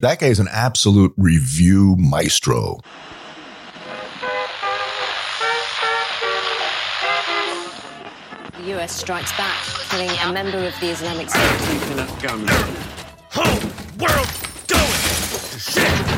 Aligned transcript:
That 0.00 0.18
guy's 0.18 0.40
an 0.40 0.48
absolute 0.50 1.12
review 1.18 1.94
maestro. 1.98 2.80
The 8.56 8.78
US 8.78 8.92
strikes 8.92 9.30
back, 9.32 9.62
killing 9.90 10.08
a 10.08 10.32
member 10.32 10.56
of 10.66 10.72
the 10.80 10.86
Islamic 10.86 11.28
State. 11.28 11.92
Enough 11.92 12.22
gun. 12.22 12.46
Whole 13.30 13.60
world 13.98 14.28
going 14.68 14.90
to 15.50 15.58
shit. 15.58 16.09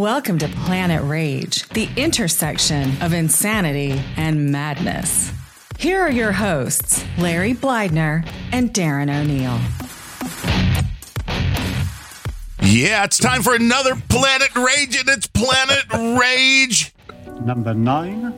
Welcome 0.00 0.38
to 0.38 0.48
Planet 0.48 1.02
Rage, 1.02 1.68
the 1.68 1.86
intersection 1.94 2.90
of 3.02 3.12
insanity 3.12 4.02
and 4.16 4.50
madness. 4.50 5.30
Here 5.78 6.00
are 6.00 6.10
your 6.10 6.32
hosts, 6.32 7.04
Larry 7.18 7.52
Blydner 7.52 8.26
and 8.50 8.72
Darren 8.72 9.10
O'Neill. 9.10 9.60
Yeah, 12.62 13.04
it's 13.04 13.18
time 13.18 13.42
for 13.42 13.54
another 13.54 13.94
Planet 14.08 14.56
Rage, 14.56 14.96
and 14.96 15.08
it's 15.10 15.26
Planet 15.26 15.84
Rage. 16.18 16.94
Number 17.44 17.74
nine, 17.74 18.32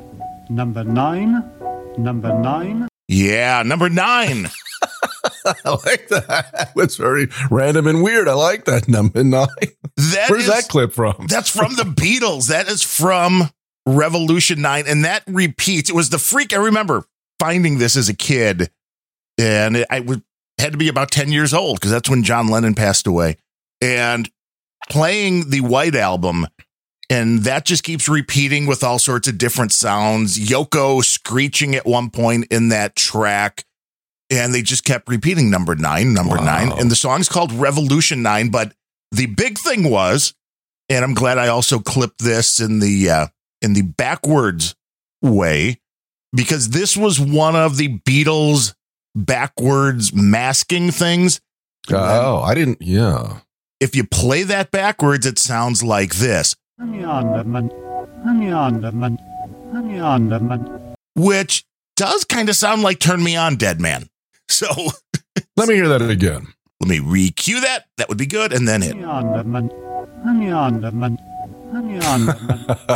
number 0.50 0.82
nine, 0.82 1.48
number 1.96 2.36
nine. 2.40 2.88
Yeah, 3.06 3.62
number 3.62 3.88
nine. 3.88 4.48
I 5.64 5.70
like 5.70 6.08
that. 6.08 6.72
It's 6.76 6.96
very 6.96 7.28
random 7.50 7.86
and 7.86 8.02
weird. 8.02 8.28
I 8.28 8.34
like 8.34 8.64
that 8.66 8.88
number 8.88 9.22
nine. 9.24 9.46
That 9.96 10.26
Where's 10.30 10.44
is- 10.44 10.50
that 10.50 10.68
clip 10.68 10.92
from? 10.92 11.26
That's 11.28 11.50
from 11.50 11.74
the 11.76 11.82
Beatles. 11.84 12.48
That 12.48 12.68
is 12.68 12.82
from 12.82 13.50
Revolution 13.86 14.60
9. 14.62 14.84
And 14.86 15.04
that 15.04 15.22
repeats. 15.26 15.90
It 15.90 15.96
was 15.96 16.10
the 16.10 16.18
freak. 16.18 16.52
I 16.52 16.56
remember 16.58 17.04
finding 17.38 17.78
this 17.78 17.96
as 17.96 18.08
a 18.08 18.14
kid. 18.14 18.70
And 19.38 19.76
it, 19.78 19.86
I 19.90 20.00
would, 20.00 20.22
had 20.58 20.72
to 20.72 20.78
be 20.78 20.88
about 20.88 21.10
10 21.10 21.32
years 21.32 21.52
old 21.54 21.80
because 21.80 21.90
that's 21.90 22.08
when 22.08 22.22
John 22.22 22.48
Lennon 22.48 22.74
passed 22.74 23.06
away. 23.06 23.36
And 23.80 24.30
playing 24.90 25.50
the 25.50 25.60
White 25.60 25.94
Album. 25.96 26.46
And 27.10 27.40
that 27.40 27.64
just 27.66 27.82
keeps 27.84 28.08
repeating 28.08 28.66
with 28.66 28.82
all 28.82 28.98
sorts 28.98 29.28
of 29.28 29.36
different 29.36 29.72
sounds. 29.72 30.38
Yoko 30.38 31.04
screeching 31.04 31.74
at 31.74 31.84
one 31.84 32.08
point 32.10 32.46
in 32.50 32.68
that 32.70 32.96
track. 32.96 33.64
And 34.32 34.54
they 34.54 34.62
just 34.62 34.84
kept 34.84 35.08
repeating 35.08 35.50
number 35.50 35.74
nine, 35.74 36.14
number 36.14 36.36
Wow. 36.36 36.44
nine. 36.44 36.72
And 36.72 36.90
the 36.90 36.96
song's 36.96 37.28
called 37.28 37.52
Revolution 37.52 38.22
Nine. 38.22 38.48
But 38.48 38.72
the 39.10 39.26
big 39.26 39.58
thing 39.58 39.90
was, 39.90 40.32
and 40.88 41.04
I'm 41.04 41.12
glad 41.14 41.36
I 41.38 41.48
also 41.48 41.78
clipped 41.78 42.20
this 42.20 42.58
in 42.58 42.78
the 42.80 43.10
uh, 43.10 43.26
in 43.60 43.74
the 43.74 43.82
backwards 43.82 44.74
way 45.20 45.80
because 46.32 46.70
this 46.70 46.96
was 46.96 47.20
one 47.20 47.54
of 47.56 47.76
the 47.76 47.98
Beatles 47.98 48.74
backwards 49.14 50.14
masking 50.14 50.90
things. 50.90 51.40
Oh, 51.90 52.40
I 52.40 52.54
didn't. 52.54 52.80
Yeah. 52.80 53.40
If 53.80 53.94
you 53.94 54.04
play 54.04 54.44
that 54.44 54.70
backwards, 54.70 55.26
it 55.26 55.38
sounds 55.38 55.82
like 55.82 56.14
this, 56.14 56.56
which 61.14 61.64
does 61.96 62.24
kind 62.24 62.48
of 62.48 62.56
sound 62.56 62.82
like 62.82 62.98
"Turn 62.98 63.22
Me 63.22 63.36
On, 63.36 63.56
Dead 63.56 63.80
Man." 63.80 64.08
So 64.52 64.68
Let 65.56 65.68
me 65.68 65.74
hear 65.74 65.88
that 65.88 66.02
again. 66.02 66.46
let 66.80 66.88
me 66.88 67.00
re-cue 67.00 67.60
that. 67.62 67.86
That 67.96 68.08
would 68.08 68.18
be 68.18 68.26
good, 68.26 68.52
and 68.52 68.68
then 68.68 68.82
hit 68.82 68.96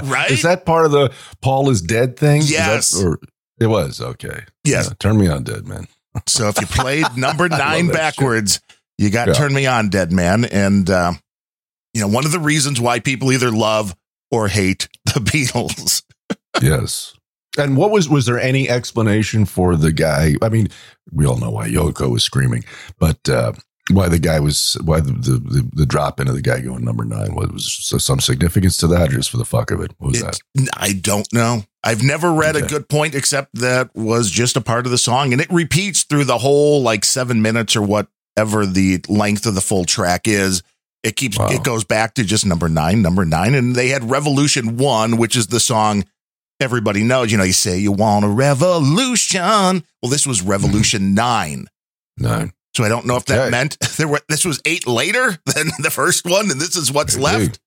right. 0.04 0.30
Is 0.30 0.42
that 0.42 0.64
part 0.66 0.84
of 0.86 0.92
the 0.92 1.12
Paul 1.40 1.70
is 1.70 1.80
dead 1.82 2.16
thing? 2.18 2.40
Is 2.42 2.50
that- 2.50 2.56
Yes. 2.74 3.02
or 3.02 3.18
it 3.58 3.66
was 3.66 4.00
okay. 4.00 4.44
Yes. 4.64 4.86
Yeah, 4.88 4.94
turn 4.98 5.18
me 5.18 5.28
on, 5.28 5.44
dead 5.44 5.66
man. 5.66 5.86
So 6.26 6.48
if 6.48 6.58
you 6.60 6.66
played 6.66 7.04
number 7.16 7.46
nine 7.46 7.88
backwards, 7.88 8.60
you 8.96 9.10
got 9.10 9.28
Yeah. 9.28 9.34
Turn 9.34 9.52
Me 9.52 9.66
On, 9.66 9.90
Dead 9.90 10.10
Man. 10.12 10.46
And, 10.46 10.88
uh, 10.88 11.12
you 11.92 12.00
know, 12.00 12.08
one 12.08 12.24
of 12.24 12.32
the 12.32 12.38
reasons 12.38 12.80
why 12.80 13.00
people 13.00 13.32
either 13.32 13.50
love 13.50 13.94
or 14.30 14.48
hate 14.48 14.88
the 15.04 15.20
Beatles. 15.20 16.02
yes. 16.62 17.12
And 17.58 17.76
what 17.76 17.90
was 17.90 18.08
was 18.08 18.26
there 18.26 18.38
any 18.40 18.68
explanation 18.68 19.44
for 19.46 19.76
the 19.76 19.92
guy? 19.92 20.34
I 20.42 20.48
mean, 20.48 20.68
we 21.12 21.26
all 21.26 21.38
know 21.38 21.50
why 21.50 21.68
Yoko 21.68 22.10
was 22.10 22.22
screaming, 22.24 22.64
but 22.98 23.28
uh, 23.28 23.52
why 23.90 24.08
the 24.08 24.18
guy 24.18 24.40
was 24.40 24.76
why 24.84 25.00
the 25.00 25.12
the, 25.12 25.32
the, 25.38 25.70
the 25.72 25.86
drop 25.86 26.20
into 26.20 26.32
the 26.32 26.42
guy 26.42 26.60
going 26.60 26.84
number 26.84 27.04
nine 27.04 27.34
was, 27.34 27.50
was 27.52 27.72
so 27.72 27.98
some 27.98 28.20
significance 28.20 28.76
to 28.78 28.86
that, 28.88 29.10
or 29.10 29.16
just 29.16 29.30
for 29.30 29.36
the 29.38 29.44
fuck 29.44 29.70
of 29.70 29.80
it? 29.80 29.92
What 29.98 30.12
was 30.12 30.22
that? 30.22 30.38
It- 30.54 30.68
I 30.76 30.92
don't 30.92 31.32
know. 31.32 31.62
I've 31.84 32.02
never 32.02 32.32
read 32.32 32.56
a 32.56 32.62
good 32.62 32.88
point 32.88 33.14
except 33.14 33.54
that 33.60 33.94
was 33.94 34.28
just 34.30 34.56
a 34.56 34.60
part 34.60 34.86
of 34.86 34.90
the 34.90 34.98
song. 34.98 35.32
And 35.32 35.40
it 35.40 35.50
repeats 35.52 36.02
through 36.02 36.24
the 36.24 36.38
whole 36.38 36.82
like 36.82 37.04
seven 37.04 37.42
minutes 37.42 37.76
or 37.76 37.82
whatever 37.82 38.66
the 38.66 39.04
length 39.08 39.46
of 39.46 39.54
the 39.54 39.60
full 39.60 39.84
track 39.84 40.26
is. 40.26 40.64
It 41.04 41.14
keeps, 41.14 41.38
Wow. 41.38 41.46
it 41.50 41.62
goes 41.62 41.84
back 41.84 42.14
to 42.14 42.24
just 42.24 42.44
number 42.44 42.68
nine, 42.68 43.02
number 43.02 43.24
nine. 43.24 43.54
And 43.54 43.76
they 43.76 43.86
had 43.90 44.10
Revolution 44.10 44.76
One, 44.78 45.16
which 45.16 45.36
is 45.36 45.46
the 45.46 45.60
song 45.60 46.04
everybody 46.60 47.02
knows. 47.02 47.30
You 47.32 47.38
know, 47.38 47.44
you 47.44 47.52
say 47.52 47.78
you 47.78 47.92
want 47.92 48.24
a 48.24 48.28
revolution. 48.28 49.84
Well, 50.02 50.10
this 50.10 50.26
was 50.26 50.42
Revolution 50.42 51.14
Nine. 51.14 51.66
Nine. 52.18 52.52
So 52.74 52.84
I 52.84 52.88
don't 52.88 53.06
know 53.06 53.16
if 53.16 53.24
that 53.26 53.38
Okay. 53.40 53.50
meant 53.50 53.78
there 53.96 54.08
were 54.08 54.20
this 54.28 54.44
was 54.44 54.60
eight 54.64 54.86
later 54.86 55.38
than 55.46 55.68
the 55.78 55.90
first 55.90 56.24
one, 56.26 56.50
and 56.50 56.60
this 56.60 56.76
is 56.76 56.92
what's 56.92 57.14
Maybe. 57.16 57.24
left. 57.46 57.60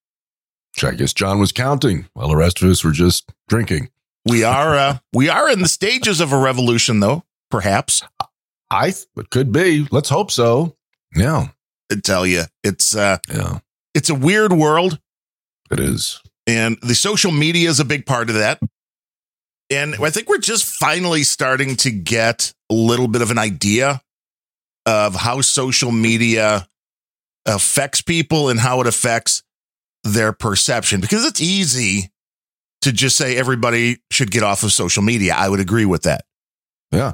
I 0.83 0.91
guess 0.91 1.13
John 1.13 1.39
was 1.39 1.51
counting 1.51 2.07
while 2.13 2.27
the 2.29 2.35
rest 2.38 2.61
of 2.61 2.69
us 2.69 2.83
were 2.83 2.91
just 2.91 3.31
drinking. 3.47 3.89
We 4.25 4.44
are 4.44 4.75
uh, 4.75 4.97
we 5.13 5.27
are 5.29 5.50
in 5.50 5.61
the 5.61 5.67
stages 5.67 6.21
of 6.21 6.31
a 6.31 6.38
revolution, 6.38 7.00
though. 7.00 7.23
Perhaps 7.50 8.03
I 8.69 8.94
it 9.17 9.29
could 9.31 9.51
be. 9.51 9.88
Let's 9.91 10.09
hope 10.09 10.29
so. 10.31 10.75
Yeah. 11.16 11.47
I 11.91 11.95
tell 11.95 12.25
you, 12.27 12.44
it's 12.63 12.95
uh, 12.95 13.17
Yeah. 13.27 13.59
it's 13.95 14.11
a 14.11 14.16
weird 14.16 14.53
world, 14.53 15.00
It 15.71 15.79
is. 15.79 16.21
and 16.45 16.77
the 16.83 16.94
social 16.94 17.31
media 17.31 17.67
is 17.67 17.79
a 17.79 17.85
big 17.85 18.06
part 18.06 18.29
of 18.29 18.35
that. 18.35 18.59
And 19.69 19.96
I 20.02 20.09
think 20.09 20.28
we're 20.30 20.38
just 20.40 20.66
finally 20.66 21.24
starting 21.24 21.75
to 21.78 21.91
get 21.91 22.53
a 22.69 22.74
little 22.74 23.07
bit 23.07 23.22
of 23.22 23.30
an 23.31 23.38
idea 23.38 24.02
of 24.85 25.16
how 25.16 25.41
social 25.41 25.91
media 25.91 26.68
affects 27.46 28.02
people 28.02 28.50
and 28.50 28.59
how 28.59 28.81
it 28.81 28.88
affects 28.88 29.44
their 30.03 30.31
perception. 30.34 31.02
Because 31.02 31.25
it's 31.25 31.41
easy 31.41 32.09
to 32.81 32.91
just 32.91 33.16
say 33.18 33.35
everybody 33.38 34.00
should 34.09 34.31
get 34.31 34.41
off 34.44 34.63
of 34.63 34.72
social 34.72 35.03
media. 35.03 35.35
I 35.35 35.50
would 35.50 35.59
agree 35.59 35.86
with 35.86 36.03
that 36.03 36.25
Yeah. 36.91 37.13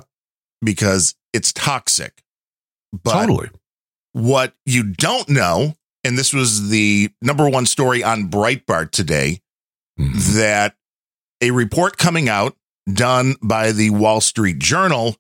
because 0.64 1.16
it's 1.34 1.52
toxic. 1.52 2.24
But 2.94 3.14
totally. 3.26 3.50
what 4.14 4.54
you 4.66 4.84
don't 4.84 5.28
know, 5.28 5.76
and 6.06 6.18
this 6.18 6.32
was 6.32 6.70
the 6.70 7.10
number 7.22 7.50
one 7.50 7.66
story 7.66 8.04
on 8.04 8.30
Breitbart 8.30 8.92
today, 8.92 9.42
Mhm. 10.00 10.36
that 10.36 10.78
a 11.46 11.52
report 11.52 11.98
coming 11.98 12.28
out 12.28 12.56
done 12.92 13.36
by 13.42 13.72
the 13.72 13.92
Wall 13.92 14.20
Street 14.20 14.58
Journal, 14.58 15.16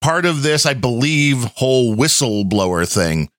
part 0.00 0.24
of 0.24 0.42
this, 0.42 0.64
I 0.64 0.74
believe, 0.74 1.44
whole 1.56 1.96
whistleblower 1.96 2.90
thing 2.90 3.30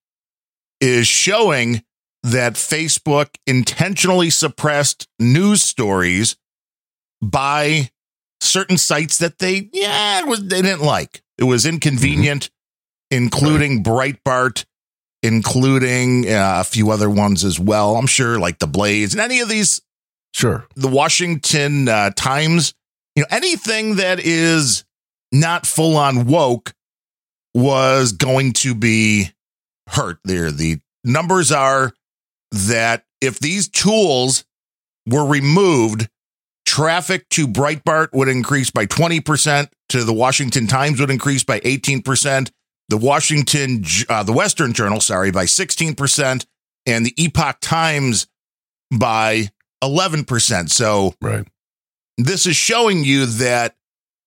is 0.81 1.07
showing 1.07 1.83
that 2.21 2.53
Facebook 2.53 3.29
intentionally 3.47 4.29
suppressed 4.29 5.07
news 5.19 5.61
stories 5.61 6.35
by 7.21 7.91
certain 8.41 8.77
sites 8.77 9.17
that 9.19 9.39
they, 9.39 9.69
yeah, 9.71 10.19
it 10.19 10.27
was, 10.27 10.45
they 10.45 10.61
didn't 10.61 10.85
like. 10.85 11.21
It 11.37 11.45
was 11.45 11.65
inconvenient, 11.65 12.49
including 13.09 13.83
Breitbart, 13.83 14.65
including 15.23 16.27
uh, 16.29 16.57
a 16.59 16.63
few 16.65 16.91
other 16.91 17.09
ones 17.09 17.45
as 17.45 17.57
well. 17.57 17.95
I'm 17.95 18.07
sure, 18.07 18.37
like 18.37 18.59
the 18.59 18.67
Blaze 18.67 19.13
and 19.13 19.21
any 19.21 19.39
of 19.39 19.47
these 19.47 19.81
Sure. 20.35 20.67
the 20.75 20.89
Washington 20.89 21.87
uh, 21.87 22.09
Times, 22.13 22.73
you 23.15 23.23
know, 23.23 23.27
anything 23.31 23.95
that 23.95 24.19
is 24.19 24.83
not 25.31 25.65
full 25.65 25.95
on 25.95 26.25
woke 26.25 26.73
was 27.53 28.11
going 28.11 28.51
to 28.51 28.75
be 28.75 29.29
hurt 29.87 30.19
there. 30.25 30.51
The 30.51 30.79
numbers 31.05 31.53
are 31.53 31.93
that 32.51 33.05
if 33.21 33.39
these 33.39 33.69
tools 33.69 34.43
were 35.07 35.25
removed, 35.25 36.09
traffic 36.65 37.29
to 37.29 37.47
Breitbart 37.47 38.09
would 38.11 38.27
increase 38.27 38.69
by 38.69 38.87
20%, 38.87 39.69
to 39.87 40.03
the 40.03 40.13
Washington 40.13 40.67
Times 40.67 40.99
would 40.99 41.11
increase 41.11 41.45
by 41.45 41.61
18%, 41.61 42.51
the 42.89 42.97
Washington, 42.97 43.85
uh, 44.09 44.23
the 44.23 44.33
Western 44.33 44.73
Journal, 44.73 44.99
sorry, 44.99 45.31
by 45.31 45.45
16%, 45.45 46.45
and 46.85 47.05
the 47.05 47.13
Epoch 47.23 47.59
Times 47.61 48.27
by 48.91 49.49
11%. 49.83 50.69
So 50.71 51.13
Right. 51.21 51.47
this 52.17 52.45
is 52.45 52.55
showing 52.55 53.03
you 53.03 53.25
that 53.25 53.75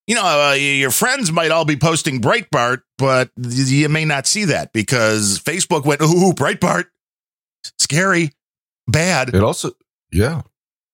you 0.06 0.15
know 0.15 0.25
uh, 0.25 0.53
your 0.55 0.91
friends 0.91 1.31
might 1.33 1.50
all 1.50 1.65
be 1.65 1.77
posting 1.77 2.21
Breitbart, 2.21 2.83
but 2.97 3.31
you 3.37 3.89
may 3.89 4.05
not 4.05 4.27
see 4.27 4.45
that 4.47 4.73
because 4.73 5.39
Facebook 5.41 5.85
went, 5.85 6.00
"Ooh, 6.00 6.33
Breitbart, 6.33 6.87
scary, 7.79 8.33
bad." 8.87 9.35
It 9.35 9.43
also, 9.43 9.73
yeah, 10.11 10.43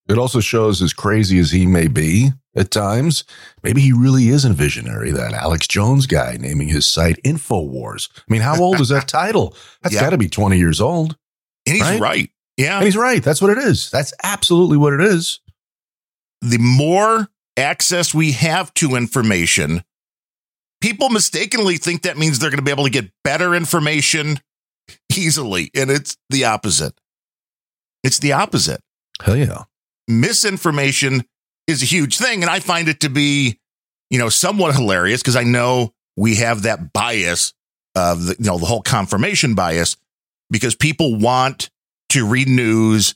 it 0.09 0.19
also 0.19 0.41
shows 0.41 0.83
as 0.83 0.93
crazy 0.93 1.39
as 1.39 1.53
he 1.53 1.67
may 1.67 1.87
be 1.87 2.33
at 2.56 2.71
times, 2.71 3.25
maybe 3.62 3.81
he 3.81 3.93
really 3.93 4.29
is 4.29 4.45
a 4.45 4.53
visionary. 4.53 5.11
That 5.12 5.33
Alex 5.33 5.67
Jones 5.69 6.06
guy 6.06 6.37
naming 6.41 6.69
his 6.69 6.87
site 6.87 7.21
Infowars. 7.25 8.09
I 8.17 8.23
mean, 8.29 8.43
how 8.43 8.61
old 8.61 8.81
is 8.81 8.89
that 8.89 9.06
title? 9.09 9.56
That's 9.83 9.95
Yeah. 9.95 10.01
got 10.03 10.11
to 10.11 10.19
be 10.19 10.29
twenty 10.29 10.59
years 10.59 10.81
old. 10.81 11.17
And 11.67 11.77
he's 11.77 11.83
Right? 11.85 12.01
right. 12.01 12.31
Yeah, 12.56 12.77
And 12.77 12.85
he's 12.85 12.97
right. 12.97 13.23
That's 13.23 13.43
what 13.43 13.51
it 13.51 13.59
is. 13.59 13.91
That's 13.91 14.12
absolutely 14.23 14.77
what 14.77 14.93
it 14.93 15.01
is. 15.01 15.41
the 16.41 16.59
more 16.59 17.29
access 17.56 18.12
we 18.12 18.33
have 18.33 18.73
to 18.75 18.97
information, 18.97 19.83
people 20.81 21.09
mistakenly 21.09 21.79
think 21.79 22.03
that 22.03 22.19
means 22.19 22.39
they're 22.39 22.51
going 22.51 22.59
to 22.59 22.65
be 22.65 22.71
able 22.71 22.85
to 22.85 22.91
get 22.91 23.11
better 23.23 23.55
information 23.55 24.41
easily, 25.17 25.71
and 25.75 25.91
it's 25.91 26.17
the 26.31 26.45
opposite. 26.45 26.95
It's 28.03 28.19
the 28.19 28.33
opposite. 28.33 28.81
Hell 29.23 29.37
yeah. 29.37 29.65
misinformation 30.09 31.25
is 31.67 31.83
a 31.83 31.87
huge 31.87 32.19
thing. 32.19 32.43
And 32.43 32.51
I 32.51 32.61
find 32.61 32.89
it 32.89 33.01
to 33.01 33.09
be, 33.09 33.59
you 34.11 34.19
know, 34.19 34.29
somewhat 34.29 34.75
hilarious 34.75 35.23
because 35.23 35.37
I 35.37 35.45
know 35.45 35.95
we 36.17 36.37
have 36.37 36.62
that 36.62 36.93
bias 36.93 37.55
of 37.95 38.27
the, 38.27 38.37
you 38.39 38.45
know, 38.45 38.59
the 38.59 38.67
whole 38.67 38.83
confirmation 38.83 39.55
bias 39.55 39.97
because 40.51 40.75
people 40.75 41.17
want 41.19 41.71
to 42.15 42.27
read 42.27 42.49
news 42.49 43.15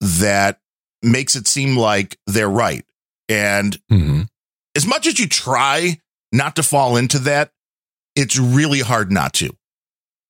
that 0.00 0.60
makes 1.02 1.34
it 1.36 1.48
seem 1.48 1.76
like 1.76 2.16
they're 2.26 2.48
right. 2.48 2.84
And 3.28 3.78
hmm 3.88 4.22
as 4.74 4.86
much 4.86 5.06
as 5.06 5.20
you 5.20 5.28
try 5.28 5.98
not 6.32 6.56
to 6.56 6.62
fall 6.62 6.96
into 6.96 7.18
that, 7.18 7.50
it's 8.16 8.38
really 8.38 8.80
hard 8.80 9.12
not 9.12 9.34
to. 9.34 9.50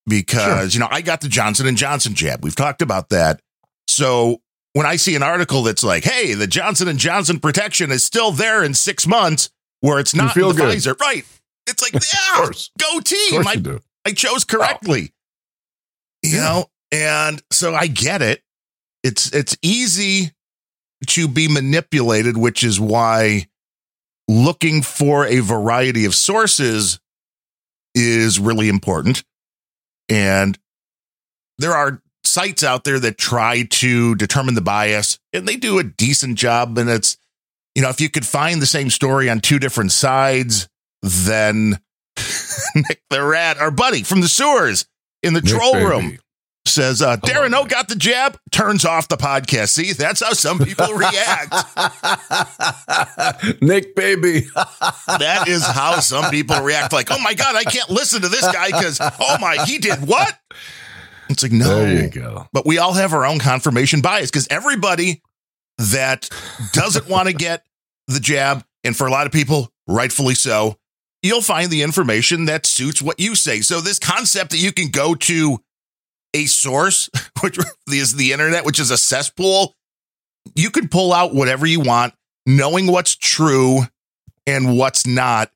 Because, 0.09 0.75
you 0.75 0.81
know, 0.81 0.89
I 0.91 1.01
got 1.01 1.21
the 1.21 1.29
Johnson 1.29 1.67
and 1.69 1.77
Johnson 1.77 2.15
jab. 2.15 2.43
We've 2.43 2.57
talked 2.57 2.83
about 2.83 3.11
that. 3.11 3.41
So 3.87 4.41
when 4.73 4.85
I 4.85 4.97
see 4.97 5.15
an 5.15 5.23
article 5.23 5.63
that's 5.63 5.85
like, 5.85 6.03
hey, 6.03 6.35
the 6.35 6.49
Johnson 6.49 6.89
and 6.89 6.99
Johnson 6.99 7.39
protection 7.39 7.93
is 7.93 8.05
still 8.05 8.33
there 8.33 8.65
in 8.65 8.75
six 8.75 9.07
months 9.07 9.49
where 9.81 10.01
it's 10.01 10.13
not 10.15 10.35
feel 10.35 10.49
the 10.53 10.55
good. 10.61 10.77
Pfizer. 10.77 10.99
Right. 10.99 11.25
It's 11.69 11.81
like, 11.81 11.93
yeah, 12.13 12.51
go 12.81 12.99
team. 13.01 13.47
I. 13.47 13.79
I 14.05 14.11
chose 14.13 14.43
correctly. 14.45 15.13
You 16.25 16.39
Yeah. 16.39 16.41
know, 16.41 16.67
and 16.93 17.43
so 17.51 17.75
I 17.75 17.87
get 17.89 18.23
it. 18.23 18.43
It's 19.03 19.33
it's 19.33 19.57
easy 19.63 20.33
to 21.09 21.27
be 21.27 21.49
manipulated, 21.49 22.37
which 22.37 22.63
is 22.63 22.79
why 22.79 23.47
looking 24.29 24.83
for 24.83 25.27
a 25.27 25.41
variety 25.41 26.05
of 26.05 26.15
sources 26.15 27.01
is 27.95 28.39
really 28.39 28.69
important. 28.69 29.25
And 30.09 30.59
there 31.59 31.73
are 31.73 32.01
sites 32.25 32.63
out 32.63 32.85
there 32.85 33.01
that 33.01 33.19
try 33.19 33.65
to 33.65 34.15
determine 34.15 34.55
the 34.55 34.61
bias, 34.61 35.19
and 35.33 35.49
they 35.49 35.57
do 35.57 35.79
a 35.79 35.85
decent 35.85 36.39
job. 36.39 36.79
And 36.79 36.89
it's, 36.89 37.17
you 37.75 37.83
know, 37.83 37.89
if 37.89 38.01
you 38.01 38.09
could 38.09 38.27
find 38.27 38.63
the 38.63 38.67
same 38.67 38.91
story 38.91 39.29
on 39.29 39.41
two 39.41 39.59
different 39.59 39.93
sides, 39.93 40.69
then 41.03 41.81
Nick 42.77 43.03
the 43.11 43.25
Rat, 43.25 43.59
our 43.59 43.71
buddy 43.71 44.03
from 44.03 44.21
the 44.21 44.29
sewers 44.29 44.87
in 45.23 45.35
the 45.35 45.41
Nick 45.41 45.51
troll 45.51 45.73
Baby. 45.73 45.85
room, 45.85 46.19
says, 46.73 47.03
uh, 47.03 47.17
Darren 47.19 47.55
O 47.55 47.65
got 47.65 47.89
the 47.89 47.97
jab, 47.97 48.39
turns 48.51 48.85
off 48.85 49.09
the 49.09 49.17
podcast. 49.17 49.71
See, 49.71 49.93
that's 49.93 50.23
how 50.23 50.33
some 50.33 50.59
people 50.59 50.87
react. 50.95 51.53
Nick 53.63 53.95
Baby. 53.95 54.47
That 55.07 55.45
is 55.49 55.65
how 55.65 56.01
some 56.01 56.31
people 56.31 56.61
react. 56.61 56.93
Like, 56.93 57.11
oh 57.11 57.21
my 57.21 57.35
God, 57.35 57.55
I 57.55 57.65
can't 57.65 57.91
listen 57.91 58.23
to 58.23 58.29
this 58.29 58.51
guy 58.53 58.67
because, 58.69 58.99
oh 59.01 59.39
my, 59.41 59.65
he 59.65 59.79
did 59.79 60.07
what? 60.07 60.39
It's 61.29 61.43
like, 61.43 61.53
no. 61.53 61.81
There 61.81 62.05
you 62.05 62.11
go. 62.11 62.47
But 62.53 62.67
we 62.67 62.79
all 62.79 62.93
have 62.95 63.13
our 63.13 63.25
own 63.25 63.39
confirmation 63.39 64.01
bias 64.01 64.31
because 64.31 64.47
everybody 64.51 65.23
that 65.79 66.29
doesn't 66.73 67.09
want 67.09 67.29
to 67.29 67.35
get 67.35 67.65
the 68.09 68.21
jab, 68.21 68.65
and 68.85 68.97
for 68.97 69.07
a 69.07 69.11
lot 69.11 69.27
of 69.27 69.33
people, 69.33 69.73
rightfully 69.87 70.35
so, 70.35 70.77
you'll 71.23 71.41
find 71.41 71.71
the 71.71 71.83
information 71.83 72.47
that 72.47 72.67
suits 72.67 73.01
what 73.01 73.19
you 73.19 73.35
say. 73.35 73.61
So, 73.61 73.81
this 73.81 73.99
concept 73.99 74.51
that 74.51 74.59
you 74.59 74.73
can 74.73 74.91
go 74.91 75.15
to 75.15 75.61
a 76.35 76.47
source, 76.47 77.09
which 77.43 77.59
is 77.89 78.15
the 78.17 78.33
internet, 78.33 78.65
which 78.65 78.79
is 78.81 78.91
a 78.91 78.99
cesspool, 78.99 79.75
you 80.55 80.71
can 80.71 80.89
pull 80.89 81.13
out 81.13 81.35
whatever 81.35 81.67
you 81.67 81.81
want, 81.81 82.15
knowing 82.47 82.87
what's 82.87 83.15
true 83.15 83.81
and 84.47 84.77
what's 84.77 85.07
not, 85.07 85.51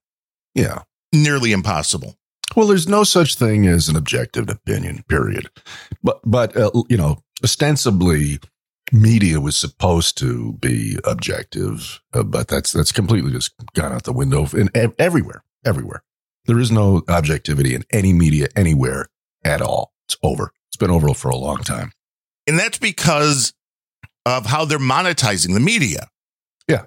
Yeah. 0.55 0.83
nearly 1.13 1.53
impossible. 1.53 2.17
Well, 2.55 2.69
there's 2.69 2.87
no 2.89 3.03
such 3.05 3.35
thing 3.35 3.67
as 3.67 3.89
an 3.89 3.97
objective 3.97 4.49
opinion, 4.49 5.03
period. 5.09 5.51
But, 6.03 6.21
but 6.25 6.57
uh, 6.57 6.71
you 6.89 6.97
know, 6.97 7.19
ostensibly, 7.43 8.39
media 8.93 9.41
was 9.41 9.57
supposed 9.57 10.17
to 10.19 10.53
be 10.55 10.97
objective, 11.05 12.01
uh, 12.15 12.23
but 12.23 12.47
that's 12.49 12.73
that's 12.73 12.93
completely 12.93 13.33
just 13.33 13.53
gone 13.75 13.93
out 13.93 14.05
the 14.05 14.13
window 14.13 14.47
in 14.57 14.71
ev- 14.75 14.95
everywhere, 14.99 15.43
everywhere. 15.65 16.05
There 16.47 16.61
is 16.61 16.71
no 16.71 17.03
objectivity 17.09 17.75
in 17.75 17.83
any 17.91 18.13
media 18.13 18.47
anywhere 18.55 19.09
at 19.45 19.61
all. 19.61 19.93
It's 20.07 20.17
over. 20.23 20.53
It's 20.77 20.79
been 20.79 20.91
over 20.91 21.15
for 21.15 21.31
a 21.31 21.37
long 21.37 21.63
time. 21.63 21.91
And 22.47 22.59
that's 22.59 22.77
because 22.77 23.55
of 24.27 24.45
how 24.45 24.67
they're 24.67 24.79
monetizing 24.79 25.55
the 25.55 25.61
media. 25.61 26.09
Yeah. 26.69 26.85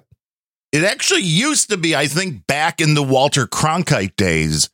It 0.70 0.84
actually 0.84 1.22
used 1.22 1.70
to 1.70 1.76
be, 1.76 1.96
I 1.96 2.06
think, 2.06 2.46
back 2.46 2.80
in 2.80 2.94
the 2.94 3.02
Walter 3.02 3.48
Cronkite 3.48 4.14
days, 4.14 4.70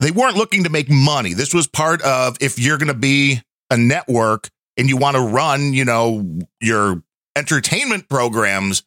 they 0.00 0.10
weren't 0.10 0.38
looking 0.38 0.64
to 0.64 0.70
make 0.70 0.88
money. 0.88 1.34
This 1.34 1.52
was 1.52 1.66
part 1.66 2.00
of 2.00 2.38
if 2.40 2.58
you're 2.58 2.78
going 2.78 2.88
to 2.88 2.94
be 2.94 3.42
a 3.68 3.76
network 3.76 4.48
and 4.78 4.88
you 4.88 4.96
want 4.96 5.16
to 5.16 5.22
run, 5.22 5.74
you 5.74 5.84
know, 5.84 6.38
your 6.62 7.02
entertainment 7.36 8.08
programs, 8.08 8.84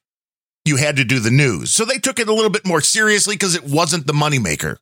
you 0.66 0.78
had 0.78 0.96
to 0.96 1.04
do 1.04 1.20
the 1.20 1.30
news. 1.30 1.70
So 1.70 1.86
they 1.86 2.00
took 2.00 2.18
it 2.18 2.28
a 2.28 2.34
little 2.34 2.50
bit 2.50 2.66
more 2.66 2.82
seriously 2.82 3.36
because 3.36 3.54
it 3.54 3.66
wasn't 3.66 4.08
the 4.08 4.14
moneymaker. 4.14 4.78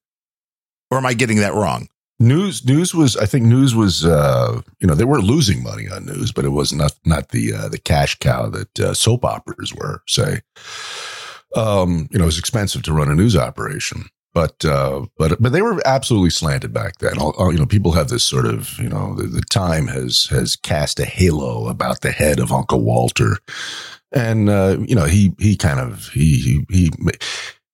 Or 0.90 0.98
am 0.98 1.06
I 1.06 1.14
getting 1.14 1.40
that 1.40 1.56
wrong? 1.56 1.90
News, 2.22 2.64
news 2.66 2.94
was. 2.94 3.18
I 3.18 3.26
think 3.26 3.46
news 3.46 3.74
was. 3.74 4.06
Uh, 4.06 4.62
you 4.80 4.88
know, 4.88 4.94
they 4.94 5.06
were 5.06 5.22
losing 5.22 5.64
money 5.64 5.90
on 5.90 6.06
news, 6.06 6.32
but 6.32 6.46
it 6.46 6.50
was 6.50 6.72
not 6.72 6.94
not 7.04 7.30
the 7.30 7.52
uh, 7.54 7.68
the 7.68 7.80
cash 7.80 8.16
cow 8.20 8.48
that 8.50 8.80
uh, 8.80 8.94
soap 8.94 9.26
operas 9.26 9.74
were. 9.74 10.04
Say, 10.08 10.42
um, 11.56 12.08
you 12.12 12.20
know, 12.20 12.26
it 12.26 12.28
was 12.28 12.38
expensive 12.40 12.84
to 12.84 12.94
run 12.94 13.10
a 13.10 13.16
news 13.16 13.36
operation, 13.36 14.06
but 14.36 14.64
uh, 14.64 15.08
but 15.18 15.42
but 15.42 15.52
they 15.52 15.64
were 15.64 15.82
absolutely 15.84 16.30
slanted 16.30 16.72
back 16.72 17.00
then. 17.00 17.18
All, 17.18 17.32
all- 17.40 17.52
you 17.52 17.58
know, 17.58 17.66
people 17.66 17.94
have 17.94 18.10
this 18.10 18.24
sort 18.24 18.46
of 18.46 18.78
you 18.78 18.90
know 18.90 19.16
the, 19.16 19.24
the 19.24 19.42
time 19.42 19.88
has 19.88 20.26
has 20.26 20.56
cast 20.56 21.00
a 21.00 21.06
halo 21.06 21.70
about 21.70 22.02
the 22.02 22.12
head 22.12 22.40
of 22.40 22.52
Uncle 22.52 22.82
Walter, 22.84 23.38
and 24.12 24.48
uh, 24.48 24.78
you 24.88 24.94
know 24.96 25.06
he 25.06 25.34
he 25.40 25.56
kind 25.58 25.80
of 25.80 26.10
he 26.10 26.36
he 26.38 26.66
he, 26.70 26.92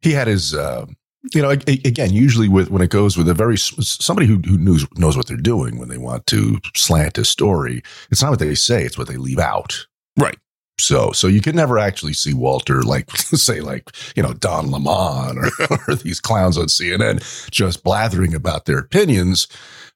he 0.02 0.12
had 0.14 0.28
his. 0.28 0.54
Uh, 0.54 0.86
you 1.34 1.42
know, 1.42 1.50
again, 1.50 2.14
usually 2.14 2.48
with 2.48 2.70
when 2.70 2.82
it 2.82 2.90
goes 2.90 3.18
with 3.18 3.28
a 3.28 3.34
very 3.34 3.58
somebody 3.58 4.28
who 4.28 4.38
who 4.46 4.58
knows 4.58 4.86
knows 4.96 5.18
what 5.18 5.28
they're 5.28 5.38
doing 5.38 5.78
when 5.78 5.90
they 5.90 5.98
want 5.98 6.28
to 6.28 6.60
slant 6.76 7.18
a 7.18 7.26
story, 7.26 7.82
it's 8.12 8.22
not 8.22 8.32
what 8.32 8.40
they 8.40 8.56
say; 8.56 8.84
it's 8.84 8.98
what 8.98 9.08
they 9.08 9.18
leave 9.18 9.40
out. 9.40 9.88
Right. 10.18 10.38
So, 10.80 11.12
so 11.12 11.28
you 11.28 11.42
can 11.42 11.56
never 11.56 11.80
actually 11.80 12.14
see 12.14 12.34
Walter 12.34 12.84
like 12.84 13.10
say 13.18 13.62
like 13.62 13.90
you 14.16 14.24
know 14.24 14.34
Don 14.34 14.70
Lemon 14.70 15.38
or, 15.38 15.50
or 15.88 15.96
these 15.96 16.20
clowns 16.20 16.58
on 16.58 16.68
CNN 16.68 17.50
just 17.52 17.84
blathering 17.84 18.36
about 18.36 18.66
their 18.66 18.78
opinions, 18.78 19.48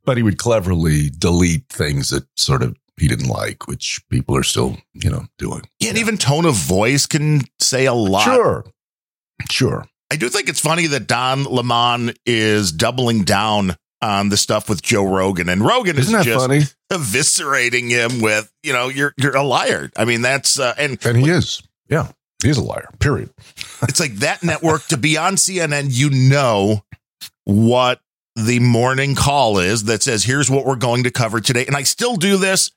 but 0.05 0.17
he 0.17 0.23
would 0.23 0.37
cleverly 0.37 1.09
delete 1.09 1.67
things 1.69 2.09
that 2.09 2.25
sort 2.35 2.63
of 2.63 2.75
he 2.97 3.07
didn't 3.07 3.29
like, 3.29 3.67
which 3.67 3.99
people 4.09 4.35
are 4.35 4.43
still 4.43 4.77
you 4.93 5.09
know 5.09 5.25
doing. 5.37 5.61
Yeah, 5.79 5.89
and 5.89 5.97
even 5.97 6.17
tone 6.17 6.45
of 6.45 6.55
voice 6.55 7.05
can 7.05 7.41
say 7.59 7.85
a 7.85 7.93
lot. 7.93 8.23
Sure, 8.23 8.65
sure. 9.49 9.85
I 10.11 10.17
do 10.17 10.27
think 10.29 10.49
it's 10.49 10.59
funny 10.59 10.87
that 10.87 11.07
Don 11.07 11.45
Lemon 11.45 12.13
is 12.25 12.71
doubling 12.73 13.23
down 13.23 13.77
on 14.01 14.27
the 14.29 14.35
stuff 14.37 14.67
with 14.67 14.81
Joe 14.81 15.05
Rogan, 15.05 15.47
and 15.47 15.61
Rogan 15.63 15.97
Isn't 15.97 16.13
is 16.19 16.25
just 16.25 16.39
funny? 16.47 16.61
eviscerating 16.91 17.89
him 17.89 18.21
with, 18.21 18.51
you 18.63 18.73
know, 18.73 18.89
you're 18.89 19.13
you're 19.17 19.35
a 19.37 19.43
liar. 19.43 19.89
I 19.95 20.05
mean, 20.05 20.21
that's 20.21 20.59
uh, 20.59 20.73
and 20.77 20.97
And 21.05 21.17
he 21.17 21.29
is. 21.29 21.61
Yeah, 21.87 22.09
he's 22.43 22.57
a 22.57 22.63
liar. 22.63 22.89
Period. 22.99 23.29
it's 23.83 23.99
like 23.99 24.15
that 24.15 24.43
network 24.43 24.85
to 24.87 24.97
be 24.97 25.17
on 25.17 25.35
CNN. 25.35 25.87
You 25.89 26.09
know 26.09 26.83
what 27.45 28.01
the 28.35 28.59
morning 28.59 29.15
call 29.15 29.59
is 29.59 29.85
that 29.85 30.03
says, 30.03 30.23
"Here's 30.23 30.49
what 30.49 30.65
we're 30.65 30.75
going 30.75 31.03
to 31.03 31.11
cover 31.11 31.39
today," 31.39 31.65
and 31.65 31.75
I 31.75 31.83
still 31.83 32.15
do 32.17 32.37
this. 32.37 32.71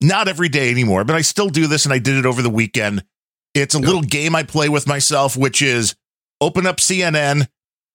Not 0.00 0.28
every 0.28 0.48
day 0.48 0.70
anymore, 0.70 1.02
but 1.02 1.16
I 1.16 1.22
still 1.22 1.48
do 1.48 1.66
this, 1.66 1.84
and 1.84 1.92
I 1.92 1.98
did 1.98 2.16
it 2.16 2.24
over 2.26 2.40
the 2.40 2.50
weekend. 2.50 3.02
It's 3.54 3.74
a 3.74 3.80
Yeah. 3.80 3.86
little 3.86 4.02
game 4.02 4.36
I 4.36 4.44
play 4.44 4.68
with 4.68 4.86
myself, 4.86 5.36
which 5.36 5.60
is 5.60 5.96
open 6.40 6.66
up 6.66 6.76
CNN 6.78 7.48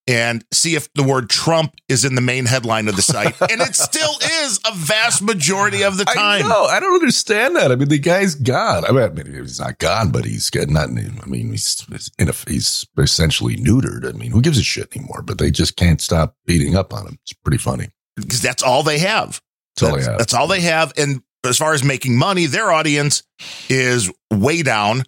and 0.05 0.43
see 0.51 0.75
if 0.75 0.91
the 0.93 1.03
word 1.03 1.29
Trump 1.29 1.75
is 1.87 2.03
in 2.03 2.15
the 2.15 2.21
main 2.21 2.45
headline 2.45 2.89
of 2.89 2.95
the 2.95 3.01
site. 3.01 3.39
and 3.41 3.61
it 3.61 3.73
still 3.73 4.17
is 4.43 4.59
a 4.69 4.73
vast 4.75 5.21
majority 5.21 5.83
of 5.83 5.97
the 5.97 6.03
time. 6.03 6.45
I 6.45 6.47
know. 6.47 6.65
I 6.65 6.79
don't 6.79 6.93
understand 6.93 7.55
that. 7.55 7.71
I 7.71 7.75
mean, 7.75 7.87
the 7.87 7.99
guy's 7.99 8.35
gone. 8.35 8.83
I 8.85 8.91
mean, 9.09 9.33
he's 9.33 9.59
not 9.59 9.79
gone, 9.79 10.11
but 10.11 10.25
he's 10.25 10.51
not. 10.53 10.89
I 10.89 11.25
mean, 11.25 11.51
he's 11.51 11.85
in 12.19 12.27
a, 12.29 12.33
he's 12.47 12.85
essentially 12.97 13.55
neutered. 13.55 14.07
I 14.07 14.17
mean, 14.17 14.31
who 14.31 14.41
gives 14.41 14.59
a 14.59 14.63
shit 14.63 14.95
anymore? 14.95 15.21
But 15.21 15.37
they 15.37 15.51
just 15.51 15.77
can't 15.77 16.01
stop 16.01 16.35
beating 16.45 16.75
up 16.75 16.93
on 16.93 17.07
him. 17.07 17.17
It's 17.23 17.33
pretty 17.33 17.57
funny. 17.57 17.87
Because 18.17 18.41
that's 18.41 18.61
all 18.61 18.83
they 18.83 18.99
have. 18.99 19.41
That's 19.75 19.89
all 19.89 19.97
they 19.97 20.03
have. 20.03 20.17
That's 20.17 20.33
all 20.33 20.47
they 20.47 20.61
have. 20.61 20.93
And 20.97 21.21
as 21.45 21.57
far 21.57 21.73
as 21.73 21.83
making 21.83 22.17
money, 22.17 22.45
their 22.45 22.71
audience 22.71 23.23
is 23.69 24.11
way 24.31 24.63
down. 24.63 25.03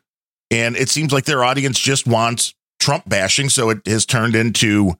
And 0.52 0.76
it 0.78 0.90
seems 0.90 1.12
like 1.12 1.26
their 1.26 1.44
audience 1.44 1.80
just 1.80 2.08
wants 2.08 2.54
Trump 2.80 3.08
bashing. 3.08 3.50
So 3.50 3.70
it 3.70 3.86
has 3.86 4.06
turned 4.06 4.36
into 4.36 4.94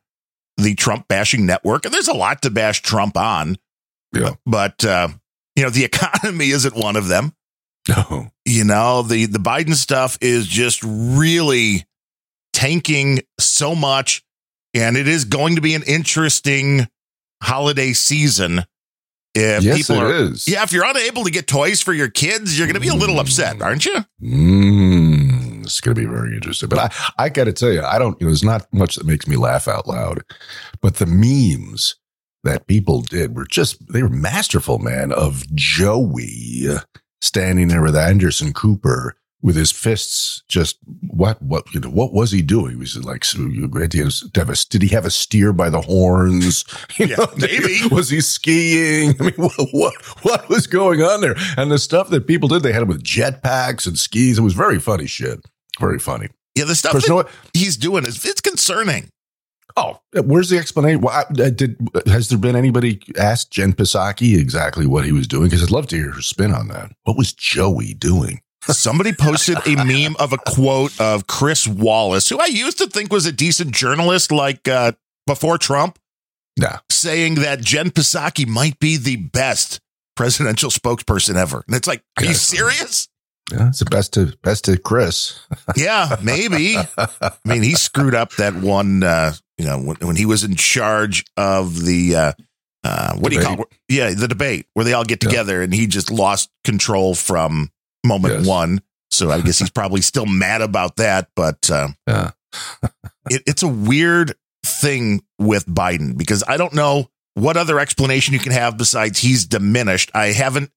the 0.58 0.76
Trump 0.76 1.08
bashing 1.08 1.46
network. 1.46 1.86
And 1.86 1.94
there's 1.94 2.08
a 2.08 2.14
lot 2.14 2.42
to 2.44 2.50
bash 2.50 2.82
Trump 2.82 3.18
on. 3.18 3.58
Yeah. 4.14 4.36
But, 4.46 4.84
uh, 4.86 5.10
you 5.56 5.64
know, 5.64 5.70
the 5.70 5.84
economy 5.94 6.50
isn't 6.50 6.76
one 6.76 6.96
of 6.96 7.08
them. 7.08 7.34
No. 7.88 8.30
You 8.46 8.64
know, 8.64 9.02
the, 9.04 9.26
the 9.26 9.40
Biden 9.40 9.76
stuff 9.76 10.18
is 10.22 10.48
just 10.48 10.82
really 10.84 11.86
tanking 12.54 13.20
so 13.40 13.76
much. 13.76 14.24
And 14.74 14.98
it 14.98 15.08
is 15.08 15.26
going 15.26 15.56
to 15.56 15.62
be 15.62 15.76
an 15.76 15.84
interesting 15.84 16.88
holiday 17.42 17.94
season. 17.94 18.66
If 19.38 19.64
Yes, 19.64 19.78
people 19.78 20.02
are, 20.02 20.14
is. 20.14 20.48
yeah, 20.48 20.64
if 20.64 20.72
you're 20.72 20.86
unable 20.86 21.26
to 21.26 21.32
get 21.32 21.46
toys 21.46 21.82
for 21.82 21.94
your 21.94 22.08
kids, 22.10 22.58
you're 22.58 22.68
going 22.68 22.76
to 22.76 22.80
be 22.80 22.88
a 22.88 22.96
little 22.96 23.20
upset, 23.20 23.62
aren't 23.62 23.86
you? 23.86 23.96
Mm, 24.24 25.35
it's 25.66 25.82
going 25.82 25.96
to 25.96 26.02
be 26.02 26.08
very 26.08 26.34
interesting. 26.36 26.70
But 26.70 26.94
I, 27.18 27.26
I 27.26 27.30
got 27.30 27.46
to 27.46 27.54
tell 27.54 27.72
you, 27.72 27.82
I 27.84 28.00
don't, 28.00 28.20
you 28.20 28.26
know, 28.28 28.32
there's 28.32 28.44
not 28.44 28.66
much 28.74 28.96
that 28.96 29.06
makes 29.06 29.28
me 29.28 29.36
laugh 29.36 29.68
out 29.68 29.88
loud. 29.88 30.24
But 30.82 30.96
the 30.96 31.06
memes 31.06 31.96
that 32.44 32.68
people 32.68 33.02
did 33.02 33.36
were 33.36 33.46
just, 33.46 33.92
they 33.92 34.04
were 34.04 34.10
masterful, 34.10 34.80
man, 34.80 35.12
of 35.12 35.44
Joey 35.56 36.68
standing 37.22 37.68
there 37.70 37.82
with 37.82 37.96
Anderson 37.96 38.54
Cooper 38.54 39.16
with 39.42 39.56
his 39.56 39.72
fists 39.72 40.42
just 40.48 40.78
what 41.02 41.40
what 41.40 41.72
you 41.72 41.80
know 41.80 41.90
what 41.90 42.12
was 42.14 42.32
he 42.32 42.42
doing 42.42 42.80
was 42.80 42.96
it 42.96 43.06
like 43.06 43.24
so 43.24 43.38
you 43.42 43.70
had 43.76 43.92
to 43.92 44.10
have 44.36 44.50
a, 44.50 44.56
did 44.70 44.82
he 44.82 44.88
have 44.88 45.06
a 45.06 45.12
steer 45.12 45.54
by 45.54 45.70
the 45.70 45.82
horns 45.82 46.64
You 46.98 47.08
Yeah, 47.08 47.16
know, 47.18 47.28
maybe. 47.38 47.80
was 47.92 48.10
he 48.10 48.22
skiing 48.22 49.14
i 49.20 49.24
mean 49.24 49.34
what, 49.36 49.54
what 49.72 49.94
what 50.24 50.50
was 50.50 50.66
going 50.66 51.04
on 51.04 51.22
there 51.22 51.36
and 51.58 51.70
the 51.70 51.78
stuff 51.78 52.10
that 52.10 52.26
people 52.26 52.50
did 52.50 52.64
they 52.64 52.72
had 52.74 52.82
him 52.82 52.88
with 52.88 53.04
jetpacks 53.04 53.86
and 53.86 54.00
skis 54.00 54.40
it 54.40 54.42
was 54.42 54.54
very 54.56 54.80
funny 54.80 55.06
shit 55.06 55.46
very 55.80 56.00
funny 56.00 56.28
Yeah, 56.56 56.66
the 56.66 56.76
stuff 56.76 56.94
Of 56.96 57.02
that 57.02 57.08
you 57.08 57.10
know 57.12 57.16
what? 57.18 57.30
he's 57.54 57.78
doing 57.78 58.06
is 58.06 58.24
it's 58.26 58.42
concerning. 58.42 59.10
Oh, 59.78 60.00
where's 60.24 60.50
the 60.50 60.58
explanation? 60.58 61.02
Well, 61.02 61.14
I- 61.14 61.42
uh, 61.44 61.50
did 61.50 61.76
has 62.06 62.30
there 62.30 62.38
been 62.38 62.56
anybody 62.56 63.02
asked 63.18 63.52
Jen 63.52 63.74
Psaki 63.74 64.38
exactly 64.40 64.86
what 64.86 65.04
he 65.06 65.12
was 65.12 65.28
doing? 65.28 65.46
Because 65.50 65.62
I'd 65.64 65.72
love 65.72 65.88
to 65.88 65.98
hear 65.98 66.12
her 66.12 66.22
spin 66.22 66.54
on 66.54 66.70
that. 66.70 66.92
What 67.04 67.18
was 67.18 67.34
Joey 67.34 67.94
doing? 67.94 68.40
Somebody 68.68 69.12
posted 69.12 69.58
a 69.68 69.76
meme 69.84 70.16
of 70.18 70.32
a 70.34 70.38
quote 70.38 70.98
of 71.02 71.28
Chris 71.28 71.68
Wallace, 71.68 72.30
who 72.30 72.40
I 72.40 72.46
used 72.46 72.78
to 72.78 72.88
think 72.88 73.12
was 73.12 73.26
a 73.26 73.32
decent 73.34 73.72
journalist, 73.72 74.32
like 74.32 74.68
uh, 74.68 74.94
before 75.28 75.58
Trump, 75.58 76.00
Nah, 76.58 76.78
saying 76.90 77.36
that 77.36 77.60
Jen 77.60 77.90
Psaki 77.92 78.48
might 78.48 78.80
be 78.80 78.96
the 78.96 79.18
best 79.18 79.82
presidential 80.16 80.70
spokesperson 80.70 81.36
ever. 81.36 81.64
And 81.68 81.76
it's 81.76 81.88
like, 81.88 82.02
are 82.18 82.24
you 82.24 82.34
serious? 82.34 83.10
Yeah, 83.52 83.70
it's 83.70 83.80
the 83.80 83.86
best 83.86 84.14
to 84.14 84.36
best 84.44 84.66
to 84.66 84.78
Chris. 84.78 85.40
Yeah, 85.76 86.16
maybe. 86.24 86.76
I 86.78 87.32
mean, 87.46 87.64
he 87.64 87.74
screwed 87.74 88.16
up 88.16 88.32
that 88.36 88.54
one. 88.56 89.04
Uh, 89.04 89.34
you 89.58 89.66
know, 89.66 89.80
when, 89.80 89.96
when 89.98 90.16
he 90.16 90.26
was 90.26 90.44
in 90.44 90.56
charge 90.56 91.26
of 91.38 91.84
the 91.84 92.16
uh, 92.16 92.32
uh, 92.84 93.16
what 93.18 93.32
do 93.32 93.38
you 93.38 93.44
call 93.44 93.62
it? 93.62 93.68
Yeah, 93.90 94.14
the 94.14 94.28
debate 94.28 94.68
where 94.74 94.84
they 94.86 94.94
all 94.94 95.04
get 95.06 95.24
Yeah. 95.24 95.30
together, 95.30 95.62
and 95.62 95.74
he 95.74 95.88
just 95.88 96.12
lost 96.12 96.50
control 96.64 97.14
from 97.16 97.72
moment 98.06 98.36
Yes. 98.40 98.48
one. 98.48 98.82
So 99.12 99.32
I 99.32 99.42
guess 99.42 99.60
he's 99.60 99.70
probably 99.70 100.02
still 100.02 100.26
mad 100.26 100.62
about 100.62 100.98
that. 100.98 101.30
But 101.36 101.70
uh, 101.72 101.90
Yeah, 102.08 102.32
it, 103.30 103.44
it's 103.48 103.64
a 103.64 103.68
weird 103.68 104.36
thing 104.66 105.22
with 105.40 105.66
Biden 105.66 106.18
because 106.18 106.44
I 106.48 106.58
don't 106.58 106.74
know 106.74 107.10
what 107.36 107.58
other 107.58 107.80
explanation 107.80 108.34
you 108.34 108.40
can 108.40 108.52
have 108.52 108.78
besides 108.78 109.20
he's 109.20 109.46
diminished. 109.46 110.12
I 110.14 110.28
haven't 110.28 110.72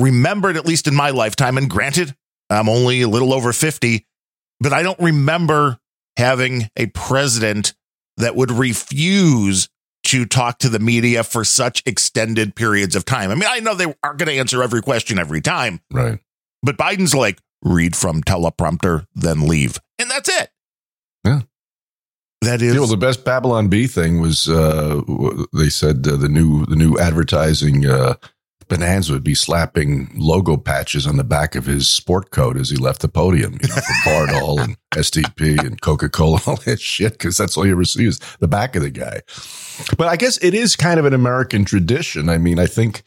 remembered, 0.00 0.56
at 0.56 0.66
least 0.66 0.86
in 0.86 0.94
my 0.94 1.10
lifetime, 1.10 1.58
and 1.58 1.68
granted, 1.68 2.14
I'm 2.48 2.68
only 2.68 3.02
a 3.02 3.08
little 3.08 3.32
over 3.32 3.52
50, 3.52 4.06
but 4.58 4.72
I 4.72 4.82
don't 4.82 4.98
remember 4.98 5.78
having 6.16 6.68
a 6.76 6.86
president 6.86 7.74
that 8.16 8.34
would 8.36 8.50
refuse 8.50 9.68
to 10.04 10.24
talk 10.24 10.58
to 10.58 10.68
the 10.68 10.78
media 10.78 11.22
for 11.22 11.44
such 11.44 11.82
extended 11.86 12.54
periods 12.54 12.96
of 12.96 13.04
time. 13.04 13.30
I 13.30 13.34
mean, 13.34 13.48
I 13.48 13.60
know 13.60 13.74
they 13.74 13.94
aren't 14.02 14.18
going 14.18 14.28
to 14.28 14.38
answer 14.38 14.62
every 14.62 14.82
question 14.82 15.18
every 15.18 15.40
time, 15.40 15.80
right. 15.92 16.18
but 16.62 16.76
Biden's 16.76 17.14
like, 17.14 17.38
read 17.62 17.94
from 17.94 18.22
teleprompter, 18.22 19.06
then 19.14 19.46
leave. 19.46 19.78
And 19.98 20.10
that's 20.10 20.28
it. 20.28 20.50
Yeah. 21.24 21.40
That 22.42 22.62
is. 22.62 22.74
Yeah, 22.74 22.80
well, 22.80 22.88
the 22.88 22.96
best 22.96 23.24
Babylon 23.24 23.68
Bee 23.68 23.86
thing 23.86 24.20
was 24.20 24.48
uh, 24.48 25.02
they 25.52 25.68
said 25.68 26.06
uh, 26.08 26.16
the 26.16 26.28
new 26.28 26.64
the 26.64 26.76
new 26.76 26.96
advertising 26.96 27.84
uh, 27.84 28.14
Bonanza 28.70 29.12
would 29.12 29.24
be 29.24 29.34
slapping 29.34 30.10
logo 30.14 30.56
patches 30.56 31.06
on 31.06 31.16
the 31.16 31.24
back 31.24 31.54
of 31.54 31.66
his 31.66 31.90
sport 31.90 32.30
coat 32.30 32.56
as 32.56 32.70
he 32.70 32.76
left 32.76 33.02
the 33.02 33.08
podium, 33.08 33.58
you 33.60 33.68
know, 33.68 33.74
for 33.74 34.08
Bardahl 34.08 34.60
and 34.62 34.76
STP 34.94 35.58
and 35.58 35.80
Coca 35.80 36.08
Cola, 36.08 36.40
all 36.46 36.56
that 36.64 36.80
shit, 36.80 37.12
because 37.12 37.36
that's 37.36 37.56
all 37.56 37.66
you 37.66 37.72
ever 37.72 37.84
see 37.84 38.06
is 38.06 38.20
the 38.38 38.48
back 38.48 38.76
of 38.76 38.82
the 38.82 38.90
guy. 38.90 39.20
But 39.98 40.08
I 40.08 40.16
guess 40.16 40.38
it 40.38 40.54
is 40.54 40.76
kind 40.76 40.98
of 40.98 41.04
an 41.04 41.12
American 41.12 41.64
tradition. 41.64 42.28
I 42.28 42.38
mean, 42.38 42.58
I 42.58 42.66
think 42.66 43.02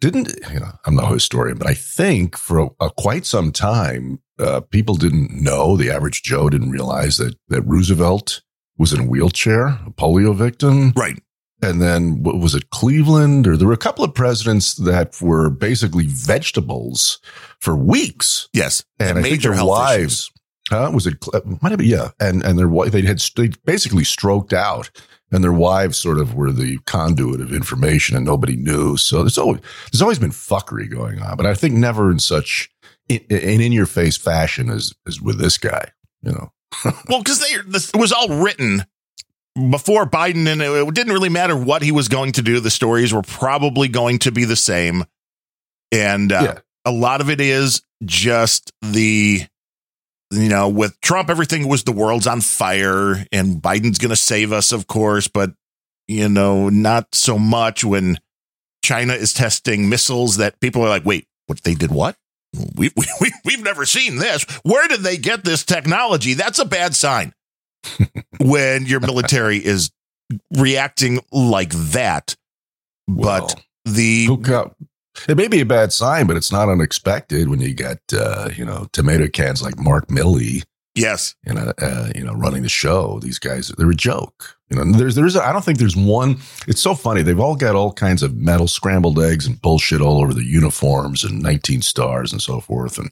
didn't 0.00 0.32
you 0.52 0.60
know? 0.60 0.72
I'm 0.86 0.94
no 0.94 1.06
historian, 1.06 1.58
but 1.58 1.68
I 1.68 1.74
think 1.74 2.36
for 2.36 2.58
a, 2.60 2.68
a 2.80 2.90
quite 2.90 3.26
some 3.26 3.52
time, 3.52 4.20
uh, 4.38 4.60
people 4.60 4.94
didn't 4.94 5.30
know. 5.30 5.76
The 5.76 5.90
average 5.90 6.22
Joe 6.22 6.48
didn't 6.48 6.70
realize 6.70 7.16
that 7.18 7.34
that 7.48 7.62
Roosevelt 7.62 8.42
was 8.78 8.92
in 8.92 9.00
a 9.00 9.06
wheelchair, 9.06 9.66
a 9.66 9.90
polio 9.90 10.34
victim. 10.34 10.92
right. 10.96 11.20
And 11.64 11.80
then 11.80 12.22
what 12.22 12.38
was 12.38 12.54
it, 12.54 12.70
Cleveland? 12.70 13.46
Or 13.46 13.56
there 13.56 13.66
were 13.66 13.74
a 13.74 13.78
couple 13.78 14.04
of 14.04 14.14
presidents 14.14 14.74
that 14.74 15.20
were 15.20 15.50
basically 15.50 16.06
vegetables 16.06 17.20
for 17.58 17.74
weeks. 17.74 18.48
Yes. 18.52 18.84
And 18.98 19.22
major 19.22 19.50
their 19.50 19.56
health 19.56 19.68
wives, 19.68 20.30
huh? 20.68 20.90
Was 20.92 21.06
it, 21.06 21.14
might 21.62 21.70
have 21.70 21.78
been, 21.78 21.88
yeah. 21.88 22.10
And, 22.20 22.44
and 22.44 22.58
their 22.58 22.68
wife, 22.68 22.92
they 22.92 23.02
had, 23.02 23.18
they 23.36 23.48
basically 23.64 24.04
stroked 24.04 24.52
out 24.52 24.90
and 25.32 25.42
their 25.42 25.52
wives 25.52 25.98
sort 25.98 26.18
of 26.18 26.34
were 26.34 26.52
the 26.52 26.78
conduit 26.86 27.40
of 27.40 27.52
information 27.52 28.16
and 28.16 28.24
nobody 28.26 28.56
knew. 28.56 28.96
So 28.96 29.22
there's 29.22 29.38
always, 29.38 29.60
there's 29.90 30.02
always 30.02 30.18
been 30.18 30.30
fuckery 30.30 30.88
going 30.88 31.20
on, 31.20 31.36
but 31.36 31.46
I 31.46 31.54
think 31.54 31.74
never 31.74 32.10
in 32.10 32.18
such 32.18 32.70
in, 33.08 33.20
in, 33.30 33.60
in 33.60 33.72
your 33.72 33.86
face 33.86 34.16
fashion 34.16 34.70
as, 34.70 34.92
as 35.06 35.20
with 35.20 35.38
this 35.38 35.58
guy, 35.58 35.90
you 36.22 36.32
know. 36.32 36.52
Well, 37.08 37.20
because 37.20 37.38
they 37.40 37.56
this 37.66 37.92
was 37.94 38.12
all 38.12 38.42
written 38.42 38.84
before 39.70 40.06
Biden, 40.06 40.46
and 40.48 40.60
it 40.60 40.94
didn't 40.94 41.12
really 41.12 41.28
matter 41.28 41.56
what 41.56 41.82
he 41.82 41.92
was 41.92 42.08
going 42.08 42.32
to 42.32 42.42
do. 42.42 42.60
The 42.60 42.70
stories 42.70 43.12
were 43.14 43.22
probably 43.22 43.88
going 43.88 44.18
to 44.20 44.32
be 44.32 44.44
the 44.44 44.56
same, 44.56 45.04
and 45.92 46.32
uh, 46.32 46.40
Yeah. 46.42 46.58
a 46.84 46.90
lot 46.92 47.20
of 47.20 47.30
it 47.30 47.40
is 47.40 47.82
just 48.04 48.72
the 48.82 49.42
you 50.30 50.48
know 50.48 50.68
with 50.68 51.00
Trump, 51.00 51.30
everything 51.30 51.68
was 51.68 51.84
the 51.84 51.92
world's 51.92 52.26
on 52.26 52.40
fire, 52.40 53.24
and 53.32 53.62
Biden's 53.62 53.98
going 53.98 54.10
to 54.10 54.16
save 54.16 54.52
us, 54.52 54.72
of 54.72 54.86
course, 54.86 55.28
but 55.28 55.52
you 56.08 56.28
know 56.28 56.68
not 56.68 57.14
so 57.14 57.38
much 57.38 57.84
when 57.84 58.18
China 58.82 59.14
is 59.14 59.32
testing 59.32 59.88
missiles 59.88 60.36
that 60.36 60.60
people 60.60 60.82
are 60.82 60.88
like, 60.88 61.04
wait, 61.04 61.26
what 61.46 61.62
they 61.62 61.74
did 61.74 61.90
what? 61.90 62.16
We, 62.76 62.90
we, 62.96 63.06
we, 63.20 63.32
we've 63.44 63.62
never 63.64 63.84
seen 63.86 64.16
this. 64.18 64.44
Where 64.62 64.86
did 64.86 65.00
they 65.00 65.16
get 65.16 65.42
this 65.44 65.64
technology? 65.64 66.34
That's 66.34 66.58
a 66.58 66.64
bad 66.64 66.94
sign 66.94 67.32
when 68.40 68.86
your 68.86 69.00
military 69.00 69.58
is 69.58 69.90
reacting 70.56 71.20
like 71.32 71.70
that. 71.70 72.36
But 73.06 73.54
the 73.84 74.26
It 75.28 75.36
may 75.36 75.46
be 75.46 75.60
a 75.60 75.66
bad 75.66 75.92
sign, 75.92 76.26
but 76.26 76.36
it's 76.36 76.50
not 76.50 76.68
unexpected 76.68 77.48
when 77.48 77.60
you 77.60 77.74
got 77.74 77.98
uh, 78.12 78.50
you 78.54 78.64
know 78.64 78.88
tomato 78.92 79.28
cans 79.28 79.62
like 79.62 79.78
Mark 79.78 80.08
Milley, 80.08 80.64
yes, 80.94 81.34
you 81.46 81.54
know, 81.54 81.72
uh, 81.78 82.10
you 82.14 82.24
know, 82.24 82.32
running 82.32 82.62
the 82.62 82.68
show. 82.68 83.18
These 83.20 83.38
guys, 83.38 83.68
they're 83.76 83.90
a 83.90 83.94
joke. 83.94 84.56
You 84.70 84.76
know, 84.82 84.96
there's 84.96 85.14
there's 85.14 85.36
I 85.36 85.52
don't 85.52 85.64
think 85.64 85.78
there's 85.78 85.96
one. 85.96 86.38
It's 86.66 86.80
so 86.80 86.94
funny. 86.94 87.22
They've 87.22 87.38
all 87.38 87.56
got 87.56 87.74
all 87.74 87.92
kinds 87.92 88.22
of 88.22 88.34
metal 88.36 88.66
scrambled 88.66 89.18
eggs 89.18 89.46
and 89.46 89.60
bullshit 89.60 90.00
all 90.00 90.20
over 90.20 90.32
the 90.32 90.44
uniforms 90.44 91.22
and 91.22 91.42
19 91.42 91.82
stars 91.82 92.32
and 92.32 92.40
so 92.40 92.60
forth, 92.60 92.98
and 92.98 93.10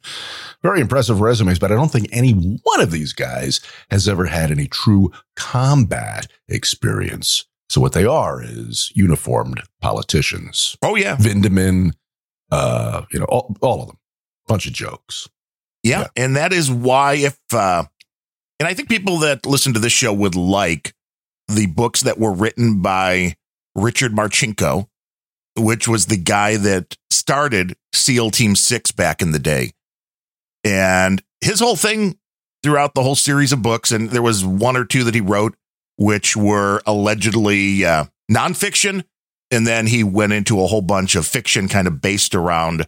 very 0.63 0.81
impressive 0.81 1.21
resumes. 1.21 1.59
But 1.59 1.71
I 1.71 1.75
don't 1.75 1.91
think 1.91 2.09
any 2.11 2.33
one 2.33 2.81
of 2.81 2.91
these 2.91 3.13
guys 3.13 3.61
has 3.91 4.09
ever 4.09 4.27
had 4.27 4.51
any 4.51 4.67
true 4.67 5.13
combat 5.37 6.27
experience. 6.49 7.45
So 7.69 7.81
what 7.81 7.93
they 7.93 8.05
are 8.05 8.43
is 8.43 8.93
uniformed 8.95 9.63
politicians. 9.81 10.77
oh 10.83 10.95
yeah, 10.95 11.17
Vindman, 11.17 11.93
uh, 12.51 13.03
you 13.13 13.19
know, 13.19 13.27
all, 13.27 13.57
all 13.61 13.81
of 13.83 13.89
them. 13.89 13.99
Bunch 14.47 14.67
of 14.67 14.73
jokes. 14.73 15.29
Yeah, 15.83 16.01
Yeah. 16.01 16.07
and 16.17 16.37
that 16.37 16.53
is 16.53 16.71
why 16.71 17.15
if 17.15 17.39
uh, 17.53 17.85
and 18.61 18.69
I 18.69 18.75
think 18.75 18.89
people 18.89 19.19
that 19.19 19.47
listen 19.47 19.75
to 19.75 19.81
this 19.81 19.93
show 19.93 20.13
would 20.13 20.35
like 20.35 20.95
the 21.49 21.67
books 21.67 22.03
that 22.03 22.19
were 22.19 22.33
written 22.33 22.81
by 22.81 23.37
Richard 23.75 24.13
Marcinko, 24.13 24.87
which 25.57 25.89
was 25.89 26.07
the 26.07 26.17
guy 26.17 26.57
that 26.57 26.97
started 27.11 27.75
SEAL 27.95 28.31
Team 28.31 28.55
Six 28.55 28.93
back 28.93 29.21
in 29.21 29.33
the 29.33 29.39
day. 29.39 29.73
And 30.65 31.23
his 31.41 31.59
whole 31.61 31.77
thing 31.77 32.19
throughout 32.63 32.95
the 32.95 33.03
whole 33.03 33.17
series 33.17 33.53
of 33.53 33.63
books, 33.63 33.91
and 33.91 34.11
there 34.11 34.23
was 34.23 34.45
one 34.45 34.77
or 34.77 34.85
two 34.85 35.03
that 35.05 35.15
he 35.15 35.21
wrote, 35.21 35.57
which 35.97 36.37
were 36.37 36.81
allegedly 36.87 37.85
uh, 37.85 38.05
nonfiction. 38.31 39.05
And 39.51 39.67
then 39.67 39.87
he 39.89 40.05
went 40.05 40.33
into 40.33 40.63
a 40.63 40.67
whole 40.67 40.81
bunch 40.81 41.15
of 41.15 41.27
fiction 41.27 41.69
kind 41.69 41.87
of 41.87 42.01
based 42.01 42.35
around 42.35 42.87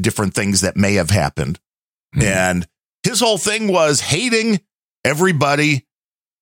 different 0.00 0.34
things 0.34 0.60
that 0.60 0.76
may 0.76 0.94
have 0.94 1.10
happened. 1.10 1.58
Mhm. 2.16 2.22
And 2.24 2.68
his 3.02 3.20
whole 3.20 3.38
thing 3.38 3.68
was 3.68 4.00
hating 4.00 4.60
everybody, 5.04 5.86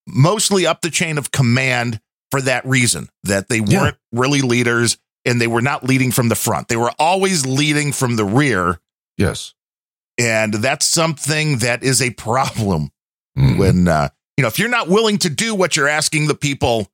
mostly 0.07 0.67
up 0.67 0.81
the 0.83 0.91
chain 0.91 1.19
of 1.19 1.31
command 1.31 2.01
for 2.31 2.41
that 2.43 2.65
reason 2.67 3.09
that 3.25 3.49
they 3.49 3.59
Yeah. 3.59 3.81
weren't 3.83 3.97
really 4.13 4.41
leaders 4.43 4.97
and 5.25 5.41
they 5.41 5.47
were 5.47 5.63
not 5.63 5.85
leading 5.85 6.13
from 6.13 6.29
the 6.29 6.35
front. 6.35 6.69
They 6.69 6.77
were 6.77 6.93
always 6.99 7.47
leading 7.47 7.93
from 7.93 8.17
the 8.17 8.25
rear. 8.25 8.81
Yes. 9.17 9.55
And 10.19 10.55
that's 10.55 10.87
something 10.87 11.59
that 11.59 11.83
is 11.83 12.01
a 12.03 12.11
problem 12.11 12.91
Mhm. 13.37 13.57
when, 13.59 13.89
uh, 13.89 14.11
you 14.37 14.43
know, 14.43 14.49
if 14.49 14.59
you're 14.59 14.69
not 14.69 14.89
willing 14.89 15.19
to 15.19 15.31
do 15.31 15.55
what 15.55 15.77
you're 15.77 15.89
asking 15.89 16.27
the 16.27 16.35
people 16.35 16.91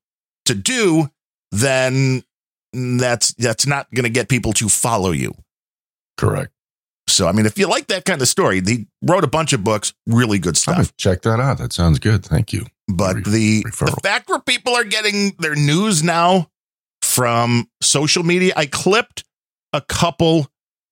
to 0.47 0.55
do, 0.55 1.11
then 1.51 2.23
that's, 2.73 3.33
that's 3.35 3.67
not 3.67 3.93
going 3.93 4.05
to 4.05 4.11
get 4.11 4.29
people 4.29 4.53
to 4.55 4.69
follow 4.69 5.11
you. 5.11 5.35
Correct. 6.17 6.53
So, 7.11 7.27
I 7.27 7.33
mean, 7.33 7.47
if 7.47 7.59
you 7.59 7.67
like 7.69 7.89
that 7.89 8.05
kind 8.05 8.21
of 8.23 8.29
story, 8.29 8.63
he 8.65 8.87
wrote 9.03 9.25
a 9.25 9.29
bunch 9.29 9.53
of 9.53 9.65
books, 9.65 9.93
really 10.07 10.39
good 10.39 10.57
stuff. 10.57 10.97
check 10.97 11.23
that 11.23 11.41
out. 11.41 11.59
That 11.59 11.73
sounds 11.73 11.99
good. 11.99 12.25
Thank 12.25 12.53
you. 12.53 12.67
But 12.89 13.17
Re- 13.17 13.23
the 13.23 13.65
the 13.65 13.99
fact 14.03 14.29
where 14.29 14.41
people 14.41 14.75
are 14.75 14.85
getting 14.85 15.33
their 15.39 15.55
news 15.55 16.03
now 16.03 16.51
from 17.03 17.69
social 17.83 18.23
media, 18.23 18.53
I 18.57 18.67
clipped 18.67 19.25
a 19.73 19.81
couple 19.81 20.49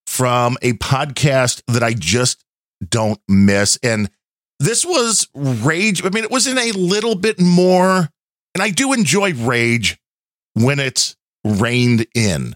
from 0.06 0.56
a 0.62 0.72
podcast 0.74 1.62
that 1.68 1.82
I 1.82 1.94
just 1.94 2.44
don't 2.88 3.20
miss. 3.28 3.78
And 3.82 4.10
this 4.60 4.84
was 4.84 5.28
Rage. 5.34 6.04
I 6.04 6.10
mean, 6.10 6.24
it 6.24 6.30
was 6.30 6.46
in 6.46 6.58
a 6.58 6.72
little 6.72 7.14
bit 7.14 7.40
more, 7.40 8.08
and 8.54 8.62
I 8.62 8.70
do 8.70 8.92
enjoy 8.92 9.34
Rage 9.34 9.98
when 10.54 10.78
it's 10.78 11.16
reined 11.44 12.06
in. 12.14 12.54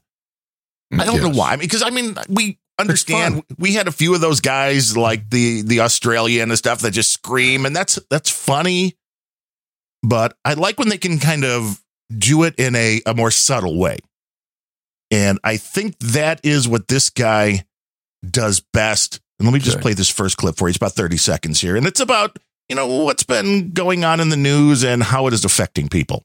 I 0.99 1.05
don't 1.05 1.23
know 1.23 1.31
why. 1.31 1.53
I 1.53 1.57
mean, 1.57 1.61
because 1.61 1.83
I 1.83 1.91
mean, 1.91 2.17
we 2.29 2.59
understand 2.79 3.43
we 3.59 3.75
had 3.75 3.89
a 3.89 3.93
few 3.93 4.15
of 4.15 4.21
those 4.21 4.41
guys 4.41 4.97
like 4.97 5.31
the 5.31 5.63
the 5.63 5.81
Australian 5.81 6.51
and 6.51 6.59
stuff 6.59 6.81
that 6.81 6.91
just 6.93 7.13
scream, 7.13 7.67
and 7.67 7.75
that's 7.77 7.99
that's 8.11 8.31
funny. 8.31 8.97
But 10.03 10.37
I 10.45 10.55
like 10.55 10.79
when 10.79 10.89
they 10.89 10.99
can 10.99 11.19
kind 11.19 11.45
of 11.45 11.81
do 12.17 12.43
it 12.43 12.57
in 12.59 12.75
a, 12.75 13.01
a 13.07 13.15
more 13.15 13.31
subtle 13.31 13.79
way. 13.79 13.99
And 15.11 15.39
I 15.45 15.59
think 15.59 15.99
that 16.01 16.41
is 16.43 16.67
what 16.69 16.89
this 16.89 17.11
guy 17.11 17.65
does 18.29 18.61
best. 18.73 19.21
And 19.39 19.47
let 19.47 19.55
me 19.55 19.61
just 19.61 19.77
Okay. 19.77 19.83
play 19.83 19.93
this 19.95 20.09
first 20.11 20.37
clip 20.39 20.57
for 20.57 20.67
you. 20.67 20.71
It's 20.71 20.77
about 20.79 20.93
30 20.93 21.17
seconds 21.19 21.61
here. 21.61 21.77
And 21.77 21.87
it's 21.87 22.01
about, 22.01 22.39
you 22.69 22.77
know, 22.77 22.87
what's 22.87 23.23
been 23.23 23.71
going 23.73 24.05
on 24.05 24.21
in 24.21 24.29
the 24.31 24.37
news 24.37 24.85
and 24.85 25.03
how 25.03 25.27
it 25.27 25.33
is 25.35 25.45
affecting 25.45 25.89
people. 25.89 26.25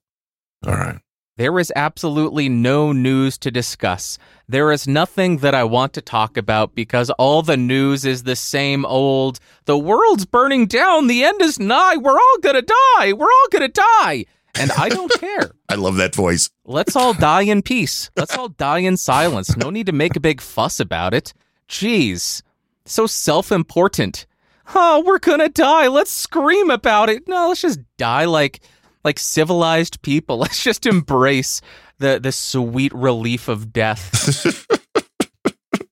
All 0.66 0.74
right. 0.74 1.00
There 1.38 1.60
is 1.60 1.72
absolutely 1.76 2.50
no 2.50 2.92
news 2.92 3.38
to 3.40 3.52
discuss. 3.52 4.18
There 4.50 4.72
is 4.72 4.88
nothing 4.88 5.38
that 5.38 5.54
I 5.54 5.64
want 5.64 5.94
to 5.94 6.02
talk 6.02 6.36
about 6.36 6.74
because 6.74 7.12
all 7.12 7.44
the 7.44 7.56
news 7.58 8.06
is 8.06 8.24
the 8.24 8.36
same 8.36 8.86
old 8.86 9.40
the 9.66 9.78
world's 9.78 10.26
burning 10.26 10.66
down, 10.66 11.06
the 11.08 11.24
end 11.24 11.42
is 11.42 11.60
nigh, 11.60 11.96
we're 11.98 12.18
all 12.18 12.38
gonna 12.42 12.64
die, 12.64 13.14
we're 13.14 13.26
all 13.26 13.48
gonna 13.52 13.68
die. 13.68 14.26
And 14.60 14.72
I 14.72 14.90
don't 14.90 15.12
care. 15.20 15.52
I 15.70 15.76
love 15.76 15.98
that 15.98 16.16
voice. 16.16 16.50
Let's 16.66 16.96
all 16.96 17.14
die 17.14 17.44
in 17.44 17.62
peace. 17.62 18.10
Let's 18.16 18.36
all 18.36 18.50
die 18.50 18.80
in 18.80 18.98
silence. 18.98 19.56
No 19.56 19.70
need 19.70 19.86
to 19.86 19.92
make 19.92 20.16
a 20.16 20.20
big 20.20 20.42
fuss 20.42 20.80
about 20.80 21.14
it. 21.14 21.34
Jeez. 21.70 22.42
So 22.86 23.06
self 23.06 23.52
important. 23.52 24.26
Oh, 24.74 25.04
we're 25.06 25.20
gonna 25.20 25.50
die. 25.50 25.88
Let's 25.88 26.12
scream 26.12 26.72
about 26.72 27.10
it. 27.10 27.28
No, 27.28 27.50
let's 27.50 27.62
just 27.62 27.80
die 27.98 28.26
like 28.26 28.62
like 29.04 29.20
civilized 29.20 30.02
people. 30.02 30.38
Let's 30.40 30.64
just 30.64 30.86
embrace 30.86 31.62
the 32.00 32.20
the 32.20 32.32
sweet 32.32 32.94
relief 32.94 33.48
of 33.48 33.72
death. 33.74 34.16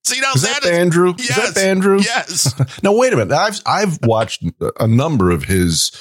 See, 0.03 0.21
now 0.21 0.33
Is 0.35 0.43
that 0.43 0.61
that 0.61 0.69
is- 0.71 0.77
Andrew? 0.77 1.13
Yes. 1.17 1.29
Is 1.29 1.53
that 1.55 1.65
Andrew? 1.65 1.99
Yes. 1.99 2.53
Now 2.83 2.95
wait 2.95 3.11
a 3.13 3.15
minute. 3.17 3.33
I've 3.33 3.59
I've 3.65 3.99
watched 4.03 4.43
a 4.79 4.87
number 4.87 5.31
of 5.31 5.45
his 5.45 5.91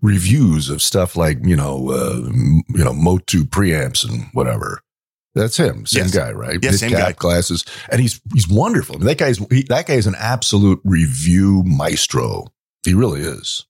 reviews 0.00 0.70
of 0.70 0.80
stuff 0.82 1.16
like 1.16 1.38
you 1.44 1.54
know 1.56 1.90
uh, 1.90 2.30
you 2.68 2.84
know 2.84 2.92
Motu 2.94 3.44
preamps 3.44 4.08
and 4.08 4.24
whatever. 4.32 4.80
That's 5.34 5.56
him, 5.56 5.86
same 5.86 6.02
Yes. 6.04 6.14
guy, 6.14 6.30
right? 6.32 6.58
Yes, 6.62 6.72
His 6.72 6.80
same 6.80 6.90
cap 6.90 6.98
guy. 7.00 7.12
Glasses, 7.12 7.64
and 7.90 8.00
he's 8.00 8.20
he's 8.34 8.48
wonderful. 8.48 8.96
I 8.96 8.98
mean, 8.98 9.06
that 9.08 9.18
guy's 9.18 9.38
he, 9.50 9.62
that 9.64 9.86
guy 9.86 9.94
is 9.94 10.06
an 10.06 10.16
absolute 10.18 10.80
review 10.84 11.62
maestro. 11.64 12.46
He 12.84 12.92
really 12.94 13.20
is. 13.20 13.66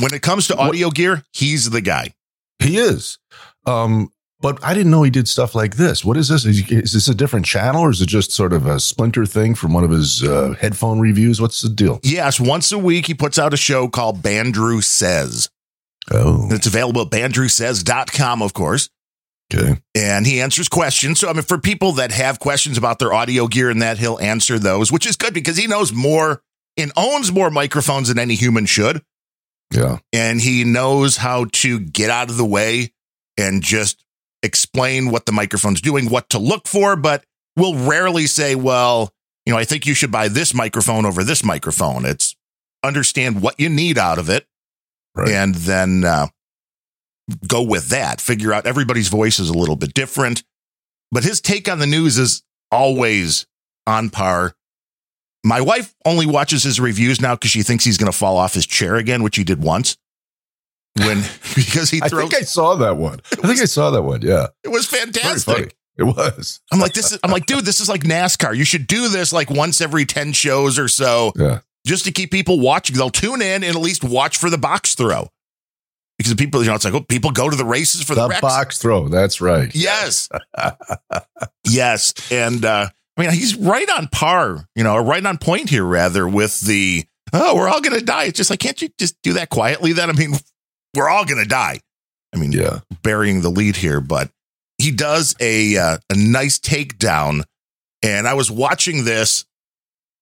When 0.00 0.12
it 0.14 0.22
comes 0.22 0.46
to 0.48 0.56
audio 0.56 0.90
gear, 0.90 1.22
he's 1.32 1.68
the 1.70 1.80
guy. 1.82 2.14
He 2.62 2.78
is. 2.78 3.18
Um, 3.66 4.10
but 4.40 4.62
I 4.64 4.74
didn't 4.74 4.90
know 4.90 5.04
he 5.04 5.10
did 5.10 5.28
stuff 5.28 5.54
like 5.54 5.76
this. 5.76 6.04
What 6.04 6.16
is 6.16 6.28
this? 6.28 6.44
Is, 6.44 6.68
is 6.68 6.92
this 6.92 7.06
a 7.08 7.14
different 7.14 7.46
channel, 7.46 7.82
or 7.82 7.90
is 7.90 8.00
it 8.02 8.08
just 8.08 8.32
sort 8.32 8.52
of 8.52 8.66
a 8.66 8.80
splinter 8.80 9.24
thing 9.24 9.54
from 9.54 9.72
one 9.72 9.84
of 9.84 9.90
his 9.90 10.22
uh, 10.24 10.54
headphone 10.60 10.98
reviews? 10.98 11.40
What's 11.40 11.60
the 11.60 11.68
deal? 11.68 12.00
Yes, 12.02 12.40
once 12.40 12.72
a 12.72 12.78
week 12.78 13.06
he 13.06 13.14
puts 13.14 13.38
out 13.38 13.54
a 13.54 13.56
show 13.56 13.86
called 13.88 14.20
Bandrew 14.20 14.82
Says. 14.82 15.48
Oh, 16.10 16.48
It's 16.50 16.66
available 16.66 17.02
at 17.02 17.10
bandrewsays.com, 17.10 18.42
of 18.42 18.52
course. 18.52 18.88
okay. 19.54 19.80
And 19.94 20.26
he 20.26 20.40
answers 20.40 20.68
questions. 20.68 21.20
So, 21.20 21.28
I 21.28 21.32
mean, 21.32 21.42
for 21.42 21.58
people 21.58 21.92
that 21.92 22.10
have 22.10 22.40
questions 22.40 22.76
about 22.76 22.98
their 22.98 23.12
audio 23.12 23.46
gear 23.46 23.70
and 23.70 23.80
that, 23.82 23.98
he'll 23.98 24.18
answer 24.18 24.58
those, 24.58 24.90
which 24.90 25.06
is 25.06 25.16
good 25.16 25.34
because 25.34 25.56
he 25.56 25.68
knows 25.68 25.92
more 25.92 26.42
and 26.76 26.90
owns 26.96 27.30
more 27.30 27.50
microphones 27.50 28.08
than 28.08 28.18
any 28.18 28.34
human 28.34 28.66
should. 28.66 29.02
Yeah. 29.74 29.98
And 30.12 30.40
he 30.40 30.64
knows 30.64 31.16
how 31.16 31.46
to 31.52 31.78
get 31.80 32.10
out 32.10 32.30
of 32.30 32.36
the 32.36 32.44
way 32.44 32.92
and 33.38 33.62
just 33.62 34.04
explain 34.42 35.10
what 35.10 35.26
the 35.26 35.32
microphone's 35.32 35.80
doing, 35.80 36.10
what 36.10 36.28
to 36.30 36.38
look 36.38 36.66
for, 36.66 36.96
but 36.96 37.24
will 37.56 37.74
rarely 37.76 38.26
say, 38.26 38.54
well, 38.54 39.12
you 39.46 39.52
know, 39.52 39.58
I 39.58 39.64
think 39.64 39.86
you 39.86 39.94
should 39.94 40.10
buy 40.10 40.28
this 40.28 40.54
microphone 40.54 41.04
over 41.06 41.24
this 41.24 41.44
microphone. 41.44 42.04
It's 42.04 42.36
understand 42.84 43.42
what 43.42 43.58
you 43.60 43.68
need 43.68 43.98
out 43.98 44.18
of 44.18 44.28
it 44.28 44.46
Right. 45.14 45.28
and 45.30 45.54
then 45.54 46.04
uh, 46.04 46.26
go 47.46 47.62
with 47.62 47.88
that. 47.88 48.20
Figure 48.20 48.52
out 48.52 48.66
everybody's 48.66 49.08
voice 49.08 49.38
is 49.38 49.48
a 49.50 49.54
little 49.56 49.76
bit 49.76 49.94
different, 49.94 50.42
but 51.10 51.22
his 51.24 51.40
take 51.40 51.68
on 51.68 51.78
the 51.78 51.86
news 51.86 52.18
is 52.18 52.42
always 52.70 53.46
on 53.86 54.10
par. 54.10 54.54
My 55.44 55.60
wife 55.60 55.94
only 56.04 56.26
watches 56.26 56.62
his 56.62 56.78
reviews 56.78 57.20
now 57.20 57.34
because 57.34 57.50
she 57.50 57.62
thinks 57.62 57.84
he's 57.84 57.98
going 57.98 58.10
to 58.10 58.16
fall 58.16 58.36
off 58.36 58.54
his 58.54 58.66
chair 58.66 58.96
again, 58.96 59.22
which 59.22 59.36
he 59.36 59.44
did 59.44 59.62
once. 59.62 59.96
When 60.98 61.18
because 61.56 61.90
he 61.90 62.00
threw. 62.00 62.18
I 62.20 62.22
think 62.22 62.34
I 62.34 62.40
saw 62.42 62.74
that 62.76 62.96
one. 62.96 63.20
I 63.32 63.46
think 63.48 63.60
I 63.60 63.64
saw 63.64 63.90
that 63.90 64.02
one. 64.02 64.22
Yeah. 64.22 64.48
it 64.62 64.68
was 64.68 64.86
fantastic. 64.86 65.74
It 65.96 66.04
was. 66.04 66.60
I'm 66.72 66.78
like, 66.80 66.92
this 66.94 67.12
is, 67.12 67.18
I'm 67.22 67.30
like, 67.30 67.46
dude, 67.46 67.64
this 67.64 67.80
is 67.80 67.88
like 67.88 68.02
NASCAR. 68.02 68.56
You 68.56 68.64
should 68.64 68.86
do 68.86 69.08
this 69.08 69.32
like 69.32 69.50
once 69.50 69.80
every 69.80 70.04
10 70.06 70.32
shows 70.32 70.78
or 70.78 70.88
so 70.88 71.32
Yeah. 71.36 71.60
just 71.86 72.04
to 72.04 72.12
keep 72.12 72.30
people 72.30 72.60
watching. 72.60 72.96
They'll 72.96 73.10
tune 73.10 73.42
in 73.42 73.62
and 73.64 73.76
at 73.76 73.76
least 73.76 74.02
watch 74.04 74.38
for 74.38 74.48
the 74.48 74.58
box 74.58 74.94
throw. 74.94 75.28
Because 76.18 76.34
people, 76.34 76.62
you 76.62 76.68
know, 76.68 76.74
it's 76.74 76.84
like, 76.84 76.94
oh, 76.94 77.00
people 77.00 77.30
go 77.30 77.50
to 77.50 77.56
the 77.56 77.64
races 77.64 78.02
for 78.02 78.14
the, 78.14 78.28
The 78.28 78.38
box 78.40 78.78
throw. 78.78 79.08
That's 79.08 79.40
right. 79.40 79.74
Yes. 79.74 80.28
yes. 81.64 82.14
And 82.30 82.64
uh, 82.64 82.88
I 83.16 83.20
mean, 83.22 83.30
he's 83.32 83.56
right 83.56 83.88
on 83.90 84.08
par, 84.08 84.66
you 84.74 84.84
know, 84.84 84.94
or 84.94 85.02
right 85.02 85.24
on 85.24 85.38
point 85.38 85.68
here, 85.68 85.84
rather, 85.84 86.26
with 86.26 86.60
the, 86.60 87.04
oh, 87.32 87.54
we're 87.56 87.68
all 87.68 87.80
going 87.82 87.98
to 87.98 88.04
die. 88.04 88.24
It's 88.24 88.36
just 88.38 88.48
like, 88.50 88.60
can't 88.60 88.80
you 88.80 88.88
just 88.98 89.16
do 89.22 89.34
that 89.34 89.50
quietly 89.50 89.92
then? 89.92 90.08
I 90.08 90.14
mean, 90.14 90.32
we're 90.96 91.08
all 91.10 91.24
going 91.24 91.42
to 91.42 91.48
die. 91.48 91.80
I 92.34 92.38
mean, 92.38 92.52
Yeah. 92.52 92.80
burying 93.02 93.42
the 93.42 93.50
lead 93.50 93.76
here, 93.76 94.00
but 94.00 94.30
he 94.78 94.90
does 94.90 95.34
a 95.40 95.76
uh, 95.76 95.98
a 96.10 96.14
nice 96.16 96.58
takedown. 96.58 97.44
And 98.02 98.26
I 98.26 98.34
was 98.34 98.50
watching 98.50 99.04
this. 99.04 99.44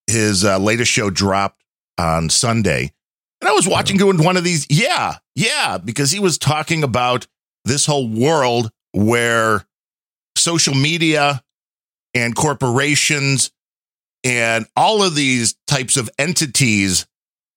His 0.08 0.44
uh, 0.44 0.58
latest 0.58 0.90
show 0.90 1.08
dropped 1.08 1.62
on 1.96 2.28
Sunday, 2.30 2.92
and 3.40 3.48
I 3.48 3.52
was 3.52 3.68
watching 3.68 3.96
doing 3.96 4.22
one 4.24 4.36
of 4.36 4.42
these. 4.42 4.66
Yeah, 4.68 5.18
yeah, 5.36 5.78
because 5.78 6.10
he 6.10 6.18
was 6.18 6.36
talking 6.36 6.82
about 6.82 7.28
this 7.64 7.86
whole 7.86 8.08
world 8.08 8.72
where 8.92 9.64
social 10.36 10.74
media 10.74 11.44
and 12.14 12.34
corporations 12.34 13.50
and 14.24 14.66
all 14.76 15.02
of 15.02 15.14
these 15.14 15.54
types 15.66 15.96
of 15.96 16.10
entities 16.18 17.06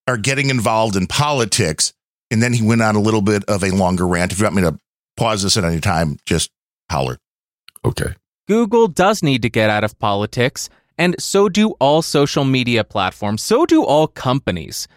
are 0.07 0.17
getting 0.17 0.49
involved 0.49 0.95
in 0.95 1.07
politics. 1.07 1.93
And 2.31 2.41
then 2.41 2.53
he 2.53 2.65
went 2.65 2.81
on 2.81 2.95
a 2.95 3.01
little 3.01 3.21
bit 3.21 3.43
of 3.45 3.63
a 3.63 3.71
longer 3.71 4.07
rant. 4.07 4.31
If 4.31 4.39
you 4.39 4.45
want 4.45 4.55
me 4.55 4.61
to 4.63 4.77
pause 5.17 5.43
this 5.43 5.57
at 5.57 5.63
any 5.63 5.79
time, 5.79 6.17
just 6.25 6.49
holler. 6.89 7.17
Okay. 7.85 8.15
Google 8.47 8.87
does 8.87 9.23
need 9.23 9.41
to 9.43 9.49
get 9.49 9.69
out 9.69 9.83
of 9.83 9.97
politics, 9.99 10.69
and 10.97 11.15
so 11.21 11.47
do 11.47 11.71
all 11.79 12.01
social 12.01 12.43
media 12.43 12.83
platforms, 12.83 13.41
so 13.41 13.65
do 13.65 13.83
all 13.83 14.07
companies. 14.07 14.87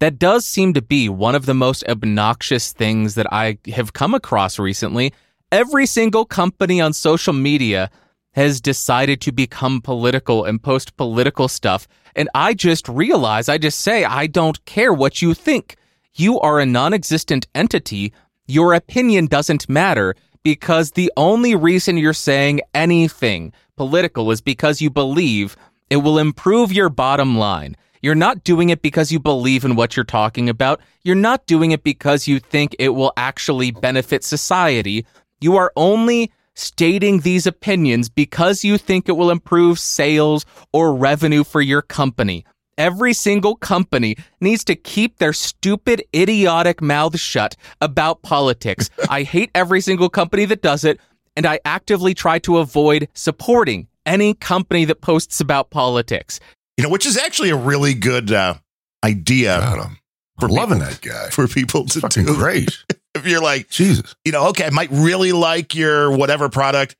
That 0.00 0.18
does 0.18 0.44
seem 0.44 0.74
to 0.74 0.82
be 0.82 1.08
one 1.08 1.34
of 1.34 1.46
the 1.46 1.54
most 1.54 1.84
obnoxious 1.88 2.72
things 2.72 3.14
that 3.14 3.32
I 3.32 3.58
have 3.68 3.92
come 3.92 4.12
across 4.12 4.58
recently. 4.58 5.12
Every 5.52 5.86
single 5.86 6.24
company 6.24 6.80
on 6.80 6.92
social 6.92 7.32
media 7.32 7.90
has 8.36 8.60
decided 8.60 9.20
to 9.22 9.32
become 9.32 9.80
political 9.80 10.44
and 10.44 10.62
post 10.62 10.96
political 10.98 11.48
stuff. 11.48 11.88
And 12.14 12.28
I 12.34 12.52
just 12.52 12.86
realize, 12.88 13.48
I 13.48 13.56
just 13.56 13.80
say, 13.80 14.04
I 14.04 14.26
don't 14.26 14.62
care 14.66 14.92
what 14.92 15.22
you 15.22 15.32
think. 15.32 15.76
You 16.14 16.38
are 16.40 16.60
a 16.60 16.66
non 16.66 16.92
existent 16.92 17.46
entity. 17.54 18.12
Your 18.46 18.74
opinion 18.74 19.26
doesn't 19.26 19.68
matter 19.68 20.14
because 20.44 20.92
the 20.92 21.10
only 21.16 21.54
reason 21.54 21.96
you're 21.96 22.12
saying 22.12 22.60
anything 22.74 23.52
political 23.76 24.30
is 24.30 24.40
because 24.40 24.80
you 24.80 24.90
believe 24.90 25.56
it 25.90 25.96
will 25.96 26.18
improve 26.18 26.72
your 26.72 26.90
bottom 26.90 27.38
line. 27.38 27.74
You're 28.02 28.14
not 28.14 28.44
doing 28.44 28.68
it 28.68 28.82
because 28.82 29.10
you 29.10 29.18
believe 29.18 29.64
in 29.64 29.76
what 29.76 29.96
you're 29.96 30.04
talking 30.04 30.48
about. 30.48 30.80
You're 31.02 31.16
not 31.16 31.46
doing 31.46 31.70
it 31.70 31.82
because 31.82 32.28
you 32.28 32.38
think 32.38 32.76
it 32.78 32.90
will 32.90 33.12
actually 33.16 33.70
benefit 33.70 34.24
society. 34.24 35.06
You 35.40 35.56
are 35.56 35.72
only 35.74 36.30
stating 36.56 37.20
these 37.20 37.46
opinions 37.46 38.08
because 38.08 38.64
you 38.64 38.78
think 38.78 39.08
it 39.08 39.12
will 39.12 39.30
improve 39.30 39.78
sales 39.78 40.44
or 40.72 40.94
revenue 40.94 41.44
for 41.44 41.60
your 41.60 41.82
company. 41.82 42.44
Every 42.78 43.12
single 43.12 43.56
company 43.56 44.16
needs 44.40 44.64
to 44.64 44.74
keep 44.74 45.18
their 45.18 45.32
stupid, 45.32 46.02
idiotic 46.14 46.82
mouths 46.82 47.20
shut 47.20 47.56
about 47.80 48.22
politics. 48.22 48.90
I 49.08 49.22
hate 49.22 49.50
every 49.54 49.80
single 49.80 50.08
company 50.10 50.44
that 50.46 50.60
does 50.62 50.84
it, 50.84 51.00
and 51.36 51.46
I 51.46 51.60
actively 51.64 52.12
try 52.12 52.38
to 52.40 52.58
avoid 52.58 53.08
supporting 53.14 53.88
any 54.04 54.34
company 54.34 54.84
that 54.86 55.00
posts 55.00 55.40
about 55.40 55.70
politics. 55.70 56.38
You 56.76 56.84
know, 56.84 56.90
which 56.90 57.06
is 57.06 57.16
actually 57.16 57.50
a 57.50 57.56
really 57.56 57.94
good 57.94 58.30
uh, 58.30 58.54
idea 59.02 59.58
God, 59.58 59.78
I'm 59.78 59.98
For 60.40 60.48
loving 60.48 60.78
people- 60.78 60.90
that 60.92 61.00
guy. 61.00 61.30
for 61.30 61.46
people 61.48 61.86
to 61.86 62.00
do. 62.08 62.24
great. 62.34 62.76
If 63.14 63.26
you're 63.26 63.40
like, 63.40 63.70
Jesus. 63.70 64.14
you 64.26 64.32
know, 64.32 64.48
okay, 64.48 64.66
I 64.66 64.70
might 64.70 64.90
really 64.92 65.32
like 65.32 65.74
your 65.74 66.14
whatever 66.14 66.50
product, 66.50 66.96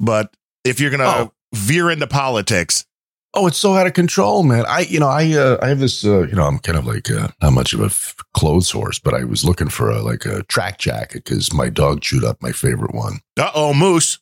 but 0.00 0.34
if 0.64 0.80
you're 0.80 0.90
gonna 0.90 1.04
Oh. 1.04 1.32
veer 1.54 1.90
into 1.90 2.06
politics, 2.06 2.86
Oh, 3.34 3.46
it's 3.46 3.56
so 3.56 3.74
out 3.74 3.86
of 3.86 3.94
control, 3.94 4.42
man. 4.42 4.64
I, 4.68 4.80
you 4.80 5.00
know, 5.00 5.08
I, 5.08 5.32
uh, 5.32 5.56
I 5.62 5.68
have 5.68 5.78
this, 5.78 6.04
uh, 6.04 6.20
you 6.26 6.34
know, 6.34 6.44
I'm 6.44 6.58
kind 6.58 6.76
of 6.76 6.86
like 6.86 7.10
uh, 7.10 7.28
not 7.42 7.52
much 7.54 7.72
of 7.72 7.80
a 7.80 7.86
f- 7.86 8.14
clothes 8.34 8.70
horse, 8.70 8.98
but 8.98 9.14
I 9.14 9.24
was 9.24 9.42
looking 9.42 9.68
for 9.68 9.88
a 9.90 10.02
like 10.02 10.26
a 10.26 10.42
track 10.44 10.78
jacket 10.78 11.24
because 11.24 11.50
my 11.52 11.70
dog 11.70 12.02
chewed 12.02 12.24
up 12.24 12.42
my 12.42 12.52
favorite 12.52 12.94
one, 12.94 13.20
uh 13.38 13.50
oh, 13.54 13.72
Moose. 13.72 14.18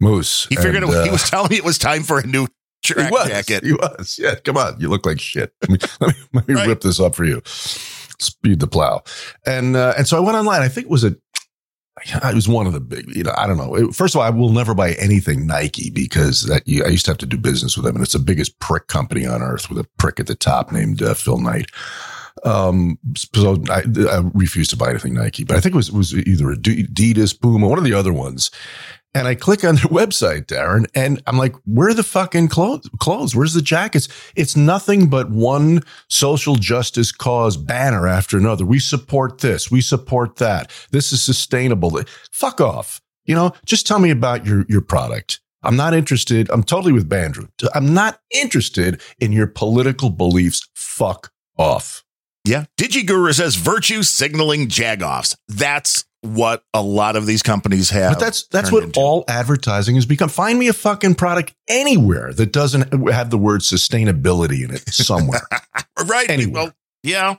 Moose. 0.00 0.46
He 0.48 0.56
figured 0.56 0.82
And, 0.84 0.92
it, 0.92 1.02
he 1.04 1.08
uh, 1.10 1.12
was 1.12 1.28
telling 1.28 1.50
me 1.50 1.56
it 1.56 1.64
was 1.64 1.76
time 1.78 2.02
for 2.02 2.18
a 2.18 2.26
new 2.26 2.46
track 2.86 3.06
he 3.06 3.12
was, 3.12 3.28
jacket. 3.28 3.64
He 3.64 3.72
was. 3.72 4.18
Yeah, 4.20 4.34
come 4.36 4.56
on. 4.56 4.80
You 4.80 4.88
look 4.88 5.04
like 5.06 5.20
shit. 5.20 5.52
Let 5.62 5.70
me, 5.70 5.78
let 6.00 6.08
me, 6.16 6.22
let 6.32 6.48
me 6.48 6.54
Right. 6.54 6.68
rip 6.68 6.80
this 6.80 7.00
up 7.00 7.14
for 7.14 7.24
you. 7.24 7.42
Speed 7.46 8.60
the 8.60 8.66
plow. 8.66 9.02
And 9.44 9.76
uh, 9.76 9.94
and 9.98 10.06
so 10.08 10.16
I 10.16 10.20
went 10.20 10.36
online. 10.36 10.62
I 10.62 10.68
think 10.68 10.86
it 10.86 10.90
was 10.90 11.04
a 11.04 11.16
it 12.04 12.34
was 12.34 12.46
one 12.48 12.66
of 12.66 12.74
the 12.74 12.80
big, 12.80 13.14
you 13.16 13.22
know, 13.24 13.32
I 13.36 13.46
don't 13.46 13.56
know. 13.56 13.90
First 13.90 14.14
of 14.14 14.20
all, 14.20 14.26
I 14.26 14.30
will 14.30 14.52
never 14.52 14.74
buy 14.74 14.92
anything 14.92 15.46
Nike 15.46 15.90
because 15.90 16.42
that 16.42 16.62
I 16.66 16.88
used 16.88 17.06
to 17.06 17.10
have 17.10 17.18
to 17.18 17.26
do 17.26 17.38
business 17.38 17.76
with 17.76 17.86
them, 17.86 17.96
and 17.96 18.02
it's 18.04 18.12
the 18.12 18.18
biggest 18.18 18.58
prick 18.60 18.86
company 18.86 19.26
on 19.26 19.40
earth 19.42 19.70
with 19.70 19.78
a 19.78 19.88
prick 19.98 20.20
at 20.20 20.26
the 20.26 20.34
top 20.34 20.70
named 20.72 21.02
uh, 21.02 21.14
Phil 21.14 21.38
Knight. 21.38 21.70
Um, 22.44 22.98
so 23.16 23.62
I, 23.70 23.82
I 24.10 24.22
refused 24.34 24.68
to 24.70 24.76
buy 24.76 24.90
anything 24.90 25.14
Nike, 25.14 25.42
but 25.44 25.56
I 25.56 25.60
think 25.60 25.74
it 25.74 25.76
was 25.78 25.88
it 25.88 25.94
was 25.94 26.14
either 26.14 26.54
Adidas, 26.54 27.38
Puma, 27.40 27.66
one 27.66 27.78
of 27.78 27.84
the 27.84 27.94
other 27.94 28.12
ones. 28.12 28.50
And 29.16 29.26
I 29.26 29.34
click 29.34 29.64
on 29.64 29.76
their 29.76 29.84
website, 29.84 30.46
Darren, 30.46 30.86
and 30.94 31.22
I'm 31.26 31.38
like, 31.38 31.54
where 31.64 31.88
are 31.88 31.94
the 31.94 32.02
fucking 32.02 32.48
clothes? 32.48 32.88
Clothes? 32.98 33.34
Where's 33.34 33.54
the 33.54 33.62
jackets? 33.62 34.08
It's 34.34 34.56
nothing 34.56 35.08
but 35.08 35.30
one 35.30 35.82
social 36.08 36.56
justice 36.56 37.12
cause 37.12 37.56
banner 37.56 38.06
after 38.06 38.36
another. 38.36 38.64
We 38.64 38.78
support 38.78 39.38
this. 39.38 39.70
We 39.70 39.80
support 39.80 40.36
that. 40.36 40.70
This 40.90 41.12
is 41.12 41.22
sustainable. 41.22 42.00
Fuck 42.30 42.60
off. 42.60 43.00
You 43.24 43.34
know, 43.34 43.52
just 43.64 43.86
tell 43.86 43.98
me 43.98 44.10
about 44.10 44.46
your, 44.46 44.64
your 44.68 44.80
product. 44.80 45.40
I'm 45.62 45.76
not 45.76 45.94
interested. 45.94 46.48
I'm 46.50 46.62
totally 46.62 46.92
with 46.92 47.08
Bandrew. 47.08 47.48
I'm 47.74 47.92
not 47.92 48.20
interested 48.30 49.00
in 49.18 49.32
your 49.32 49.48
political 49.48 50.10
beliefs. 50.10 50.68
Fuck 50.74 51.32
off. 51.58 52.04
Yeah. 52.46 52.66
DigiGuru 52.78 53.34
says 53.34 53.56
virtue 53.56 54.04
signaling 54.04 54.68
jagoffs. 54.68 55.36
That's 55.48 56.04
what 56.34 56.64
a 56.74 56.82
lot 56.82 57.16
of 57.16 57.26
these 57.26 57.42
companies 57.42 57.90
have. 57.90 58.14
But 58.14 58.20
that's 58.20 58.46
that's 58.48 58.72
what 58.72 58.84
into. 58.84 59.00
all 59.00 59.24
advertising 59.28 59.94
has 59.94 60.06
become. 60.06 60.28
Find 60.28 60.58
me 60.58 60.68
a 60.68 60.72
fucking 60.72 61.14
product 61.14 61.54
anywhere 61.68 62.32
that 62.32 62.52
doesn't 62.52 62.92
have 63.10 63.30
the 63.30 63.38
word 63.38 63.60
sustainability 63.60 64.64
in 64.64 64.74
it 64.74 64.88
somewhere. 64.88 65.42
right. 66.06 66.28
anywhere. 66.28 66.64
Well, 66.64 66.72
yeah. 67.02 67.36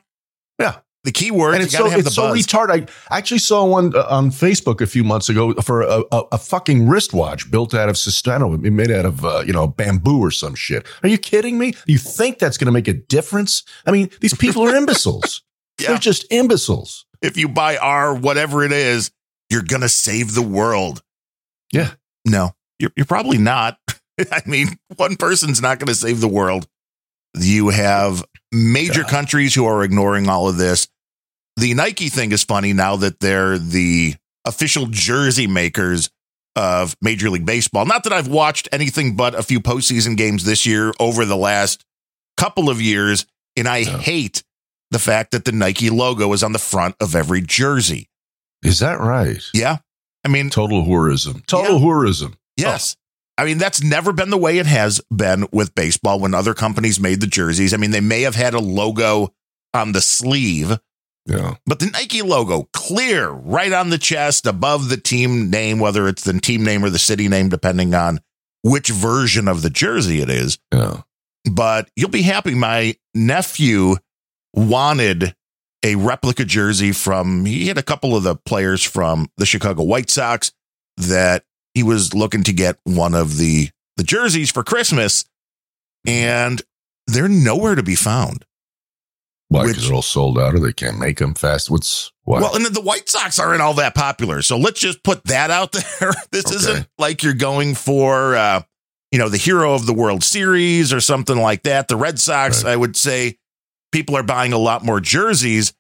Yeah. 0.60 0.80
The 1.04 1.13
key 1.13 1.32
word, 1.32 1.54
and 1.54 1.62
you 1.62 1.65
it's 1.65 1.73
so 1.73 1.88
have 1.88 2.04
the 2.04 2.08
it's 2.08 2.15
so 2.15 2.34
buzz. 2.34 2.45
retarded. 2.45 2.89
I 3.10 3.17
actually 3.17 3.38
saw 3.38 3.63
one 3.63 3.95
uh, 3.95 4.06
on 4.10 4.30
Facebook 4.30 4.82
a 4.82 4.86
few 4.86 5.06
months 5.06 5.30
ago 5.30 5.54
for 5.54 5.84
a, 5.84 6.04
a, 6.12 6.23
a 6.34 6.38
fucking 6.38 6.89
wristwatch 6.89 7.50
built 7.50 7.73
out 7.73 7.88
of 7.88 7.95
Sustano, 7.95 8.60
made 8.60 8.91
out 8.91 9.06
of 9.06 9.23
uh, 9.23 9.41
you 9.47 9.54
know 9.54 9.67
bamboo 9.67 10.19
or 10.19 10.32
some 10.32 10.54
shit. 10.54 10.86
Are 11.04 11.08
you 11.08 11.17
kidding 11.17 11.58
me? 11.58 11.76
You 11.86 11.97
think 11.97 12.39
that's 12.39 12.58
going 12.58 12.65
to 12.65 12.73
make 12.73 12.89
a 12.89 12.93
difference? 12.93 13.63
I 13.86 13.91
mean, 13.91 14.10
these 14.19 14.36
people 14.36 14.63
are 14.63 14.76
imbeciles. 14.76 15.43
Yeah. 15.80 15.89
They're 15.89 16.00
just 16.00 16.26
imbeciles. 16.32 17.06
If 17.21 17.38
you 17.38 17.47
buy 17.47 17.77
our 17.77 18.13
whatever 18.15 18.63
it 18.63 18.71
is, 18.71 19.12
you're 19.49 19.63
going 19.63 19.82
to 19.82 19.89
save 19.89 20.34
the 20.34 20.41
world. 20.41 21.01
Yeah. 21.71 21.91
No, 22.25 22.51
you're, 22.80 22.91
you're 22.95 23.06
probably 23.06 23.38
not. 23.38 23.77
I 24.32 24.41
mean, 24.45 24.77
one 24.95 25.15
person's 25.15 25.62
not 25.62 25.80
going 25.80 25.88
to 25.88 25.95
save 25.95 26.19
the 26.21 26.27
world. 26.27 26.67
You 27.38 27.69
have 27.69 28.23
major 28.51 29.01
Yeah. 29.01 29.08
countries 29.10 29.53
who 29.56 29.65
are 29.65 29.84
ignoring 29.84 30.27
all 30.30 30.47
of 30.49 30.58
this. 30.58 30.88
The 31.58 31.73
Nike 31.73 32.10
thing 32.10 32.32
is 32.32 32.43
funny 32.43 32.73
now 32.73 32.95
that 32.97 33.19
they're 33.19 33.58
the 33.58 34.15
official 34.45 34.88
jersey 34.88 35.47
makers 35.47 36.10
of 36.56 36.95
Major 37.01 37.30
League 37.30 37.45
Baseball. 37.45 37.86
Not 37.86 38.03
that 38.06 38.13
I've 38.13 38.27
watched 38.27 38.67
anything 38.71 39.15
but 39.15 39.36
a 39.36 39.43
few 39.43 39.60
postseason 39.60 40.17
games 40.17 40.43
this 40.45 40.65
year 40.65 40.93
over 40.99 41.25
the 41.25 41.38
last 41.38 41.84
couple 42.38 42.69
of 42.69 42.82
years, 42.82 43.25
and 43.56 43.67
I 43.67 43.77
Yeah. 43.80 43.97
hate 43.97 44.43
the 44.91 45.00
fact 45.00 45.32
that 45.32 45.45
the 45.45 45.52
Nike 45.52 45.89
logo 45.89 46.32
is 46.34 46.43
on 46.43 46.54
the 46.54 46.60
front 46.60 46.95
of 47.00 47.15
every 47.15 47.41
jersey. 47.41 48.10
Is 48.63 48.80
that 48.80 49.00
right? 49.00 49.41
Yeah. 49.54 49.78
I 50.26 50.30
mean, 50.30 50.50
Total 50.50 50.84
hoorism. 50.84 51.43
Total 51.45 51.76
Yeah. 51.76 51.80
hoorism. 51.86 52.34
Yes. 52.58 52.95
I 53.38 53.45
mean, 53.45 53.60
that's 53.60 53.84
never 53.84 54.12
been 54.13 54.30
the 54.32 54.38
way 54.38 54.58
it 54.58 54.65
has 54.65 55.00
been 55.15 55.45
with 55.52 55.76
baseball 55.76 56.19
when 56.19 56.34
other 56.34 56.54
companies 56.56 57.00
made 57.00 57.21
the 57.21 57.28
jerseys. 57.28 57.73
I 57.73 57.78
mean, 57.78 57.91
they 57.91 58.02
may 58.02 58.21
have 58.23 58.36
had 58.36 58.54
a 58.56 58.60
logo 58.60 59.32
on 59.76 59.91
the 59.91 60.02
sleeve, 60.02 60.80
Yeah. 61.28 61.56
but 61.67 61.78
the 61.80 61.86
Nike 61.91 62.23
logo 62.23 62.67
clear 62.73 63.30
right 63.30 63.71
on 63.71 63.89
the 63.91 64.00
chest 64.00 64.47
above 64.47 64.89
the 64.89 64.97
team 64.97 65.52
name, 65.52 65.78
whether 65.80 66.08
it's 66.08 66.23
the 66.23 66.39
team 66.39 66.63
name 66.63 66.84
or 66.84 66.89
the 66.89 66.97
city 66.97 67.28
name, 67.28 67.50
depending 67.50 67.93
on 67.93 68.21
which 68.63 68.89
version 68.89 69.47
of 69.47 69.62
the 69.62 69.69
jersey 69.69 70.19
it 70.21 70.30
is. 70.32 70.58
Yeah. 70.73 71.02
But 71.50 71.89
you'll 71.95 72.10
be 72.10 72.23
happy. 72.23 72.56
My 72.56 72.95
nephew 73.13 73.97
wanted 74.57 75.35
a 75.83 75.95
replica 75.95 76.43
jersey 76.43 76.91
from, 76.91 77.45
he 77.45 77.67
had 77.67 77.77
a 77.77 77.83
couple 77.83 78.15
of 78.15 78.23
the 78.23 78.35
players 78.35 78.83
from 78.83 79.29
the 79.37 79.45
Chicago 79.45 79.83
White 79.83 80.09
Sox 80.09 80.51
that 80.97 81.43
he 81.73 81.83
was 81.83 82.13
looking 82.13 82.43
to 82.43 82.51
get 82.53 82.77
one 82.83 83.13
of 83.13 83.37
the, 83.37 83.69
the 83.97 84.03
jerseys 84.03 84.51
for 84.51 84.63
Christmas, 84.63 85.25
and 86.05 86.61
they're 87.05 87.27
nowhere 87.29 87.75
to 87.75 87.83
be 87.83 87.95
found. 87.95 88.43
Why? 89.49 89.67
Because 89.67 89.85
they're 89.85 89.95
all 89.95 90.01
sold 90.01 90.37
out, 90.39 90.55
or 90.55 90.59
they 90.59 90.73
can't 90.73 90.99
make 90.99 91.19
them 91.19 91.33
fast. 91.33 91.69
What's 91.71 92.11
what? 92.23 92.41
Well, 92.41 92.55
and 92.55 92.65
the 92.65 92.81
White 92.81 93.07
Sox 93.07 93.39
aren't 93.39 93.61
all 93.61 93.75
that 93.75 93.95
popular. 93.95 94.41
So 94.41 94.57
let's 94.57 94.79
just 94.81 95.03
put 95.03 95.23
that 95.25 95.51
out 95.51 95.71
there. 95.99 96.11
this 96.31 96.47
Okay. 96.47 96.55
isn't 96.55 96.87
like 96.97 97.23
you're 97.23 97.33
going 97.33 97.73
for, 97.75 98.35
uh, 98.35 98.63
you 99.11 99.19
know, 99.19 99.29
the 99.29 99.37
hero 99.37 99.73
of 99.73 99.85
the 99.85 99.93
World 99.93 100.21
Series 100.23 100.91
or 100.91 100.99
something 100.99 101.37
like 101.37 101.63
that. 101.63 101.87
The 101.87 101.95
Red 101.95 102.19
Sox, 102.19 102.63
Right. 102.65 102.73
I 102.73 102.75
would 102.75 102.97
say 102.97 103.37
people 103.91 104.15
are 104.15 104.23
buying 104.23 104.54
a 104.54 104.58
lot 104.58 104.84
more 104.86 105.00
jerseys. 105.00 105.73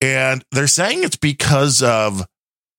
And 0.00 0.44
they're 0.52 0.66
saying 0.68 1.02
it's 1.02 1.16
because 1.16 1.82
of 1.82 2.26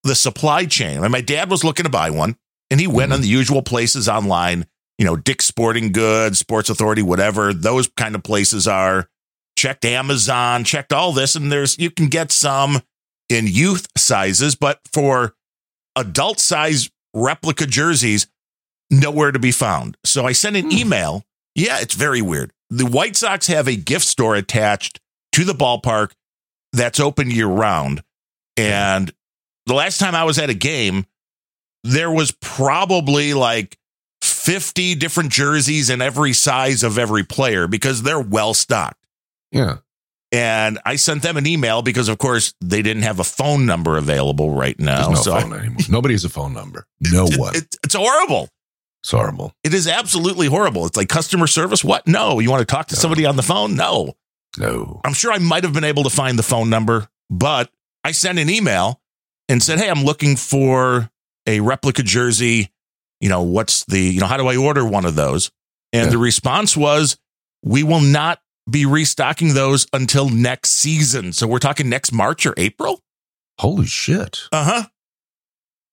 the 0.04 0.16
supply 0.16 0.66
chain. 0.66 1.04
And 1.04 1.12
my 1.12 1.22
dad 1.22 1.50
was 1.52 1.64
looking 1.64 1.84
to 1.84 1.90
buy 1.90 2.10
one 2.10 2.38
and 2.72 2.80
he 2.80 2.88
went 2.88 3.12
Mhm. 3.12 3.16
on 3.16 3.22
the 3.22 3.28
usual 3.28 3.62
places 3.62 4.08
online, 4.08 4.66
you 4.98 5.06
know, 5.06 5.16
Dick's 5.18 5.46
Sporting 5.46 5.92
Goods, 5.92 6.40
Sports 6.40 6.70
Authority, 6.70 7.02
whatever 7.02 7.54
those 7.54 7.90
kind 7.98 8.16
of 8.16 8.24
places 8.24 8.68
are. 8.68 9.10
Checked 9.58 9.84
Amazon, 9.84 10.64
checked 10.64 10.94
all 10.94 11.12
this, 11.12 11.36
and 11.36 11.52
there's 11.52 11.78
you 11.78 11.92
can 11.92 12.08
get 12.08 12.32
some 12.32 12.82
in 13.28 13.46
youth 13.46 13.88
sizes, 13.98 14.56
but 14.56 14.80
for 14.94 15.36
adult 15.98 16.40
size 16.40 16.90
replica 17.14 17.66
jerseys, 17.66 18.28
nowhere 18.90 19.34
to 19.34 19.40
be 19.40 19.52
found. 19.52 19.98
So 20.06 20.26
I 20.26 20.32
sent 20.32 20.56
an 20.56 20.72
email. 20.72 21.26
Yeah, 21.56 21.80
it's 21.80 21.94
very 21.96 22.22
weird. 22.22 22.54
The 22.70 22.86
White 22.86 23.16
Sox 23.16 23.48
have 23.48 23.68
a 23.68 23.76
gift 23.76 24.06
store 24.06 24.36
attached 24.36 25.00
to 25.34 25.44
the 25.44 25.54
ballpark 25.54 26.12
that's 26.74 27.00
open 27.00 27.32
year 27.32 27.48
round. 27.48 28.04
And 28.58 29.12
the 29.66 29.74
last 29.74 30.00
time 30.00 30.16
I 30.16 30.24
was 30.24 30.38
at 30.38 30.50
a 30.50 30.54
game, 30.54 31.06
there 31.84 32.12
was 32.12 32.32
probably 32.42 33.34
like 33.34 33.78
50 34.22 34.96
different 34.96 35.32
jerseys 35.32 35.90
in 35.90 36.02
every 36.02 36.34
size 36.34 36.84
of 36.84 36.98
every 36.98 37.24
player 37.24 37.68
because 37.68 38.04
they're 38.04 38.20
well 38.20 38.54
stocked. 38.54 39.06
yeah. 39.52 39.78
And 40.32 40.78
I 40.86 40.98
sent 40.98 41.24
them 41.24 41.38
an 41.38 41.48
email 41.48 41.82
because, 41.82 42.08
of 42.08 42.20
course, 42.20 42.54
they 42.62 42.84
didn't 42.84 43.02
have 43.02 43.20
a 43.20 43.24
phone 43.24 43.66
number 43.66 43.98
available 43.98 44.52
right 44.52 44.80
now. 44.80 45.08
There's 45.08 45.26
no 45.26 45.32
so 45.32 45.34
I- 45.34 45.42
phone 45.42 45.54
anymore. 45.54 45.78
Nobody 45.90 46.14
has 46.14 46.24
a 46.24 46.30
phone 46.30 46.54
number. 46.54 46.86
No 47.02 47.26
it- 47.26 47.40
one. 47.40 47.56
it- 47.56 47.76
it's 47.84 47.96
horrible. 47.96 48.48
It's 49.10 49.20
horrible. 49.20 49.54
It 49.64 49.74
is 49.74 49.88
absolutely 49.88 50.46
horrible. 50.48 50.86
It's 50.86 50.96
like 50.96 51.10
customer 51.10 51.48
service. 51.48 51.84
What? 51.84 52.08
No. 52.08 52.40
You 52.40 52.52
want 52.52 52.62
to 52.62 52.66
talk 52.72 52.88
to 52.90 52.96
No. 52.96 53.00
somebody 53.00 53.26
on 53.26 53.36
the 53.38 53.42
phone? 53.44 53.76
No. 53.76 54.14
No. 54.58 55.02
I'm 55.04 55.14
sure 55.14 55.32
I 55.32 55.40
might 55.40 55.64
have 55.64 55.74
been 55.74 55.84
able 55.84 56.04
to 56.04 56.10
find 56.12 56.38
the 56.38 56.44
phone 56.44 56.70
number, 56.70 57.08
but 57.30 57.72
I 58.04 58.12
sent 58.12 58.38
an 58.40 58.50
email 58.50 59.02
and 59.48 59.64
said, 59.64 59.80
Hey, 59.80 59.90
I'm 59.90 60.04
looking 60.04 60.36
for 60.36 61.10
a 61.48 61.60
replica 61.60 62.04
jersey. 62.04 62.72
You 63.20 63.30
know, 63.30 63.42
what's 63.42 63.84
the, 63.86 64.00
you 64.00 64.20
know, 64.20 64.28
how 64.28 64.38
do 64.38 64.48
I 64.48 64.56
order 64.58 64.86
one 64.86 65.06
of 65.06 65.16
those? 65.16 65.52
And 65.92 66.06
Yeah. 66.06 66.12
the 66.12 66.18
response 66.20 66.78
was, 66.78 67.18
We 67.64 67.82
will 67.84 68.02
not 68.02 68.40
be 68.70 68.86
restocking 68.86 69.56
those 69.56 69.88
until 69.92 70.30
next 70.30 70.72
season. 70.74 71.34
So 71.34 71.48
we're 71.48 71.58
talking 71.60 71.90
next 71.90 72.12
March 72.12 72.46
or 72.46 72.54
April? 72.58 73.02
Holy 73.58 73.88
shit. 73.88 74.42
Uh 74.52 74.64
huh. 74.64 74.84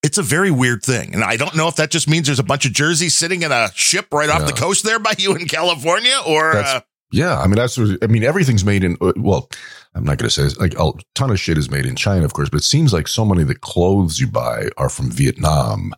It's 0.06 0.18
a 0.18 0.22
very 0.22 0.52
weird 0.52 0.82
thing. 0.84 1.12
And 1.14 1.24
I 1.24 1.36
don't 1.36 1.56
know 1.56 1.66
if 1.66 1.76
that 1.76 1.90
just 1.90 2.08
means 2.08 2.26
there's 2.26 2.38
a 2.38 2.44
bunch 2.44 2.64
of 2.64 2.72
jerseys 2.72 3.14
sitting 3.14 3.42
in 3.42 3.50
a 3.50 3.70
ship 3.74 4.06
right 4.12 4.30
off 4.30 4.46
the 4.46 4.52
coast 4.52 4.84
there 4.84 5.00
by 5.00 5.14
you 5.18 5.34
in 5.34 5.46
California 5.46 6.14
or, 6.24 6.52
uh, 6.56 6.80
Yeah, 7.10 7.36
I 7.38 7.46
mean 7.48 7.56
that's. 7.56 7.76
I 7.78 8.06
mean 8.06 8.22
everything's 8.22 8.64
made 8.64 8.84
in. 8.84 8.96
uh, 9.00 9.12
Well, 9.16 9.48
I'm 9.94 10.04
not 10.04 10.18
going 10.18 10.28
to 10.28 10.30
say 10.30 10.42
this, 10.44 10.56
like 10.58 10.74
a 10.78 10.92
ton 11.16 11.30
of 11.30 11.40
shit 11.40 11.58
is 11.58 11.70
made 11.70 11.86
in 11.86 11.96
China, 11.96 12.24
of 12.24 12.34
course, 12.34 12.48
but 12.50 12.58
it 12.60 12.64
seems 12.64 12.92
like 12.92 13.08
so 13.08 13.24
many 13.24 13.42
of 13.42 13.48
the 13.48 13.54
clothes 13.56 14.20
you 14.20 14.28
buy 14.28 14.68
are 14.76 14.88
from 14.88 15.10
Vietnam. 15.10 15.92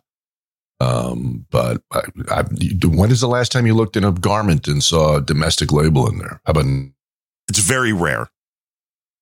Um, 0.79 1.45
but 1.51 1.81
I, 1.91 2.01
I, 2.31 2.43
when 2.87 3.11
is 3.11 3.19
the 3.21 3.27
last 3.27 3.51
time 3.51 3.67
you 3.67 3.73
looked 3.75 3.97
in 3.97 4.03
a 4.05 4.11
garment 4.11 4.67
and 4.67 4.81
saw 4.83 5.17
a 5.17 5.21
domestic 5.21 5.71
label 5.71 6.09
in 6.09 6.17
there? 6.17 6.41
How 6.45 6.51
about 6.51 6.65
It's 7.49 7.59
very 7.59 7.91
rare. 7.93 8.29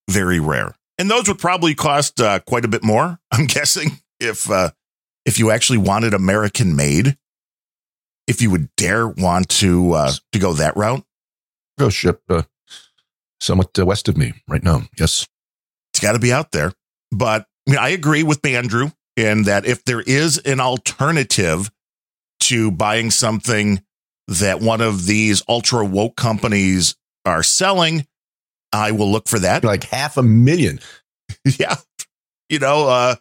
Very 0.09 0.39
rare. 0.39 0.75
And 0.99 1.09
those 1.11 1.27
would 1.27 1.39
probably 1.39 1.75
cost 1.75 2.21
uh, 2.21 2.39
quite 2.39 2.63
a 2.65 2.67
bit 2.69 2.83
more, 2.83 3.19
I'm 3.31 3.45
guessing, 3.47 3.99
if 4.19 4.49
uh, 4.49 4.69
if 5.27 5.37
you 5.37 5.51
actually 5.51 5.77
wanted 5.77 6.15
American 6.15 6.75
made. 6.75 7.17
If 8.25 8.41
you 8.41 8.49
would 8.49 8.69
dare 8.75 9.07
want 9.07 9.49
to 9.49 9.93
uh, 9.93 10.11
to 10.31 10.39
go 10.39 10.53
that 10.53 10.75
route, 10.75 11.05
go 11.77 11.89
ship 11.89 12.21
uh, 12.29 12.43
somewhat 13.39 13.77
uh, 13.77 13.85
west 13.85 14.07
of 14.07 14.17
me 14.17 14.33
right 14.47 14.63
now? 14.63 14.81
Yes. 14.97 15.27
it's 15.93 15.99
got 15.99 16.13
to 16.13 16.19
be 16.19 16.33
out 16.33 16.51
there. 16.51 16.73
But 17.11 17.45
I, 17.67 17.71
mean, 17.71 17.79
I 17.79 17.89
agree 17.89 18.23
with 18.23 18.45
Andrew 18.45 18.91
in 19.15 19.43
that 19.43 19.65
if 19.65 19.83
there 19.85 20.01
is 20.01 20.39
an 20.39 20.59
alternative 20.59 21.71
to 22.41 22.71
buying 22.71 23.11
something 23.11 23.81
that 24.27 24.59
one 24.59 24.81
of 24.81 25.05
these 25.05 25.41
ultra 25.47 25.85
woke 25.85 26.17
companies 26.17 26.95
are 27.23 27.43
selling, 27.43 28.05
I 28.73 28.91
will 28.91 29.09
look 29.09 29.29
for 29.29 29.39
that. 29.39 29.63
Like 29.63 29.85
half 29.85 30.17
a 30.17 30.23
million. 30.23 30.79
yeah. 31.57 31.75
You 32.49 32.59
know, 32.59 32.87
uh 32.89 33.15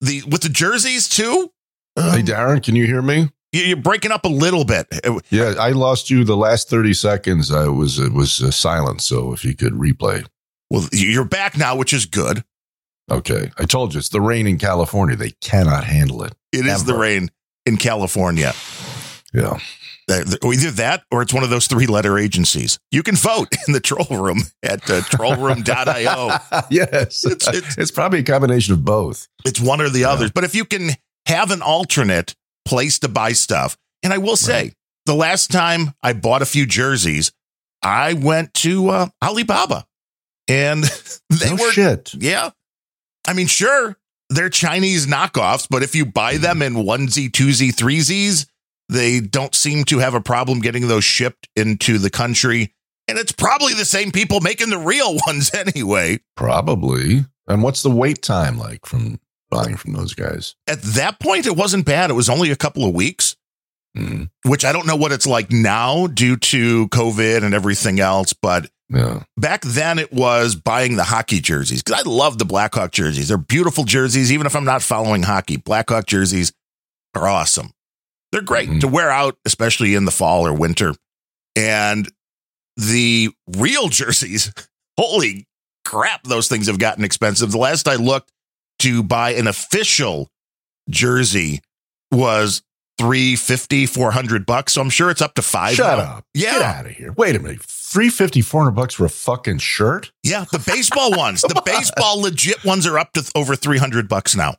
the 0.00 0.22
with 0.28 0.42
the 0.42 0.48
jerseys 0.48 1.08
too. 1.08 1.52
hey, 1.96 2.02
um, 2.20 2.26
Darren, 2.26 2.62
can 2.62 2.76
you 2.76 2.86
hear 2.86 3.02
me? 3.02 3.30
you- 3.52 3.62
you're 3.62 3.76
breaking 3.76 4.10
up 4.12 4.24
a 4.24 4.28
little 4.28 4.64
bit. 4.64 4.86
Yeah, 5.30 5.54
I 5.58 5.70
lost 5.70 6.10
you 6.10 6.24
the 6.24 6.36
last 6.36 6.68
30 6.68 6.92
seconds. 6.94 7.50
I 7.50 7.68
was, 7.68 7.98
it 7.98 8.12
was 8.12 8.42
uh, 8.42 8.50
silent. 8.50 9.00
So 9.00 9.32
if 9.32 9.44
you 9.44 9.54
could 9.54 9.72
replay. 9.72 10.26
Well, 10.68 10.86
you're 10.92 11.24
back 11.24 11.56
now, 11.56 11.74
which 11.76 11.92
is 11.92 12.04
good. 12.06 12.44
Okay. 13.10 13.50
I 13.56 13.64
told 13.64 13.94
you 13.94 13.98
it's 13.98 14.08
the 14.10 14.20
rain 14.20 14.46
in 14.46 14.58
California. 14.58 15.16
They 15.16 15.30
cannot 15.40 15.84
handle 15.84 16.22
it. 16.24 16.34
It 16.52 16.66
is 16.66 16.84
the 16.84 16.94
rain 16.94 17.30
in 17.64 17.76
California. 17.76 18.52
Yeah. 19.32 19.58
Th- 20.08 20.38
Either 20.44 20.70
that 20.72 21.02
or 21.10 21.22
it's 21.22 21.34
one 21.34 21.42
of 21.42 21.50
those 21.50 21.66
three 21.66 21.86
letter 21.86 22.16
agencies. 22.18 22.78
You 22.92 23.02
can 23.02 23.16
vote 23.16 23.48
in 23.66 23.72
the 23.74 23.80
troll 23.80 24.06
room 24.22 24.38
at 24.62 24.88
uh, 24.88 25.00
trollroom.io. 25.02 26.28
yes. 26.70 27.24
It's- 27.24 27.48
It's, 27.48 27.72
it's- 27.72 27.90
probably 27.90 28.20
a 28.20 28.24
combination 28.24 28.72
of 28.74 28.84
both. 28.84 29.28
It's 29.44 29.60
one 29.60 29.80
or 29.80 29.88
the 29.88 30.00
Yeah. 30.00 30.10
others. 30.10 30.30
But 30.30 30.44
if 30.44 30.54
you 30.54 30.64
can 30.64 30.90
have 31.26 31.50
an 31.50 31.62
alternate 31.62 32.34
place 32.64 32.98
to 33.00 33.08
buy 33.08 33.32
stuff, 33.32 33.76
and 34.02 34.12
I 34.12 34.18
will 34.18 34.36
say, 34.36 34.62
Right. 34.62 34.74
the 35.06 35.14
last 35.14 35.50
time 35.50 35.92
I 36.02 36.12
bought 36.12 36.42
a 36.42 36.46
few 36.46 36.66
jerseys, 36.66 37.32
I 37.82 38.12
went 38.14 38.54
to 38.54 38.88
uh, 38.88 39.06
Alibaba, 39.22 39.86
and 40.48 40.84
they 41.30 41.50
no 41.50 41.56
were 41.56 41.72
shit. 41.72 42.14
yeah. 42.14 42.50
I 43.26 43.32
mean, 43.32 43.46
sure, 43.48 43.96
they're 44.30 44.48
Chinese 44.50 45.06
knockoffs, 45.06 45.66
but 45.68 45.82
if 45.82 45.94
you 45.96 46.06
buy 46.06 46.36
them 46.36 46.62
in 46.62 46.74
onesie, 46.74 47.28
twosie, 47.30 47.74
threesies, 47.74 48.46
they 48.88 49.20
don't 49.20 49.54
seem 49.54 49.84
to 49.84 49.98
have 49.98 50.14
a 50.14 50.20
problem 50.20 50.60
getting 50.60 50.88
those 50.88 51.04
shipped 51.04 51.48
into 51.56 51.98
the 51.98 52.10
country. 52.10 52.72
And 53.08 53.18
it's 53.18 53.32
probably 53.32 53.74
the 53.74 53.84
same 53.84 54.12
people 54.12 54.40
making 54.40 54.70
the 54.70 54.78
real 54.78 55.16
ones 55.26 55.52
anyway. 55.54 56.20
Probably. 56.36 57.24
And 57.46 57.62
what's 57.62 57.82
the 57.82 57.90
wait 57.90 58.22
time 58.22 58.58
like 58.58 58.86
from 58.86 59.20
buying 59.50 59.76
from 59.76 59.92
those 59.92 60.14
guys? 60.14 60.54
At 60.66 60.82
that 60.82 61.20
point, 61.20 61.46
it 61.46 61.56
wasn't 61.56 61.86
bad. 61.86 62.10
It 62.10 62.14
was 62.14 62.28
only 62.28 62.50
a 62.50 62.56
couple 62.56 62.84
of 62.84 62.94
weeks. 62.94 63.36
Mm, 63.96 64.28
which 64.44 64.66
I 64.66 64.72
don't 64.72 64.86
know 64.86 64.96
what 64.96 65.12
it's 65.12 65.26
like 65.26 65.50
now 65.50 66.06
due 66.06 66.36
to 66.36 66.86
COVID 66.88 67.42
and 67.42 67.54
everything 67.54 67.98
else. 67.98 68.34
But 68.34 68.68
yeah. 68.90 69.22
back 69.38 69.62
then 69.62 69.98
it 69.98 70.12
was 70.12 70.54
buying 70.54 70.96
the 70.96 71.04
hockey 71.04 71.40
jerseys 71.40 71.82
because 71.82 72.04
I 72.04 72.08
love 72.08 72.36
the 72.36 72.44
Blackhawk 72.44 72.92
jerseys. 72.92 73.28
They're 73.28 73.38
beautiful 73.38 73.84
jerseys. 73.84 74.30
Even 74.30 74.46
if 74.46 74.54
I'm 74.54 74.66
not 74.66 74.82
following 74.82 75.22
hockey, 75.22 75.56
Blackhawk 75.56 76.04
jerseys 76.04 76.52
are 77.14 77.26
awesome. 77.26 77.70
They're 78.32 78.42
great 78.42 78.68
Mhm. 78.68 78.80
to 78.80 78.88
wear 78.88 79.10
out, 79.10 79.36
especially 79.44 79.94
in 79.94 80.04
the 80.04 80.10
fall 80.10 80.46
or 80.46 80.52
winter. 80.52 80.94
And 81.54 82.10
the 82.76 83.30
real 83.56 83.88
jerseys, 83.90 84.52
holy 84.98 85.46
crap, 85.84 86.24
those 86.24 86.48
things 86.48 86.66
have 86.66 86.78
gotten 86.78 87.04
expensive. 87.04 87.50
The 87.52 87.58
last 87.58 87.88
I 87.88 87.94
looked 87.94 88.32
to 88.80 89.02
buy 89.02 89.30
an 89.34 89.46
official 89.46 90.28
jersey 90.90 91.60
was 92.12 92.62
350 92.98 93.84
400 93.86 94.46
bucks 94.46 94.72
so 94.74 94.80
i'm 94.80 94.88
sure 94.88 95.10
it's 95.10 95.20
up 95.20 95.34
to 95.34 95.42
five 95.42 95.74
Shut 95.74 95.98
now. 95.98 96.04
up. 96.18 96.24
Yeah. 96.32 96.52
Get 96.52 96.62
out 96.62 96.86
of 96.86 96.92
here. 96.92 97.12
Wait 97.12 97.36
a 97.36 97.38
minute. 97.38 97.60
350 97.62 98.40
400 98.40 98.70
bucks 98.72 98.94
for 98.94 99.04
a 99.04 99.10
fucking 99.10 99.58
shirt? 99.58 100.12
yeah 100.22 100.44
the 100.52 100.58
baseball 100.58 101.10
ones 101.16 101.42
the 101.42 101.60
baseball 101.66 102.20
legit 102.22 102.64
ones 102.64 102.86
are 102.86 102.98
up 102.98 103.12
to 103.14 103.30
over 103.34 103.54
300 103.56 104.08
bucks 104.08 104.34
now 104.36 104.54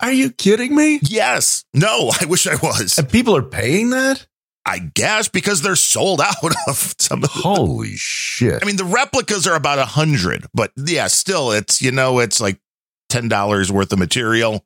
Are 0.00 0.12
you 0.12 0.30
kidding 0.30 0.74
me? 0.74 0.98
yes 1.02 1.64
no 1.74 2.10
i 2.20 2.24
wish 2.26 2.46
i 2.46 2.56
was 2.56 2.98
And 2.98 3.08
people 3.08 3.36
are 3.36 3.42
paying 3.42 3.90
that? 3.90 4.26
i 4.64 4.78
guess 4.78 5.28
because 5.28 5.62
they're 5.62 5.74
sold 5.76 6.20
out 6.20 6.34
of 6.68 6.94
some 6.98 7.20
the, 7.20 7.28
Holy 7.28 7.94
shit. 7.96 8.62
i 8.62 8.66
mean 8.66 8.76
the 8.76 8.84
replicas 8.84 9.46
are 9.46 9.54
about 9.56 9.78
a 9.78 9.84
hundred 9.84 10.46
but 10.54 10.72
yeah 10.76 11.06
still 11.08 11.50
it's 11.52 11.82
you 11.82 11.90
know 11.92 12.18
it's 12.20 12.40
like 12.40 12.60
ten 13.08 13.28
dollars 13.28 13.70
worth 13.72 13.92
of 13.92 13.98
material 13.98 14.64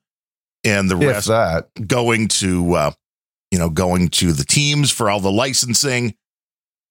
and 0.65 0.91
the 0.91 0.97
if 0.99 1.09
rest 1.09 1.29
that. 1.29 1.69
going 1.89 2.29
to 2.29 2.75
uh 2.75 2.91
you 3.51 3.59
know 3.59 3.71
going 3.71 4.09
to 4.09 4.33
the 4.33 4.45
teams 4.45 4.91
for 4.91 5.09
all 5.11 5.21
the 5.21 5.33
licensing 5.33 6.15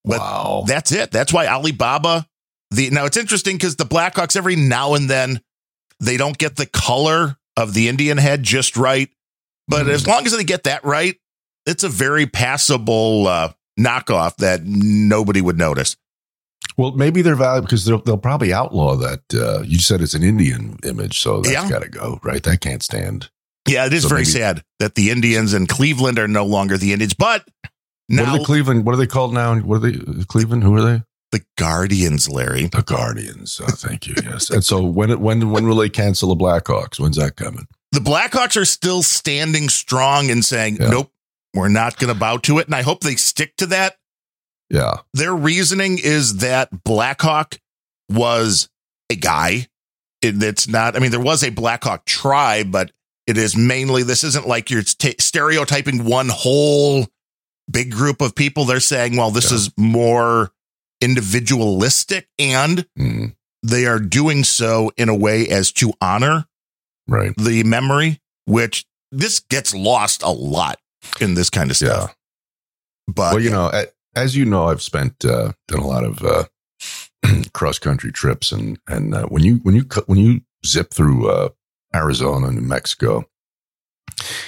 But 0.04 0.18
wow. 0.20 0.64
That's 0.66 0.92
it. 0.92 1.10
That's 1.10 1.32
why 1.32 1.46
Alibaba. 1.48 2.26
The 2.70 2.90
now 2.90 3.04
it's 3.06 3.16
interesting 3.16 3.56
because 3.56 3.76
the 3.76 3.84
Blackhawks 3.84 4.36
every 4.36 4.56
now 4.56 4.94
and 4.94 5.08
then 5.10 5.40
they 6.00 6.16
don't 6.16 6.36
get 6.38 6.56
the 6.56 6.66
color 6.66 7.36
of 7.56 7.74
the 7.74 7.88
Indian 7.88 8.18
head 8.18 8.42
just 8.42 8.76
right, 8.76 9.08
but 9.68 9.86
Mhm. 9.86 9.90
as 9.90 10.06
long 10.06 10.26
as 10.26 10.36
they 10.36 10.44
get 10.44 10.64
that 10.64 10.84
right, 10.84 11.16
it's 11.66 11.82
a 11.84 11.88
very 11.88 12.26
passable 12.26 13.26
uh, 13.26 13.52
knockoff 13.78 14.36
that 14.36 14.64
nobody 14.64 15.40
would 15.40 15.58
notice. 15.58 15.96
Well, 16.76 16.92
maybe 16.92 17.22
they're 17.22 17.34
valid 17.36 17.64
because 17.64 17.84
they'll, 17.84 18.00
they'll 18.02 18.18
probably 18.18 18.52
outlaw 18.52 18.96
that. 18.96 19.20
Uh, 19.32 19.62
you 19.62 19.78
said 19.78 20.00
it's 20.00 20.14
an 20.14 20.22
Indian 20.22 20.78
image, 20.84 21.18
so 21.20 21.40
that's 21.40 21.52
Yeah. 21.52 21.68
got 21.68 21.82
to 21.82 21.88
go, 21.88 22.20
right? 22.22 22.42
That 22.42 22.60
can't 22.60 22.82
stand. 22.82 23.30
Yeah, 23.68 23.86
it 23.86 23.92
is 23.92 24.02
So 24.02 24.08
very 24.10 24.20
maybe- 24.22 24.30
sad 24.30 24.64
that 24.78 24.94
the 24.94 25.10
Indians 25.10 25.54
in 25.54 25.66
Cleveland 25.66 26.18
are 26.18 26.28
no 26.28 26.44
longer 26.44 26.76
the 26.78 26.92
Indians, 26.92 27.14
but 27.14 27.48
what 27.62 27.70
now 28.08 28.34
are 28.34 28.38
the 28.38 28.44
Cleveland? 28.44 28.84
What 28.84 28.94
are 28.94 28.98
they 28.98 29.06
called 29.06 29.32
now? 29.34 29.56
What 29.56 29.76
are 29.76 29.90
they? 29.90 30.24
Cleveland? 30.24 30.62
Who 30.62 30.74
are 30.76 30.82
they? 30.82 31.02
The 31.32 31.42
Guardians, 31.58 32.28
Larry. 32.28 32.66
The 32.66 32.82
Guardians. 32.82 33.60
Oh, 33.62 33.66
thank 33.68 34.06
you. 34.06 34.14
Yes. 34.22 34.50
and 34.50 34.64
so 34.64 34.82
when 34.82 35.18
when 35.20 35.50
when 35.50 35.66
will 35.68 35.76
they 35.76 35.88
cancel 35.88 36.28
the 36.34 36.42
Blackhawks? 36.42 36.98
When's 37.00 37.16
that 37.16 37.36
coming? 37.36 37.66
The 37.92 38.00
Blackhawks 38.00 38.56
are 38.60 38.64
still 38.64 39.02
standing 39.02 39.68
strong 39.68 40.30
and 40.30 40.44
saying, 40.44 40.76
Yeah. 40.80 40.88
"Nope, 40.90 41.12
we're 41.54 41.68
not 41.68 41.98
going 41.98 42.12
to 42.12 42.18
bow 42.18 42.36
to 42.38 42.58
it," 42.58 42.66
and 42.66 42.74
I 42.74 42.82
hope 42.82 43.00
they 43.00 43.16
stick 43.16 43.56
to 43.56 43.66
that. 43.66 43.96
Yeah. 44.68 44.94
their 45.14 45.34
reasoning 45.34 45.98
is 46.02 46.38
that 46.38 46.82
Blackhawk 46.82 47.60
was 48.10 48.68
a 49.10 49.14
guy. 49.14 49.68
It, 50.22 50.42
it's 50.42 50.66
not, 50.66 50.96
I 50.96 50.98
mean, 50.98 51.12
there 51.12 51.20
was 51.20 51.44
a 51.44 51.50
Blackhawk 51.50 52.04
tribe, 52.04 52.72
but 52.72 52.90
it 53.28 53.38
is 53.38 53.56
mainly, 53.56 54.02
this 54.02 54.24
isn't 54.24 54.48
like 54.48 54.68
you're 54.68 54.82
st- 54.82 55.20
stereotyping 55.20 56.04
one 56.04 56.28
whole 56.30 57.06
big 57.70 57.92
group 57.92 58.20
of 58.20 58.34
people. 58.34 58.64
They're 58.64 58.80
saying, 58.80 59.16
well, 59.16 59.30
this 59.30 59.52
Yeah. 59.52 59.56
is 59.58 59.70
more 59.76 60.50
individualistic 61.00 62.28
and 62.38 62.86
Mm, 62.98 63.34
they 63.62 63.86
are 63.86 63.98
doing 63.98 64.44
so 64.44 64.92
in 64.96 65.08
a 65.08 65.14
way 65.14 65.48
as 65.48 65.72
to 65.72 65.92
honor 66.00 66.46
right. 67.08 67.36
the 67.36 67.64
memory, 67.64 68.20
which 68.44 68.86
this 69.10 69.40
gets 69.40 69.74
lost 69.74 70.22
a 70.22 70.30
lot 70.30 70.78
in 71.20 71.34
this 71.34 71.50
kind 71.50 71.70
of 71.70 71.76
stuff. 71.76 72.16
But 73.06 73.34
well, 73.34 73.42
you 73.42 73.50
know, 73.50 73.70
as 74.14 74.36
you 74.36 74.44
know, 74.44 74.66
I've 74.66 74.82
spent 74.82 75.24
uh, 75.24 75.52
done 75.68 75.80
a 75.80 75.86
lot 75.86 76.04
of 76.04 76.22
uh, 76.24 76.44
cross 77.52 77.78
country 77.78 78.10
trips, 78.12 78.50
and 78.52 78.78
and 78.88 79.14
uh, 79.14 79.26
when 79.26 79.44
you 79.44 79.56
when 79.56 79.74
you 79.74 79.84
when 80.06 80.18
you 80.18 80.40
zip 80.64 80.92
through 80.92 81.30
uh, 81.30 81.48
Arizona 81.94 82.48
and 82.48 82.56
New 82.56 82.66
Mexico, 82.66 83.24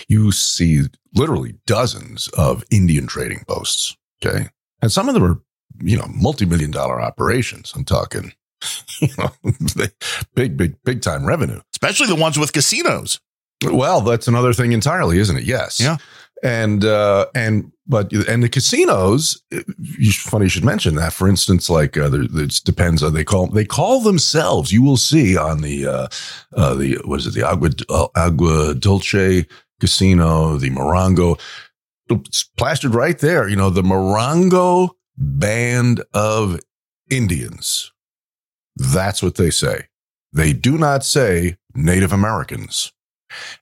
you 0.08 0.32
see 0.32 0.82
literally 1.14 1.54
dozens 1.66 2.28
of 2.28 2.64
Indian 2.70 3.06
trading 3.06 3.44
posts. 3.46 3.96
Okay, 4.24 4.48
and 4.82 4.90
some 4.90 5.08
of 5.08 5.14
them 5.14 5.24
are 5.24 5.40
you 5.80 5.96
know 5.96 6.06
multi 6.14 6.46
million 6.46 6.70
dollar 6.70 7.00
operations. 7.00 7.72
I'm 7.74 7.84
talking, 7.84 8.32
you 9.00 9.08
know, 9.18 9.32
big 10.34 10.56
big 10.56 10.82
big 10.84 11.02
time 11.02 11.26
revenue. 11.26 11.60
Especially 11.72 12.06
the 12.06 12.16
ones 12.16 12.38
with 12.38 12.52
casinos. 12.52 13.20
Well, 13.64 14.00
that's 14.02 14.28
another 14.28 14.52
thing 14.52 14.72
entirely, 14.72 15.18
isn't 15.18 15.36
it? 15.36 15.44
Yes. 15.44 15.80
Yeah. 15.80 15.96
And 16.44 16.84
uh 16.84 17.26
and 17.34 17.72
but 17.88 18.12
and 18.12 18.44
the 18.44 18.48
casinos, 18.48 19.42
you 19.50 20.12
funny 20.12 20.44
you 20.44 20.50
should 20.50 20.64
mention 20.64 20.94
that. 20.94 21.12
For 21.12 21.26
instance, 21.28 21.68
like 21.68 21.96
uh, 21.96 22.08
there, 22.08 22.22
it 22.22 22.60
depends 22.64 23.02
on 23.02 23.14
they 23.14 23.24
call 23.24 23.48
they 23.48 23.64
call 23.64 24.00
themselves. 24.00 24.70
You 24.70 24.82
will 24.82 24.98
see 24.98 25.36
on 25.36 25.62
the 25.62 25.86
uh, 25.86 26.08
uh 26.54 26.74
the 26.74 27.00
what 27.04 27.20
is 27.20 27.26
it 27.26 27.34
the 27.34 27.42
Agua 27.42 27.70
uh, 27.88 28.06
Agua 28.14 28.74
Dulce 28.74 29.46
Casino, 29.80 30.56
the 30.56 30.70
Morongo, 30.70 31.40
it's 32.10 32.44
plastered 32.56 32.94
right 32.94 33.18
there. 33.18 33.48
You 33.48 33.56
know 33.56 33.70
the 33.70 33.82
Morongo 33.82 34.90
Band 35.20 36.04
of 36.14 36.60
Indians. 37.10 37.92
That's 38.76 39.22
what 39.22 39.34
they 39.34 39.50
say. 39.50 39.88
They 40.32 40.52
do 40.52 40.78
not 40.78 41.04
say 41.04 41.56
Native 41.74 42.12
Americans. 42.12 42.92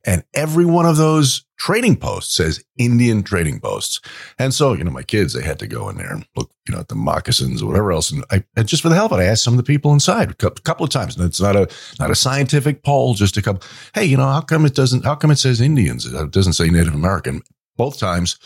And 0.04 0.22
every 0.34 0.64
one 0.64 0.86
of 0.86 0.96
those 0.96 1.44
trading 1.58 1.96
posts 1.96 2.34
says 2.36 2.62
Indian 2.76 3.22
trading 3.22 3.58
posts. 3.58 4.00
And 4.38 4.54
so, 4.54 4.74
you 4.74 4.84
know, 4.84 4.90
my 4.90 5.02
kids, 5.02 5.32
they 5.32 5.42
had 5.42 5.58
to 5.58 5.66
go 5.66 5.88
in 5.88 5.96
there 5.96 6.12
and 6.12 6.26
look, 6.36 6.52
you 6.68 6.74
know, 6.74 6.80
at 6.80 6.88
the 6.88 6.94
moccasins 6.94 7.62
or 7.62 7.66
whatever 7.66 7.90
else. 7.90 8.10
And 8.10 8.24
I, 8.30 8.44
and 8.54 8.68
just 8.68 8.82
for 8.82 8.88
the 8.88 8.94
hell 8.94 9.06
of 9.06 9.12
it, 9.12 9.22
I 9.22 9.24
asked 9.24 9.42
some 9.42 9.54
of 9.54 9.58
the 9.58 9.64
people 9.64 9.92
inside 9.92 10.30
a 10.30 10.34
couple 10.34 10.84
of 10.84 10.90
times. 10.90 11.16
And 11.16 11.24
it's 11.24 11.40
not 11.40 11.56
a, 11.56 11.68
not 11.98 12.10
a 12.10 12.14
scientific 12.14 12.84
poll, 12.84 13.14
just 13.14 13.36
a 13.36 13.42
couple. 13.42 13.62
Hey, 13.94 14.04
you 14.04 14.16
know, 14.16 14.28
how 14.28 14.42
come 14.42 14.66
it 14.66 14.74
doesn't, 14.74 15.04
how 15.04 15.14
come 15.14 15.30
it 15.30 15.38
says 15.38 15.60
Indians? 15.60 16.06
It 16.06 16.30
doesn't 16.30 16.52
say 16.52 16.68
Native 16.68 16.94
American 16.94 17.42
both 17.76 17.98
times 17.98 18.38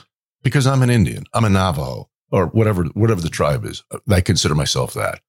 because 0.43 0.67
I'm 0.67 0.83
an 0.83 0.91
Indian. 0.91 1.25
I'm 1.35 1.45
a 1.45 1.51
Navajo 1.51 2.09
or 2.31 2.47
whatever, 2.47 2.85
whatever 2.95 3.21
the 3.21 3.29
tribe 3.29 3.65
is. 3.65 3.83
I 4.09 4.21
consider 4.21 4.55
myself 4.55 4.95
that. 4.95 5.21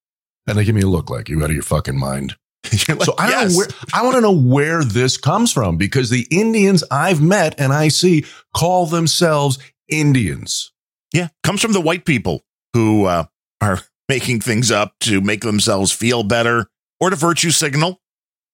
And 0.47 0.57
they 0.57 0.65
give 0.65 0.75
me 0.75 0.81
a 0.81 0.87
look 0.87 1.09
like 1.09 1.29
you 1.29 1.39
out 1.39 1.49
of 1.49 1.53
your 1.53 1.63
fucking 1.63 1.97
mind. 1.97 2.35
Like, 2.87 3.03
So 3.03 3.15
I 3.17 3.29
don't 3.29 3.41
yes. 3.41 3.51
know 3.51 3.57
where 3.57 3.67
I 3.93 4.03
want 4.03 4.15
to 4.15 4.21
know 4.21 4.31
where 4.37 4.83
this 4.83 5.17
comes 5.17 5.51
from 5.51 5.77
because 5.77 6.09
the 6.09 6.27
Indians 6.29 6.83
I've 6.91 7.21
met 7.21 7.59
and 7.59 7.73
I 7.73 7.87
see 7.87 8.25
call 8.55 8.85
themselves 8.85 9.57
Indians. 9.89 10.71
Yeah, 11.13 11.29
comes 11.43 11.61
from 11.61 11.73
the 11.73 11.81
white 11.81 12.05
people 12.05 12.43
who 12.73 13.05
uh, 13.05 13.25
are 13.61 13.79
making 14.09 14.41
things 14.41 14.71
up 14.71 14.93
to 15.01 15.21
make 15.21 15.41
themselves 15.41 15.91
feel 15.91 16.23
better 16.23 16.67
or 16.99 17.09
to 17.09 17.15
virtue 17.15 17.49
signal. 17.49 17.99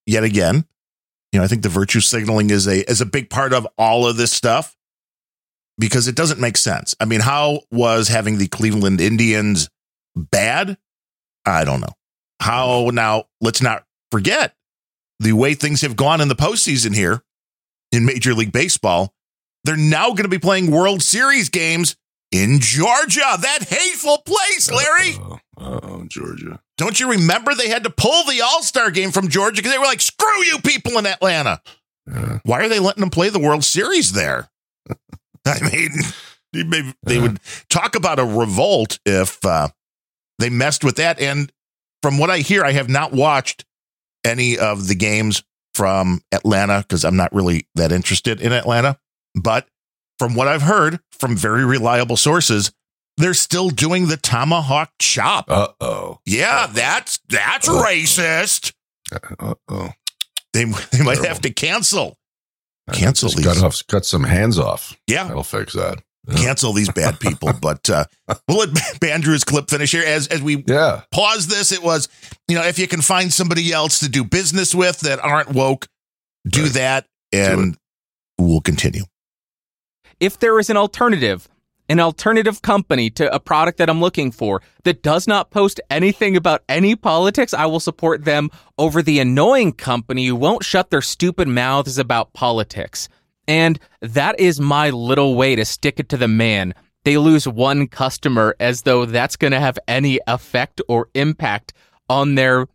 Yet 0.05 0.23
again, 0.23 0.65
you 1.31 1.39
know, 1.39 1.43
I 1.43 1.47
think 1.47 1.63
the 1.63 1.69
virtue 1.69 1.99
signaling 1.99 2.49
is 2.49 2.65
a 2.65 2.89
is 2.89 3.01
a 3.01 3.05
big 3.05 3.29
part 3.29 3.51
of 3.51 3.67
all 3.77 4.07
of 4.07 4.15
this 4.15 4.31
stuff 4.31 4.76
because 5.77 6.07
it 6.07 6.15
doesn't 6.15 6.39
make 6.39 6.57
sense. 6.57 6.95
I 6.99 7.05
mean, 7.05 7.19
how 7.19 7.61
was 7.71 8.07
having 8.07 8.37
the 8.37 8.47
Cleveland 8.47 9.01
Indians 9.01 9.69
bad? 10.15 10.77
I 11.45 11.63
don't 11.63 11.81
know. 11.81 11.93
How 12.41 12.89
now? 12.93 13.25
Let's 13.41 13.61
not 13.61 13.83
forget 14.11 14.53
the 15.19 15.33
way 15.33 15.53
things 15.53 15.81
have 15.81 15.95
gone 15.95 16.21
in 16.21 16.27
the 16.27 16.35
postseason 16.35 16.93
here 16.93 17.23
in 17.91 18.05
Major 18.05 18.33
League 18.33 18.51
Baseball. 18.51 19.13
They're 19.63 19.75
now 19.75 20.09
going 20.09 20.23
to 20.23 20.29
be 20.29 20.39
playing 20.39 20.71
World 20.71 21.01
Series 21.01 21.49
games 21.49 21.95
in 22.31 22.59
Georgia, 22.59 23.21
that 23.41 23.63
hateful 23.67 24.19
place, 24.19 24.71
Larry. 24.71 25.39
Oh, 25.57 26.03
Georgia. 26.07 26.59
Don't 26.77 26.99
you 26.99 27.11
remember 27.11 27.53
they 27.53 27.69
had 27.69 27.83
to 27.83 27.89
pull 27.89 28.23
the 28.25 28.41
All 28.41 28.61
Star 28.61 28.91
game 28.91 29.11
from 29.11 29.29
Georgia 29.29 29.57
because 29.57 29.71
they 29.71 29.77
were 29.77 29.85
like, 29.85 30.01
screw 30.01 30.43
you 30.43 30.59
people 30.59 30.97
in 30.97 31.05
Atlanta. 31.05 31.61
Yeah. 32.05 32.39
Why 32.43 32.61
are 32.61 32.69
they 32.69 32.79
letting 32.79 33.01
them 33.01 33.09
play 33.09 33.29
the 33.29 33.39
World 33.39 33.63
Series 33.63 34.11
there? 34.13 34.49
I 35.62 35.71
mean, 35.71 35.91
they 36.53 36.93
they 37.03 37.19
would 37.19 37.39
talk 37.69 37.95
about 37.95 38.19
a 38.19 38.25
revolt 38.25 38.99
if 39.05 39.43
uh, 39.45 39.69
they 40.39 40.49
messed 40.49 40.83
with 40.83 40.97
that. 40.97 41.19
And 41.19 41.51
from 42.01 42.17
what 42.17 42.29
I 42.29 42.39
hear, 42.39 42.63
I 42.63 42.71
have 42.73 42.89
not 42.89 43.13
watched 43.13 43.65
any 44.25 44.57
of 44.57 44.88
the 44.88 44.95
games 44.95 45.43
from 45.73 46.21
Atlanta 46.31 46.79
because 46.79 47.05
I'm 47.05 47.15
not 47.17 47.33
really 47.33 47.67
that 47.75 47.91
interested 47.91 48.41
in 48.41 48.51
Atlanta. 48.51 48.97
But 49.36 49.67
from 50.19 50.36
what 50.36 50.47
I've 50.47 50.63
heard 50.63 50.99
from 51.12 51.36
very 51.38 51.63
reliable 51.65 52.17
sources, 52.17 52.71
they're 53.17 53.33
still 53.33 53.69
doing 53.69 54.07
the 54.07 54.17
tomahawk 54.17 54.91
chop. 54.99 55.45
Uh 55.49 55.69
oh. 55.79 56.19
Yeah, 56.25 56.67
that's 56.67 57.19
that's 57.29 57.67
Uh-oh. 57.69 57.83
racist. 57.83 58.73
Uh 59.12 59.53
oh. 59.69 59.89
They 60.53 60.63
they 60.63 61.03
might 61.03 61.15
Terrible. 61.15 61.23
have 61.27 61.41
to 61.41 61.51
cancel 61.51 62.17
Cancel 62.93 63.30
Cut 63.30 63.56
these. 63.56 63.63
off. 63.63 63.88
Cut 63.88 64.06
some 64.06 64.23
hands 64.23 64.58
off. 64.60 64.95
Yeah. 65.08 65.26
That'll 65.26 65.43
fix 65.43 65.73
that. 65.73 66.02
cancel 66.36 66.73
these 66.73 66.89
bad 66.89 67.19
people. 67.21 67.52
But 67.62 67.89
uh, 67.89 68.06
we'll 68.47 68.67
let 68.67 69.04
Andrew's 69.04 69.43
clip 69.43 69.69
finish 69.69 69.91
here. 69.91 70.04
As 70.06 70.28
as 70.28 70.41
we 70.41 70.63
Yeah. 70.67 71.02
pause 71.12 71.47
this, 71.47 71.71
it 71.71 71.82
was 71.84 72.08
you 72.47 72.56
know 72.56 72.63
if 72.63 72.78
you 72.80 72.88
can 72.88 73.02
find 73.02 73.32
somebody 73.32 73.71
else 73.71 74.00
to 74.00 74.10
do 74.10 74.23
business 74.23 74.73
with 74.76 75.00
that 75.02 75.19
aren't 75.19 75.52
woke, 75.52 75.88
do 76.47 76.63
Right. 76.63 76.73
that, 76.73 77.06
and 77.34 77.78
we'll 78.38 78.62
continue. 78.62 79.04
if 80.19 80.39
there 80.39 80.58
is 80.60 80.69
an 80.69 80.78
alternative, 80.78 81.47
an 81.89 82.00
alternative 82.00 82.62
company 82.62 83.10
to 83.12 83.34
a 83.34 83.39
product 83.39 83.78
that 83.78 83.89
I'm 83.89 84.02
looking 84.02 84.32
for 84.32 84.62
that 84.84 85.04
does 85.04 85.28
not 85.28 85.52
post 85.52 85.80
anything 85.89 86.36
about 86.36 86.63
any 86.67 86.95
politics, 86.95 87.54
I 87.54 87.65
will 87.65 87.80
support 87.80 88.26
them 88.26 88.50
over 88.78 89.02
the 89.02 89.19
annoying 89.19 89.71
company 89.71 90.28
who 90.28 90.36
won't 90.36 90.63
shut 90.63 90.89
their 90.89 91.02
stupid 91.02 91.47
mouths 91.47 91.97
about 91.97 92.34
politics. 92.34 93.08
And 93.47 93.80
that 94.02 94.39
is 94.39 94.60
my 94.60 94.89
little 94.89 95.36
way 95.36 95.56
to 95.56 95.63
stick 95.63 96.00
it 96.00 96.10
to 96.10 96.17
the 96.17 96.28
man. 96.28 96.73
They 97.06 97.17
lose 97.17 97.47
one 97.47 97.88
customer 97.88 98.56
as 98.60 98.82
though 98.82 99.06
that's 99.06 99.38
going 99.38 99.54
to 99.54 99.60
have 99.60 99.80
any 99.88 100.19
effect 100.28 100.82
or 100.89 101.10
impact 101.13 101.71
on 102.10 102.36
their 102.36 102.67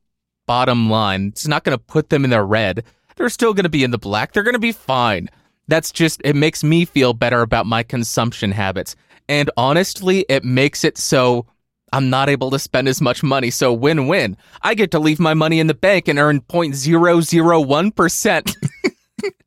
bottom 0.46 0.88
line. 0.88 1.28
It's 1.28 1.46
not 1.46 1.64
going 1.64 1.76
to 1.76 1.84
put 1.84 2.08
them 2.08 2.24
in 2.24 2.30
the 2.30 2.42
red. 2.42 2.84
They're 3.16 3.28
still 3.28 3.52
going 3.52 3.64
to 3.64 3.70
be 3.70 3.84
in 3.84 3.90
the 3.90 3.98
black. 3.98 4.32
They're 4.32 4.42
going 4.42 4.54
to 4.54 4.58
be 4.58 4.72
fine. 4.72 5.28
That's 5.68 5.92
just, 5.92 6.20
it 6.24 6.36
makes 6.36 6.64
me 6.64 6.84
feel 6.84 7.14
better 7.14 7.40
about 7.42 7.66
my 7.66 7.82
consumption 7.82 8.52
habits. 8.52 8.94
And 9.28 9.50
honestly, 9.56 10.24
it 10.28 10.44
makes 10.44 10.84
it 10.84 10.98
so 10.98 11.46
I'm 11.92 12.10
not 12.10 12.28
able 12.28 12.50
to 12.50 12.58
spend 12.58 12.88
as 12.88 13.00
much 13.00 13.22
money. 13.22 13.50
So 13.50 13.72
win 13.72 14.08
win. 14.08 14.36
I 14.62 14.74
get 14.74 14.90
to 14.92 14.98
leave 14.98 15.20
my 15.20 15.34
money 15.34 15.60
in 15.60 15.66
the 15.66 15.74
bank 15.74 16.08
and 16.08 16.18
earn 16.18 16.40
0.001%. 16.40 18.54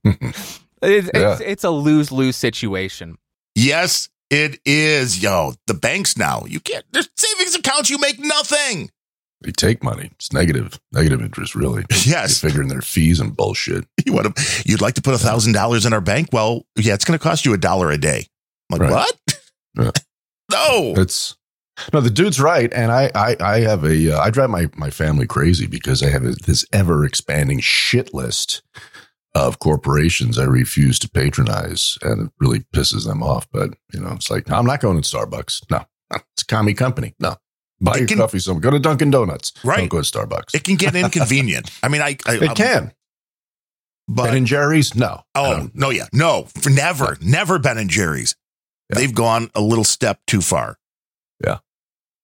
it's, 0.06 0.60
it's, 0.82 1.42
it's 1.42 1.64
a 1.64 1.72
lose 1.72 2.12
lose 2.12 2.36
situation. 2.36 3.18
Yes, 3.56 4.10
it 4.30 4.60
is. 4.66 5.22
Yo, 5.22 5.54
the 5.66 5.74
banks 5.74 6.18
now 6.18 6.44
you 6.48 6.60
can't. 6.60 6.86
There's 6.92 7.10
savings 7.16 7.56
accounts. 7.56 7.90
You 7.90 7.98
make 7.98 8.20
nothing. 8.20 8.92
They 9.46 9.52
take 9.52 9.84
money. 9.84 10.10
It's 10.16 10.34
negative. 10.34 10.80
Negative 10.92 11.22
interest, 11.22 11.54
really. 11.56 11.86
Yes. 12.06 12.42
You're 12.42 12.50
figuring 12.50 12.68
their 12.70 12.82
fees 12.82 13.20
and 13.20 13.36
bullshit. 13.36 13.86
You 14.06 14.14
want 14.14 14.36
to? 14.36 14.64
You'd 14.66 14.82
like 14.82 14.96
to 14.96 15.02
put 15.02 15.14
a 15.14 15.18
thousand 15.20 15.54
dollars 15.54 15.86
in 15.86 15.94
our 15.94 16.02
bank? 16.02 16.30
Well, 16.32 16.66
yeah, 16.76 16.94
it's 16.96 17.06
going 17.06 17.18
to 17.18 17.24
cost 17.24 17.46
you 17.46 17.54
a 17.54 17.58
dollar 17.58 17.90
a 17.92 17.98
day. 17.98 18.28
I'm 18.72 18.80
like 18.80 18.90
Right. 18.90 18.92
what? 18.92 19.42
Yeah. 19.78 19.92
no. 20.52 20.94
It's 20.98 21.36
no, 21.94 22.00
the 22.02 22.10
dude's 22.10 22.40
right, 22.40 22.72
and 22.74 22.90
I, 22.92 23.12
I, 23.14 23.36
I 23.42 23.60
have 23.60 23.84
a, 23.84 24.14
uh, 24.14 24.20
I 24.22 24.30
drive 24.30 24.50
my 24.50 24.70
my 24.78 24.90
family 24.90 25.28
crazy 25.28 25.68
because 25.68 26.02
I 26.02 26.10
have 26.10 26.24
a, 26.24 26.32
this 26.32 26.66
ever 26.72 27.04
expanding 27.04 27.60
shit 27.60 28.14
list 28.14 28.62
of 29.34 29.60
corporations 29.60 30.40
I 30.40 30.46
refuse 30.46 30.98
to 31.00 31.10
patronize, 31.10 31.98
and 32.02 32.28
it 32.28 32.32
really 32.40 32.62
pisses 32.74 33.06
them 33.06 33.22
off. 33.22 33.48
But 33.52 33.72
you 33.92 34.00
know, 34.00 34.14
it's 34.14 34.32
like 34.32 34.50
I'm 34.50 34.66
not 34.66 34.80
going 34.80 35.02
to 35.02 35.08
Starbucks. 35.18 35.70
No, 35.70 35.84
it's 36.14 36.44
a 36.44 36.46
commie 36.46 36.74
company. 36.76 37.14
No, 37.20 37.36
buy 37.82 37.98
your 37.98 38.08
can- 38.08 38.18
coffee 38.18 38.40
somewhere. 38.40 38.62
Go 38.62 38.72
to 38.72 38.80
Dunkin' 38.80 39.12
Donuts. 39.12 39.54
Right. 39.64 39.78
Don't 39.78 39.88
go 39.90 40.02
to 40.02 40.04
Starbucks. 40.04 40.54
It 40.56 40.64
can 40.64 40.76
get 40.76 40.96
inconvenient. 40.96 41.72
I 41.84 41.88
mean, 41.90 42.02
I, 42.02 42.18
I 42.26 42.36
It 42.36 42.56
can. 42.56 42.94
but 44.08 44.26
ben 44.26 44.38
and 44.38 44.48
Jerry's. 44.48 44.96
No. 44.96 45.24
Oh 45.36 45.70
no, 45.74 45.90
yeah, 45.90 46.08
no, 46.14 46.44
for 46.62 46.70
never, 46.70 47.18
never 47.22 47.60
Ben 47.60 47.78
and 47.78 47.90
Jerry's. 47.90 48.36
Yeah. 48.90 49.00
They've 49.00 49.14
gone 49.16 49.50
a 49.56 49.62
little 49.62 49.84
step 49.84 50.20
too 50.28 50.42
far. 50.42 50.78
Yeah. 51.44 51.58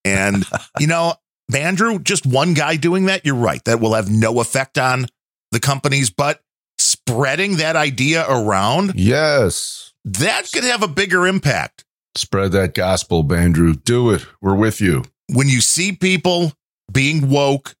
and 0.04 0.44
you 0.80 0.86
know, 0.86 1.14
Andrew, 1.54 1.98
just 1.98 2.24
one 2.24 2.54
guy 2.54 2.76
doing 2.76 3.06
that, 3.06 3.26
you're 3.26 3.34
right. 3.34 3.62
That 3.64 3.80
will 3.80 3.94
have 3.94 4.10
no 4.10 4.40
effect 4.40 4.78
on 4.78 5.06
the 5.50 5.60
companies, 5.60 6.08
but 6.08 6.40
spreading 6.78 7.56
that 7.56 7.76
idea 7.76 8.24
around, 8.28 8.92
Yes. 8.94 9.92
that 10.04 10.50
could 10.52 10.64
have 10.64 10.82
a 10.82 10.88
bigger 10.88 11.26
impact. 11.26 11.84
Spread 12.16 12.52
that 12.52 12.74
gospel, 12.74 13.30
Andrew. 13.34 13.74
Do 13.74 14.10
it. 14.10 14.24
We're 14.40 14.54
with 14.54 14.80
you. 14.80 15.04
When 15.28 15.48
you 15.48 15.60
see 15.60 15.92
people 15.92 16.52
being 16.92 17.28
woke, 17.28 17.74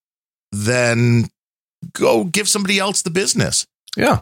then 0.52 1.28
go 1.92 2.24
give 2.24 2.48
somebody 2.48 2.78
else 2.78 3.02
the 3.02 3.10
business. 3.10 3.66
Yeah. 3.96 4.20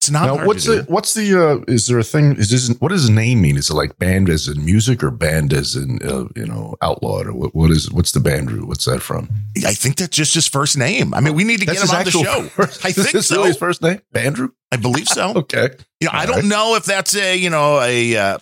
It's 0.00 0.10
not 0.10 0.26
now, 0.36 0.46
what's 0.46 0.64
the 0.64 0.84
what's 0.88 1.14
the 1.14 1.34
uh, 1.34 1.64
is 1.66 1.88
there 1.88 1.98
a 1.98 2.04
thing? 2.04 2.36
Is 2.36 2.50
this 2.50 2.68
what 2.78 2.90
does 2.90 3.10
name 3.10 3.42
mean? 3.42 3.56
Is 3.56 3.68
it 3.68 3.74
like 3.74 3.98
band 3.98 4.28
as 4.28 4.46
in 4.46 4.64
music 4.64 5.02
or 5.02 5.10
band 5.10 5.52
as 5.52 5.74
in 5.74 5.98
uh, 6.08 6.28
you 6.36 6.46
know 6.46 6.76
outlawed 6.80 7.26
or 7.26 7.32
what? 7.32 7.52
What 7.52 7.72
is 7.72 7.90
what's 7.90 8.12
the 8.12 8.20
Bandrew? 8.20 8.62
What's 8.62 8.84
that 8.84 9.02
from? 9.02 9.28
I 9.66 9.74
think 9.74 9.96
that's 9.96 10.16
just 10.16 10.34
his 10.34 10.46
first 10.46 10.78
name. 10.78 11.12
I 11.14 11.20
mean, 11.20 11.34
we 11.34 11.42
need 11.42 11.58
to 11.60 11.66
get 11.66 11.82
him 11.82 11.90
on 11.90 12.04
the 12.04 12.12
show. 12.12 12.42
First, 12.44 12.84
I 12.86 12.92
think 12.92 13.10
this 13.10 13.26
so. 13.26 13.36
really 13.38 13.48
his 13.48 13.56
first 13.56 13.82
name, 13.82 14.00
Bandrew. 14.14 14.52
I 14.70 14.76
believe 14.76 15.08
so. 15.08 15.32
Okay, 15.36 15.70
You 16.00 16.06
know, 16.06 16.12
I 16.12 16.20
All 16.20 16.26
don't 16.26 16.36
right. 16.36 16.44
know 16.44 16.76
if 16.76 16.84
that's 16.84 17.16
a 17.16 17.36
you 17.36 17.50
know 17.50 17.80
a 17.80 18.16
uh, 18.16 18.38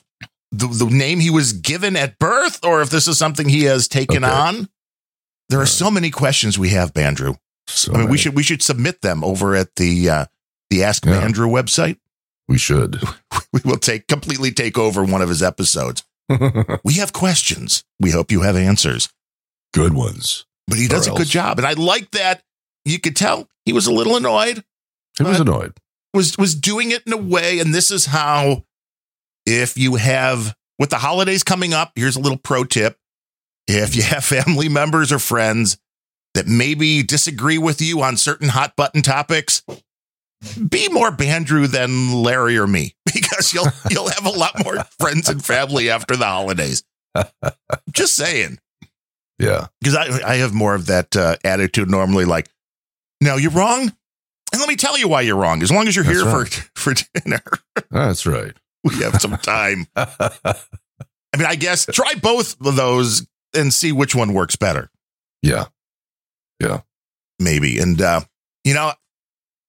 the 0.58 0.66
the 0.68 0.86
name 0.90 1.20
he 1.20 1.30
was 1.30 1.52
given 1.52 1.96
at 1.96 2.18
birth, 2.18 2.64
or 2.64 2.80
if 2.82 2.90
this 2.90 3.08
is 3.08 3.18
something 3.18 3.48
he 3.48 3.64
has 3.64 3.88
taken 3.88 4.24
Okay. 4.24 4.32
on. 4.32 4.68
There 5.48 5.60
are 5.60 5.66
so 5.66 5.90
many 5.90 6.10
questions 6.10 6.58
we 6.58 6.70
have, 6.70 6.92
Bandrew. 6.92 7.36
so 7.68 7.92
I 7.94 7.98
mean, 7.98 8.08
we 8.10 8.18
should 8.18 8.34
we 8.34 8.42
should 8.42 8.62
submit 8.62 9.02
them 9.02 9.22
over 9.24 9.54
at 9.54 9.76
the 9.76 10.08
uh, 10.10 10.26
the 10.70 10.82
Ask 10.84 11.04
Yeah. 11.04 11.20
Bandrew 11.20 11.48
website. 11.50 11.98
we 12.48 12.58
should. 12.58 13.00
We 13.52 13.60
will 13.64 13.78
take 13.78 14.06
completely 14.08 14.50
take 14.52 14.76
over 14.76 15.02
one 15.04 15.22
of 15.22 15.28
his 15.28 15.42
episodes. 15.42 16.02
We 16.84 16.94
have 16.94 17.12
questions. 17.12 17.84
We 18.00 18.10
hope 18.10 18.30
you 18.32 18.42
have 18.42 18.56
answers. 18.56 19.08
Good 19.72 19.94
ones. 19.94 20.44
But 20.66 20.78
he 20.78 20.88
does 20.88 21.06
Or 21.08 21.12
a 21.12 21.16
good 21.16 21.28
job, 21.28 21.58
and 21.58 21.66
I 21.66 21.72
like 21.74 22.10
that. 22.10 22.42
You 22.84 22.98
could 22.98 23.14
tell 23.16 23.48
he 23.64 23.72
was 23.72 23.86
a 23.86 23.92
little 23.92 24.16
annoyed. 24.16 24.64
He 25.16 25.24
was 25.24 25.40
annoyed. 25.40 25.72
was 26.12 26.36
was 26.36 26.54
doing 26.54 26.90
it 26.90 27.02
in 27.06 27.12
a 27.12 27.16
way 27.16 27.60
and 27.60 27.72
this 27.74 27.90
is 27.90 28.06
how 28.06 28.64
if 29.46 29.78
you 29.78 29.94
have 29.94 30.54
with 30.78 30.90
the 30.90 30.96
holidays 30.98 31.42
coming 31.42 31.72
up 31.72 31.92
here's 31.96 32.16
a 32.16 32.20
little 32.20 32.38
pro 32.38 32.64
tip 32.64 32.98
if 33.68 33.96
you 33.96 34.02
have 34.02 34.24
family 34.24 34.68
members 34.68 35.12
or 35.12 35.18
friends 35.18 35.78
that 36.34 36.46
maybe 36.46 37.02
disagree 37.02 37.58
with 37.58 37.80
you 37.80 38.02
on 38.02 38.16
certain 38.16 38.48
hot 38.48 38.74
button 38.76 39.02
topics 39.02 39.62
be 40.68 40.88
more 40.90 41.10
bandrew 41.10 41.66
than 41.66 42.12
larry 42.12 42.58
or 42.58 42.66
me 42.66 42.94
because 43.14 43.54
you'll 43.54 43.66
you'll 43.90 44.08
have 44.08 44.26
a 44.26 44.30
lot 44.38 44.52
more 44.64 44.76
friends 45.00 45.28
and 45.28 45.44
family 45.44 45.88
after 45.90 46.14
the 46.16 46.26
holidays 46.26 46.84
just 47.92 48.14
saying 48.14 48.58
Yeah. 49.38 49.68
because 49.80 49.94
I, 49.96 50.32
I 50.32 50.36
have 50.36 50.52
more 50.52 50.74
of 50.74 50.86
that 50.86 51.16
uh, 51.16 51.36
attitude 51.42 51.88
normally 51.90 52.26
like 52.26 52.48
no 53.22 53.36
you're 53.36 53.50
wrong 53.50 53.90
and 54.52 54.60
let 54.60 54.68
me 54.68 54.76
tell 54.76 54.96
you 54.98 55.08
why 55.08 55.22
you're 55.22 55.36
wrong 55.36 55.62
as 55.62 55.72
long 55.72 55.88
as 55.88 55.96
you're 55.96 56.04
That's 56.04 56.18
here 56.22 56.26
right. 56.30 56.48
for 56.74 56.92
for 56.92 56.94
dinner 57.14 57.42
That's 57.90 58.26
right. 58.26 58.52
We 58.86 59.02
have 59.02 59.20
some 59.20 59.36
time. 59.38 59.86
I 59.96 61.38
mean 61.38 61.46
i 61.46 61.54
guess 61.56 61.84
try 61.86 62.14
both 62.14 62.58
of 62.64 62.76
those 62.76 63.26
and 63.54 63.72
see 63.74 63.92
which 63.92 64.14
one 64.14 64.32
works 64.32 64.56
better. 64.56 64.90
Yeah. 65.42 65.66
Yeah. 66.60 66.80
Maybe. 67.38 67.78
And 67.78 68.00
uh 68.00 68.20
you 68.64 68.72
know 68.74 68.92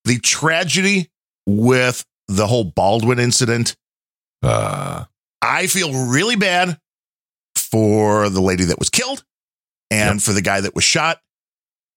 the 0.05 0.19
tragedy 0.19 1.09
with 1.45 2.05
the 2.27 2.47
whole 2.47 2.63
baldwin 2.63 3.19
incident 3.19 3.75
Uh, 4.43 5.05
i 5.41 5.67
feel 5.67 6.07
really 6.07 6.35
bad 6.35 6.79
for 7.55 8.29
the 8.29 8.41
lady 8.41 8.65
that 8.65 8.79
was 8.79 8.89
killed 8.89 9.23
and 9.91 10.21
for 10.21 10.33
the 10.33 10.41
guy 10.41 10.61
that 10.61 10.75
was 10.75 10.83
shot. 10.83 11.19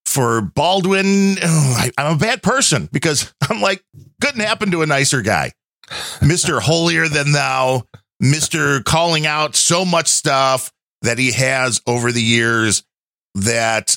For 0.07 0.41
baldwin 0.41 1.37
oh, 1.43 1.77
I, 1.79 1.91
i'm 1.97 2.17
a 2.17 2.19
bad 2.19 2.43
person 2.43 2.89
because 2.93 3.33
i'm 3.49 3.61
like 3.61 3.85
couldn't 4.21 4.41
happen 4.41 4.73
to 4.73 4.83
a 4.83 4.87
nicer 4.87 5.23
guy 5.23 5.53
mr 6.21 6.61
holier 6.61 7.09
than 7.09 7.33
thou 7.33 7.83
mr 8.23 8.85
calling 8.85 9.27
out 9.27 9.57
so 9.57 9.85
much 9.85 10.07
stuff 10.09 10.73
that 11.03 11.19
he 11.19 11.33
has 11.33 11.81
over 11.87 12.13
the 12.13 12.23
years 12.23 12.83
that 13.35 13.97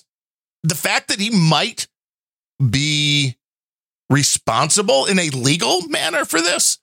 the 0.63 0.75
fact 0.75 1.09
that 1.09 1.19
he 1.19 1.29
might 1.29 1.87
be 2.69 3.35
responsible 4.09 5.05
in 5.05 5.19
a 5.19 5.29
legal 5.29 5.81
manner 5.87 6.25
for 6.25 6.41
this 6.41 6.79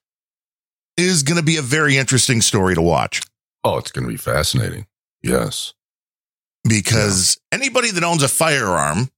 is 0.96 1.22
going 1.22 1.38
to 1.38 1.44
be 1.44 1.56
a 1.56 1.62
very 1.62 1.96
interesting 1.96 2.40
story 2.40 2.74
to 2.74 2.82
watch 2.82 3.22
oh, 3.64 3.78
it's 3.78 3.92
going 3.92 4.04
to 4.04 4.10
be 4.10 4.16
fascinating. 4.16 4.86
Yes. 5.22 5.74
because 6.64 7.38
anybody 7.52 7.90
that 7.90 8.04
owns 8.04 8.22
a 8.22 8.28
firearm, 8.28 9.10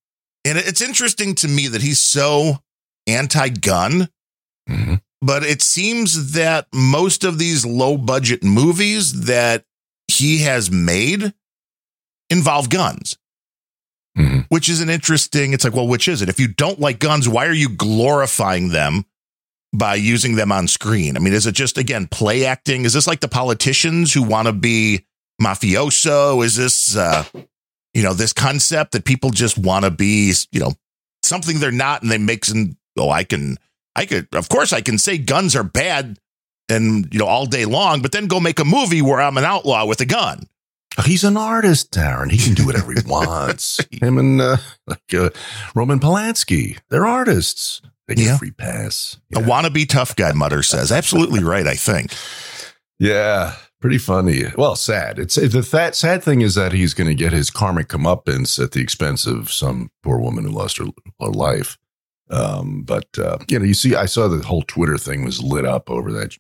and 0.44 0.58
it's 0.58 0.80
interesting 0.80 1.34
to 1.36 1.48
me 1.48 1.68
that 1.68 1.82
he's 1.82 2.00
so 2.00 2.58
anti 3.06 3.48
gun, 3.48 4.08
hmm 4.68 4.94
but 5.22 5.44
it 5.44 5.62
seems 5.62 6.32
that 6.32 6.66
most 6.74 7.24
of 7.24 7.38
these 7.38 7.64
low 7.64 7.96
budget 7.96 8.42
movies 8.44 9.26
that 9.26 9.64
he 10.08 10.38
has 10.38 10.70
made 10.70 11.32
involve 12.28 12.68
guns. 12.68 13.16
hmm 14.16 14.40
which 14.48 14.68
is 14.68 14.82
an 14.82 14.90
interesting. 14.90 15.54
It's 15.54 15.64
like, 15.64 15.72
well, 15.72 15.88
which 15.88 16.08
is 16.08 16.20
it? 16.20 16.28
If 16.28 16.38
you 16.38 16.48
don't 16.48 16.78
like 16.78 16.98
guns, 16.98 17.26
why 17.26 17.46
are 17.46 17.54
you 17.54 17.70
glorifying 17.70 18.68
them 18.68 19.06
by 19.72 19.94
using 19.94 20.34
them 20.34 20.52
on 20.52 20.68
screen? 20.68 21.16
I 21.16 21.20
mean, 21.20 21.32
is 21.32 21.46
it 21.46 21.54
just 21.54 21.78
again 21.78 22.06
play 22.06 22.44
acting? 22.44 22.84
Is 22.84 22.92
this 22.92 23.06
like 23.06 23.20
the 23.20 23.28
politicians 23.28 24.12
who 24.12 24.22
want 24.22 24.48
to 24.48 24.52
be 24.52 25.06
mafioso? 25.40 26.44
Is 26.44 26.56
this, 26.56 26.94
uh, 26.94 27.24
you 27.94 28.02
know, 28.02 28.12
this 28.12 28.34
concept 28.34 28.92
that 28.92 29.06
people 29.06 29.30
just 29.30 29.56
want 29.56 29.86
to 29.86 29.90
be, 29.90 30.34
you 30.50 30.60
know, 30.60 30.72
something 31.22 31.58
they're 31.58 31.70
not, 31.70 32.02
and 32.02 32.10
they 32.10 32.18
make 32.18 32.44
some. 32.44 32.76
Oh, 32.98 33.08
I 33.08 33.24
can, 33.24 33.56
I 33.96 34.06
could, 34.06 34.28
of 34.34 34.48
course, 34.48 34.72
I 34.72 34.80
can 34.80 34.98
say 34.98 35.18
guns 35.18 35.54
are 35.56 35.62
bad, 35.64 36.18
and 36.68 37.08
you 37.12 37.18
know, 37.18 37.26
all 37.26 37.46
day 37.46 37.64
long, 37.64 38.00
but 38.02 38.12
then 38.12 38.26
go 38.26 38.40
make 38.40 38.58
a 38.58 38.64
movie 38.64 39.02
where 39.02 39.20
I'm 39.20 39.36
an 39.36 39.44
outlaw 39.44 39.84
with 39.86 40.00
a 40.00 40.06
gun. 40.06 40.44
He's 41.04 41.24
an 41.24 41.36
artist, 41.38 41.90
Darren. 41.92 42.30
He 42.30 42.36
can 42.38 42.54
do 42.54 42.66
whatever 42.66 42.92
he 42.92 42.98
wants. 43.06 43.80
Him 43.90 44.18
and 44.18 44.40
uh, 44.40 44.56
like 44.86 45.14
uh, 45.14 45.30
Roman 45.74 45.98
Polanski, 46.00 46.78
they're 46.90 47.06
artists. 47.06 47.80
They 48.08 48.14
get 48.16 48.26
Yeah. 48.26 48.34
a 48.34 48.38
free 48.38 48.50
pass. 48.50 49.18
A 49.34 49.38
wannabe 49.40 49.88
tough 49.88 50.16
guy, 50.16 50.32
Mutter 50.32 50.62
says. 50.62 50.92
Absolutely 50.92 51.42
right, 51.44 51.66
I 51.66 51.74
think. 51.76 52.12
Yeah, 52.98 53.54
pretty 53.80 53.98
funny. 53.98 54.44
Well, 54.56 54.76
sad. 54.76 55.18
It's 55.18 55.36
the 55.36 55.48
that 55.72 55.94
sad 55.96 56.22
thing 56.22 56.40
is 56.40 56.54
that 56.56 56.72
he's 56.72 56.94
going 56.94 57.08
to 57.08 57.14
get 57.14 57.32
his 57.32 57.50
karmic 57.50 57.88
comeuppance 57.88 58.62
at 58.62 58.72
the 58.72 58.80
expense 58.80 59.26
of 59.26 59.50
some 59.52 59.90
poor 60.02 60.18
woman 60.18 60.44
who 60.44 60.50
lost 60.50 60.78
her, 60.78 60.86
her 61.20 61.28
life. 61.28 61.78
Um, 62.32 62.82
but 62.82 63.06
uh, 63.18 63.38
you 63.48 63.58
know, 63.58 63.64
you 63.64 63.74
see, 63.74 63.94
I 63.94 64.06
saw 64.06 64.26
the 64.26 64.44
whole 64.44 64.62
Twitter 64.62 64.96
thing 64.96 65.24
was 65.24 65.42
lit 65.42 65.66
up 65.66 65.90
over 65.90 66.10
that, 66.12 66.36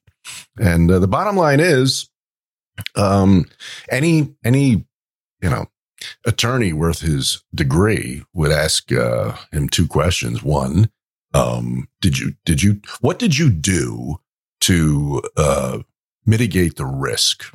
and 0.58 0.90
uh, 0.90 0.98
the 0.98 1.06
bottom 1.06 1.36
line 1.36 1.60
is, 1.60 2.08
um, 2.96 3.44
any 3.90 4.34
any 4.42 4.86
you 5.42 5.50
know 5.50 5.66
attorney 6.24 6.72
worth 6.72 7.00
his 7.00 7.44
degree 7.54 8.24
would 8.32 8.50
ask 8.50 8.90
uh, 8.90 9.36
him 9.52 9.68
two 9.68 9.86
questions. 9.86 10.42
One, 10.42 10.90
um, 11.34 11.88
did 12.00 12.18
you 12.18 12.34
did 12.46 12.62
you 12.62 12.80
what 13.02 13.18
did 13.18 13.36
you 13.36 13.50
do 13.50 14.16
to 14.62 15.22
uh, 15.36 15.80
mitigate 16.24 16.76
the 16.76 16.86
risk? 16.86 17.54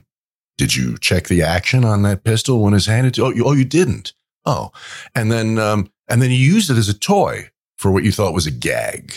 Did 0.60 0.76
you 0.76 0.98
check 1.00 1.28
the 1.28 1.42
action 1.42 1.84
on 1.84 2.04
that 2.04 2.24
pistol 2.24 2.62
when 2.62 2.74
it's 2.74 2.86
handed 2.86 3.16
to? 3.16 3.26
Oh, 3.26 3.30
you, 3.30 3.46
oh, 3.46 3.54
you 3.54 3.66
didn't. 3.66 4.14
Oh, 4.46 4.72
and 5.16 5.32
then 5.32 5.58
um, 5.58 5.92
and 6.08 6.22
then 6.22 6.30
you 6.30 6.38
used 6.38 6.70
it 6.70 6.78
as 6.78 6.88
a 6.90 6.98
toy 6.98 7.50
for 7.78 7.92
what 7.92 8.04
you 8.04 8.12
thought 8.12 8.34
was 8.34 8.48
a 8.48 8.52
gag, 8.52 9.14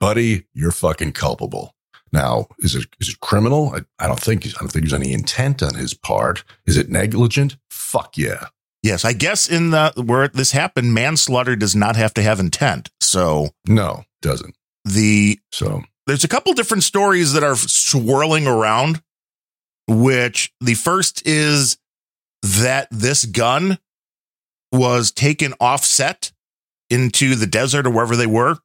buddy. 0.00 0.46
You're 0.54 0.70
fucking 0.70 1.12
culpable. 1.12 1.74
Now, 2.12 2.46
is 2.60 2.74
it 2.74 2.86
is 3.00 3.10
it 3.10 3.20
criminal? 3.20 3.74
I, 3.74 3.80
I 4.02 4.06
don't 4.06 4.20
think 4.20 4.46
I 4.46 4.50
don't 4.60 4.68
think 4.72 4.84
there's 4.84 4.94
any 4.94 5.12
intent 5.12 5.62
on 5.62 5.74
his 5.74 5.92
part. 5.94 6.44
Is 6.66 6.76
it 6.76 6.88
negligent? 6.88 7.56
Fuck 7.70 8.16
yeah. 8.16 8.46
Yes, 8.82 9.04
I 9.04 9.12
guess 9.12 9.48
in 9.48 9.70
the 9.70 9.92
where 9.96 10.28
this 10.28 10.52
happened, 10.52 10.94
manslaughter 10.94 11.56
does 11.56 11.74
not 11.76 11.96
have 11.96 12.14
to 12.14 12.22
have 12.22 12.40
intent. 12.40 12.90
So 13.00 13.50
No, 13.66 14.04
doesn't. 14.22 14.54
the 14.84 15.38
So 15.52 15.82
there's 16.06 16.24
a 16.24 16.28
couple 16.28 16.52
different 16.54 16.84
stories 16.84 17.32
that 17.34 17.42
are 17.44 17.56
swirling 17.56 18.46
around. 18.46 19.02
Which 19.90 20.52
the 20.60 20.74
first 20.74 21.26
is 21.26 21.78
that 22.42 22.88
this 22.90 23.24
gun 23.24 23.78
was 24.70 25.10
taken 25.10 25.54
offset 25.60 26.30
into 26.90 27.34
the 27.34 27.46
desert 27.46 27.86
or 27.86 27.90
wherever 27.90 28.16
they 28.16 28.26
were 28.26 28.56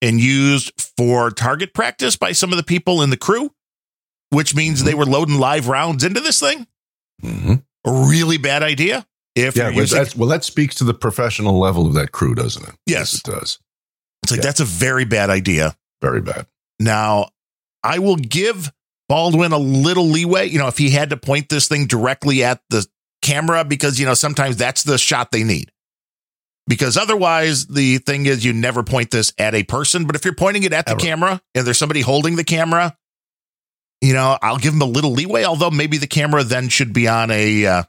and 0.00 0.20
used 0.20 0.72
for 0.96 1.30
target 1.30 1.72
practice 1.72 2.16
by 2.16 2.32
some 2.32 2.50
of 2.50 2.56
the 2.56 2.62
people 2.62 3.02
in 3.02 3.10
the 3.10 3.16
crew, 3.16 3.52
which 4.30 4.54
means 4.54 4.82
they 4.82 4.94
were 4.94 5.06
loading 5.06 5.38
live 5.38 5.68
rounds 5.68 6.04
into 6.04 6.20
this 6.20 6.40
thing. 6.40 6.66
mhm. 7.22 7.62
A 7.84 7.90
really 7.90 8.38
bad 8.38 8.62
idea. 8.62 9.06
If 9.34 9.56
yeah, 9.56 9.70
well, 9.70 9.80
using, 9.80 10.06
well, 10.16 10.28
that 10.28 10.44
speaks 10.44 10.76
to 10.76 10.84
the 10.84 10.94
professional 10.94 11.58
level 11.58 11.86
of 11.86 11.94
that 11.94 12.12
crew, 12.12 12.34
doesn't 12.34 12.68
it? 12.68 12.74
Yes. 12.86 13.14
it 13.14 13.22
does. 13.24 13.58
it's 14.22 14.30
like 14.30 14.38
yeah. 14.38 14.42
that's 14.42 14.60
a 14.60 14.64
very 14.64 15.04
bad 15.04 15.30
idea. 15.30 15.76
Very 16.02 16.20
bad. 16.20 16.46
Now, 16.78 17.30
I 17.82 17.98
will 17.98 18.16
give 18.16 18.70
Baldwin 19.08 19.52
a 19.52 19.58
little 19.58 20.06
leeway. 20.06 20.48
You 20.48 20.58
know, 20.58 20.68
if 20.68 20.78
he 20.78 20.90
had 20.90 21.10
to 21.10 21.16
point 21.16 21.48
this 21.48 21.66
thing 21.66 21.86
directly 21.86 22.44
at 22.44 22.60
the 22.70 22.86
camera, 23.22 23.64
because, 23.64 23.98
you 23.98 24.06
know, 24.06 24.14
sometimes 24.14 24.56
that's 24.56 24.82
the 24.82 24.98
shot 24.98 25.32
they 25.32 25.44
need. 25.44 25.71
Because 26.68 26.96
otherwise, 26.96 27.66
the 27.66 27.98
thing 27.98 28.26
is, 28.26 28.44
you 28.44 28.52
never 28.52 28.82
point 28.82 29.10
this 29.10 29.32
at 29.36 29.54
a 29.54 29.64
person. 29.64 30.06
But 30.06 30.16
if 30.16 30.24
you're 30.24 30.34
pointing 30.34 30.62
it 30.62 30.72
at 30.72 30.86
the 30.86 30.92
Ever. 30.92 31.00
camera 31.00 31.42
and 31.54 31.66
there's 31.66 31.78
somebody 31.78 32.00
holding 32.00 32.36
the 32.36 32.44
camera, 32.44 32.96
you 34.00 34.14
know, 34.14 34.38
I'll 34.40 34.58
give 34.58 34.72
them 34.72 34.82
a 34.82 34.86
little 34.86 35.10
leeway. 35.10 35.44
Although 35.44 35.70
maybe 35.70 35.98
the 35.98 36.06
camera 36.06 36.44
then 36.44 36.68
should 36.68 36.92
be 36.92 37.08
on 37.08 37.30
a, 37.30 37.66
uh, 37.66 37.82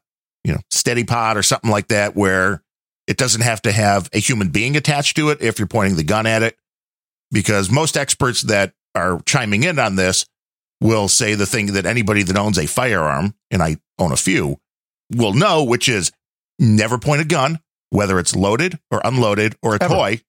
you 0.43 0.53
know, 0.53 0.59
steady 0.71 1.03
pod 1.03 1.38
or 1.38 1.43
something 1.43 1.69
like 1.69 1.89
that, 1.89 2.15
where 2.15 2.63
it 3.07 3.17
doesn't 3.17 3.41
have 3.41 3.61
to 3.63 3.71
have 3.71 4.09
a 4.13 4.19
human 4.19 4.49
being 4.49 4.76
attached 4.76 5.17
to 5.17 5.30
it 5.30 5.41
if 5.41 5.59
you're 5.59 5.67
pointing 5.67 5.95
the 5.95 6.03
gun 6.03 6.26
at 6.26 6.41
it 6.41 6.57
because 7.34 7.69
most 7.69 7.97
experts 7.97 8.43
that 8.43 8.74
are 8.95 9.19
chiming 9.26 9.63
in 9.63 9.80
on 9.80 9.95
this 9.95 10.26
will 10.80 11.07
say 11.07 11.34
the 11.34 11.45
thing 11.45 11.74
that 11.74 11.86
anybody 11.86 12.24
that 12.24 12.38
owns 12.38 12.57
a 12.57 12.67
firearm, 12.67 13.34
and 13.51 13.61
I 13.61 13.78
own 13.97 14.11
a 14.11 14.17
few, 14.17 14.59
will 15.11 15.34
know, 15.34 15.63
which 15.63 15.89
is 15.89 16.11
never 16.59 16.97
point 16.97 17.21
a 17.21 17.26
gun, 17.26 17.59
whether 17.93 18.19
it's 18.19 18.35
loaded 18.35 18.79
or 18.91 19.01
unloaded 19.05 19.55
or 19.61 19.75
a 19.75 19.83
Ever. 19.83 19.93
toy, 19.93 20.21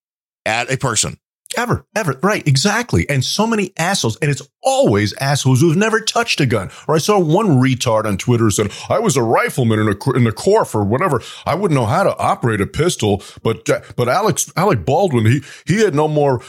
at 0.47 0.71
a 0.71 0.77
person. 0.77 1.19
Ever, 1.57 1.87
ever. 1.95 2.19
Right, 2.21 2.45
exactly. 2.49 3.09
And 3.09 3.25
so 3.25 3.47
many 3.47 3.73
assholes. 3.79 4.17
And 4.17 4.29
it's 4.29 4.43
always 4.61 5.13
assholes 5.15 5.61
who've 5.61 5.77
never 5.77 6.01
touched 6.01 6.41
a 6.41 6.47
gun. 6.47 6.69
Or 6.89 6.97
I 6.97 6.99
saw 6.99 7.21
one 7.21 7.47
retard 7.47 8.07
on 8.07 8.17
Twitter 8.17 8.51
said, 8.51 8.73
I 8.89 8.99
was 8.99 9.17
a 9.17 9.23
rifleman 9.23 9.79
in, 9.79 9.87
a, 9.87 10.17
in 10.17 10.25
the 10.25 10.33
Corps 10.33 10.65
for 10.65 10.83
whatever. 10.83 11.23
I 11.47 11.55
wouldn't 11.55 11.79
know 11.79 11.87
how 11.87 12.03
to 12.03 12.17
operate 12.19 12.61
a 12.61 12.67
pistol. 12.67 13.23
But, 13.45 13.71
uh, 13.71 13.83
but 13.95 14.09
Alex, 14.09 14.53
Alec 14.57 14.85
Baldwin, 14.85 15.27
he, 15.27 15.43
he 15.65 15.81
had 15.85 15.95
no 15.95 16.09
more 16.09 16.43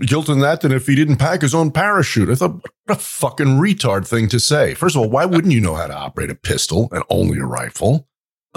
guilt 0.00 0.28
in 0.28 0.40
that 0.40 0.62
than 0.62 0.72
if 0.72 0.88
he 0.88 0.96
didn't 0.96 1.18
pack 1.18 1.42
his 1.42 1.54
own 1.54 1.70
parachute. 1.70 2.28
I 2.28 2.34
thought, 2.34 2.54
what 2.54 2.72
a 2.88 2.94
fucking 2.96 3.58
retard 3.60 4.08
thing 4.08 4.28
to 4.30 4.40
say. 4.40 4.74
First 4.74 4.96
of 4.96 5.02
all, 5.02 5.08
why 5.08 5.24
wouldn't 5.24 5.52
you 5.52 5.60
know 5.60 5.76
how 5.76 5.86
to 5.86 5.94
operate 5.94 6.30
a 6.30 6.34
pistol 6.34 6.88
and 6.90 7.04
only 7.10 7.38
a 7.38 7.44
rifle? 7.44 8.07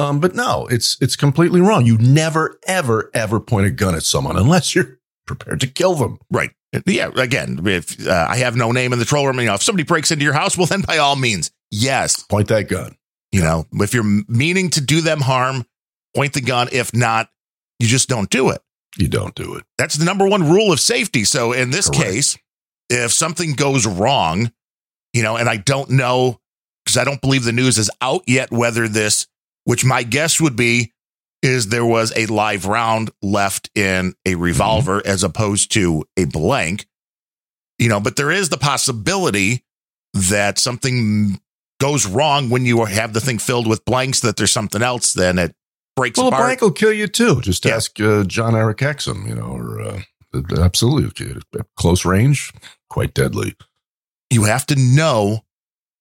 Um, 0.02 0.20
but 0.20 0.36
no, 0.36 0.68
it's, 0.68 0.97
it's 1.02 1.16
completely 1.16 1.62
wrong. 1.62 1.86
You 1.86 1.97
never, 1.97 2.60
ever, 2.66 3.10
ever 3.14 3.39
point 3.39 3.68
a 3.68 3.72
gun 3.72 3.95
at 3.95 4.04
someone 4.04 4.38
unless 4.38 4.76
you're 4.76 4.99
prepared 5.28 5.62
to 5.62 5.68
kill 5.68 5.95
them. 5.95 6.20
Right. 6.30 6.52
Yeah. 6.86 7.12
Again, 7.16 7.60
if 7.66 8.08
uh, 8.08 8.28
I 8.30 8.38
have 8.38 8.56
no 8.56 8.72
name 8.72 8.93
in 8.93 8.99
the 8.99 9.06
troll 9.06 9.28
room, 9.28 9.39
you 9.39 9.45
know, 9.45 9.54
if 9.54 9.64
somebody 9.64 9.84
breaks 9.84 10.12
into 10.12 10.24
your 10.24 10.34
house, 10.34 10.58
well, 10.58 10.68
then 10.68 10.82
by 10.82 10.97
all 10.97 11.16
means, 11.16 11.52
yes. 11.70 12.24
Point 12.24 12.47
that 12.47 12.68
gun. 12.68 12.95
You 13.32 13.41
know, 13.41 13.66
if 13.74 13.93
you're 13.93 14.24
meaning 14.28 14.70
to 14.72 14.82
do 14.82 15.02
them 15.02 15.22
harm, 15.22 15.66
point 16.16 16.34
the 16.34 16.41
gun. 16.41 16.68
If 16.72 16.93
not, 16.93 17.30
you 17.80 17.88
just 17.88 18.10
don't 18.10 18.30
do 18.30 18.49
it. 18.49 18.62
You 18.97 19.08
don't 19.08 19.36
do 19.36 19.56
it. 19.56 19.64
That's 19.78 19.95
the 19.95 20.06
number 20.06 20.28
one 20.28 20.49
rule 20.49 20.72
of 20.72 20.80
safety. 20.80 21.24
So 21.24 21.54
in 21.54 21.72
this 21.72 21.89
Correct. 21.89 22.04
case, 22.04 22.38
if 22.89 23.14
something 23.14 23.54
goes 23.54 23.88
wrong, 23.88 24.52
you 25.14 25.24
know, 25.24 25.38
and 25.38 25.47
I 25.47 25.58
don't 25.58 25.91
know 25.91 26.39
because 26.84 26.97
I 26.97 27.04
don't 27.04 27.22
believe 27.22 27.43
the 27.43 27.54
news 27.54 27.78
is 27.78 27.89
out 28.02 28.24
yet 28.28 28.52
whether 28.52 28.88
this, 28.88 29.28
which 29.66 29.86
my 29.86 30.03
guess 30.03 30.39
would 30.41 30.55
be, 30.55 30.93
is 31.41 31.68
there 31.70 31.86
was 31.86 32.14
a 32.16 32.26
live 32.28 32.66
round 32.66 33.09
left 33.22 33.70
in 33.76 34.14
a 34.26 34.36
revolver 34.36 35.01
as 35.05 35.24
opposed 35.24 35.72
to 35.74 36.03
a 36.18 36.26
blank. 36.26 36.88
You 37.80 37.89
know, 37.89 37.99
but 37.99 38.16
there 38.16 38.30
is 38.32 38.49
the 38.49 38.57
possibility 38.57 39.64
that 40.14 40.59
something 40.59 41.39
goes 41.80 42.05
wrong 42.05 42.49
when 42.51 42.64
you 42.66 42.86
have 42.86 43.14
the 43.14 43.22
thing 43.22 43.39
filled 43.39 43.66
with 43.66 43.84
blanks, 43.86 44.20
that 44.20 44.38
there's 44.38 44.51
something 44.51 44.84
else, 44.84 45.14
then 45.14 45.39
it 45.39 45.55
breaks 45.95 46.18
Well, 46.18 46.28
a 46.28 46.30
apart. 46.30 46.43
blank 46.43 46.62
will 46.62 46.72
kill 46.72 46.93
you 46.93 47.07
too. 47.07 47.41
Just 47.41 47.66
Yeah. 47.66 47.76
ask 47.76 47.99
uh, 47.99 48.24
Jon-Erik 48.24 48.78
Hexum, 48.78 49.28
you 49.28 49.34
know, 49.34 49.47
or 49.57 49.82
uh, 49.82 50.01
absolutely 50.62 51.41
close 51.76 52.05
range, 52.05 52.53
quite 52.89 53.14
deadly. 53.16 53.55
you 54.30 54.43
have 54.43 54.66
to 54.68 54.76
know 54.76 55.43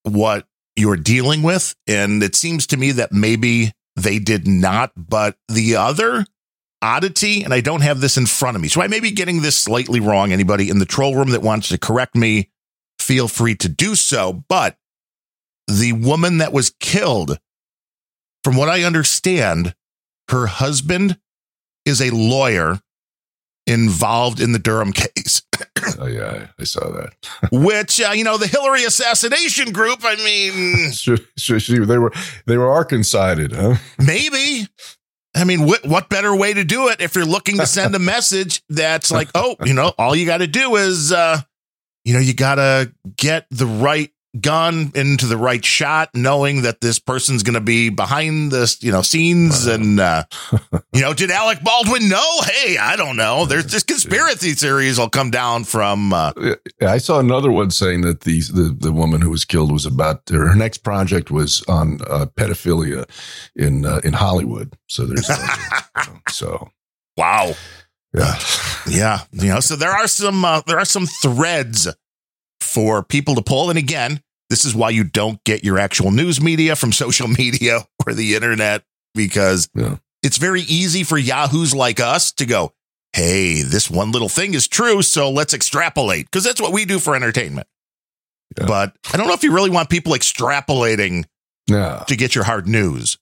what 0.02 0.46
you're 0.81 0.97
dealing 0.97 1.43
with. 1.43 1.74
And 1.87 2.22
it 2.22 2.35
seems 2.35 2.66
to 2.68 2.76
me 2.76 2.93
that 2.93 3.12
maybe 3.12 3.72
they 3.97 4.18
did 4.18 4.49
not. 4.49 4.93
But 4.97 5.37
the 5.49 5.76
other 5.76 6.24
oddity, 6.83 7.43
and 7.45 7.53
I 7.53 7.61
don't 7.61 7.83
have 7.83 8.01
this 8.01 8.16
in 8.16 8.26
front 8.26 8.57
of 8.57 8.62
me, 8.62 8.68
so 8.68 8.81
I 8.83 8.89
may 8.89 9.01
be 9.01 9.11
getting 9.11 9.43
this 9.43 9.57
slightly 9.57 10.01
wrong. 10.01 10.33
Anybody 10.33 10.70
in 10.70 10.78
the 10.78 10.87
troll 10.87 11.14
room 11.14 11.31
that 11.31 11.43
wants 11.43 11.68
to 11.68 11.78
correct 11.78 12.16
me, 12.16 12.51
feel 12.99 13.28
free 13.28 13.55
to 13.57 13.68
do 13.68 13.95
so. 13.95 14.45
But 14.49 14.76
the 15.68 15.93
woman 15.93 16.39
that 16.39 16.53
was 16.53 16.74
killed, 16.81 17.39
from 18.43 18.57
what 18.57 18.68
I 18.68 18.83
understand, 18.83 19.74
her 20.31 20.47
husband 20.47 21.18
is 21.85 22.01
a 22.01 22.11
lawyer 22.11 22.81
involved 23.70 24.40
in 24.40 24.52
the 24.52 24.58
Durham 24.58 24.92
case. 24.92 25.42
Oh 25.98 26.06
yeah, 26.06 26.46
I 26.58 26.64
saw 26.64 26.90
that. 26.92 27.12
which 27.52 28.00
uh, 28.00 28.12
you 28.12 28.24
know 28.24 28.38
the 28.38 28.46
Hillary 28.46 28.84
assassination 28.84 29.72
group. 29.72 30.00
I 30.02 30.16
mean. 30.16 30.92
They 31.86 31.98
were 31.98 32.12
they 32.46 32.56
were 32.56 32.66
Arkansided, 32.66 33.54
huh? 33.54 33.76
maybe. 34.04 34.68
I 35.34 35.44
mean, 35.44 35.66
what 35.66 35.86
what 35.86 36.08
better 36.08 36.34
way 36.34 36.54
to 36.54 36.64
do 36.64 36.88
it 36.88 37.00
if 37.00 37.14
you're 37.14 37.24
looking 37.24 37.58
to 37.58 37.66
send 37.66 37.94
a 37.94 37.98
message 37.98 38.62
that's 38.68 39.10
like, 39.10 39.28
oh, 39.34 39.56
you 39.64 39.74
know, 39.74 39.92
all 39.98 40.14
you 40.16 40.26
got 40.26 40.38
to 40.38 40.46
do 40.46 40.76
is, 40.76 41.12
uh, 41.12 41.40
you 42.04 42.14
know, 42.14 42.20
you 42.20 42.34
got 42.34 42.54
to 42.56 42.92
get 43.16 43.46
the 43.50 43.66
right 43.66 44.10
gun 44.39 44.93
into 44.95 45.26
the 45.26 45.37
right 45.37 45.64
shot, 45.64 46.11
knowing 46.14 46.62
that 46.62 46.81
this 46.81 46.99
person's 46.99 47.43
going 47.43 47.55
to 47.55 47.61
be 47.61 47.89
behind 47.89 48.53
this, 48.53 48.83
you 48.83 48.93
know, 48.93 49.03
scenes, 49.03 49.66
and 49.66 49.99
uh, 49.99 50.24
you 50.93 51.01
know, 51.01 51.12
did 51.12 51.31
Alec 51.31 51.62
Baldwin 51.62 52.09
know? 52.09 52.41
Hey, 52.43 52.78
I 52.78 52.97
don't 52.97 53.16
know. 53.16 53.47
There's 53.47 53.66
this 53.66 53.83
conspiracy 53.83 54.53
theories 54.53 54.99
will 54.99 55.11
come 55.11 55.31
down 55.31 55.64
from. 55.64 56.12
Uh, 56.12 56.33
I 56.81 56.99
saw 56.99 57.18
another 57.18 57.51
one 57.51 57.70
saying 57.70 58.03
that 58.03 58.20
the 58.20 58.41
the, 58.41 58.76
the 58.78 58.93
woman 58.93 59.20
who 59.20 59.31
was 59.31 59.45
killed 59.45 59.72
was 59.72 59.87
about 59.87 60.28
her 60.28 60.55
next 60.55 60.78
project 60.78 61.31
was 61.31 61.62
on 61.68 62.01
uh, 62.09 62.26
pedophilia 62.37 63.09
in 63.57 63.85
uh, 63.85 64.01
in 64.05 64.12
Hollywood. 64.12 64.76
So 64.89 65.07
there's 65.07 65.28
so 66.28 66.70
wow. 67.16 67.55
yeah. 68.14 68.39
Yeah, 68.89 69.20
you 69.33 69.49
know, 69.49 69.61
so 69.61 69.76
there 69.76 69.93
are 69.93 70.07
some 70.07 70.45
uh, 70.45 70.62
there 70.66 70.78
are 70.78 70.85
some 70.85 71.07
threads 71.07 71.89
for 72.70 73.02
people 73.02 73.34
to 73.34 73.42
pull, 73.42 73.68
and 73.70 73.78
again, 73.78 74.22
this 74.48 74.64
is 74.64 74.74
why 74.74 74.90
you 74.90 75.04
don't 75.04 75.42
get 75.44 75.64
your 75.64 75.78
actual 75.78 76.10
news 76.10 76.40
media 76.40 76.76
from 76.76 76.92
social 77.04 77.28
media 77.28 77.80
or 78.06 78.14
the 78.14 78.34
internet 78.34 78.82
because 79.14 79.68
Yeah. 79.74 79.96
it's 80.22 80.38
very 80.38 80.62
easy 80.62 81.04
for 81.04 81.18
yahoos 81.18 81.74
like 81.74 82.00
us 82.00 82.32
to 82.32 82.46
go, 82.46 82.72
"Hey, 83.12 83.62
this 83.62 83.90
one 83.90 84.12
little 84.12 84.28
thing 84.28 84.54
is 84.54 84.66
true, 84.68 85.02
so 85.02 85.30
let's 85.30 85.52
extrapolate," 85.54 86.26
because 86.26 86.44
that's 86.44 86.60
what 86.60 86.72
we 86.72 86.84
do 86.84 86.98
for 86.98 87.14
entertainment. 87.16 87.66
Yeah. 88.58 88.66
But 88.66 88.96
I 89.12 89.16
don't 89.16 89.26
know 89.28 89.34
if 89.34 89.44
you 89.44 89.52
really 89.52 89.70
want 89.70 89.90
people 89.90 90.12
extrapolating 90.12 91.24
to 91.68 92.16
get 92.16 92.34
your 92.34 92.42
hard 92.44 92.66
news. 92.66 93.16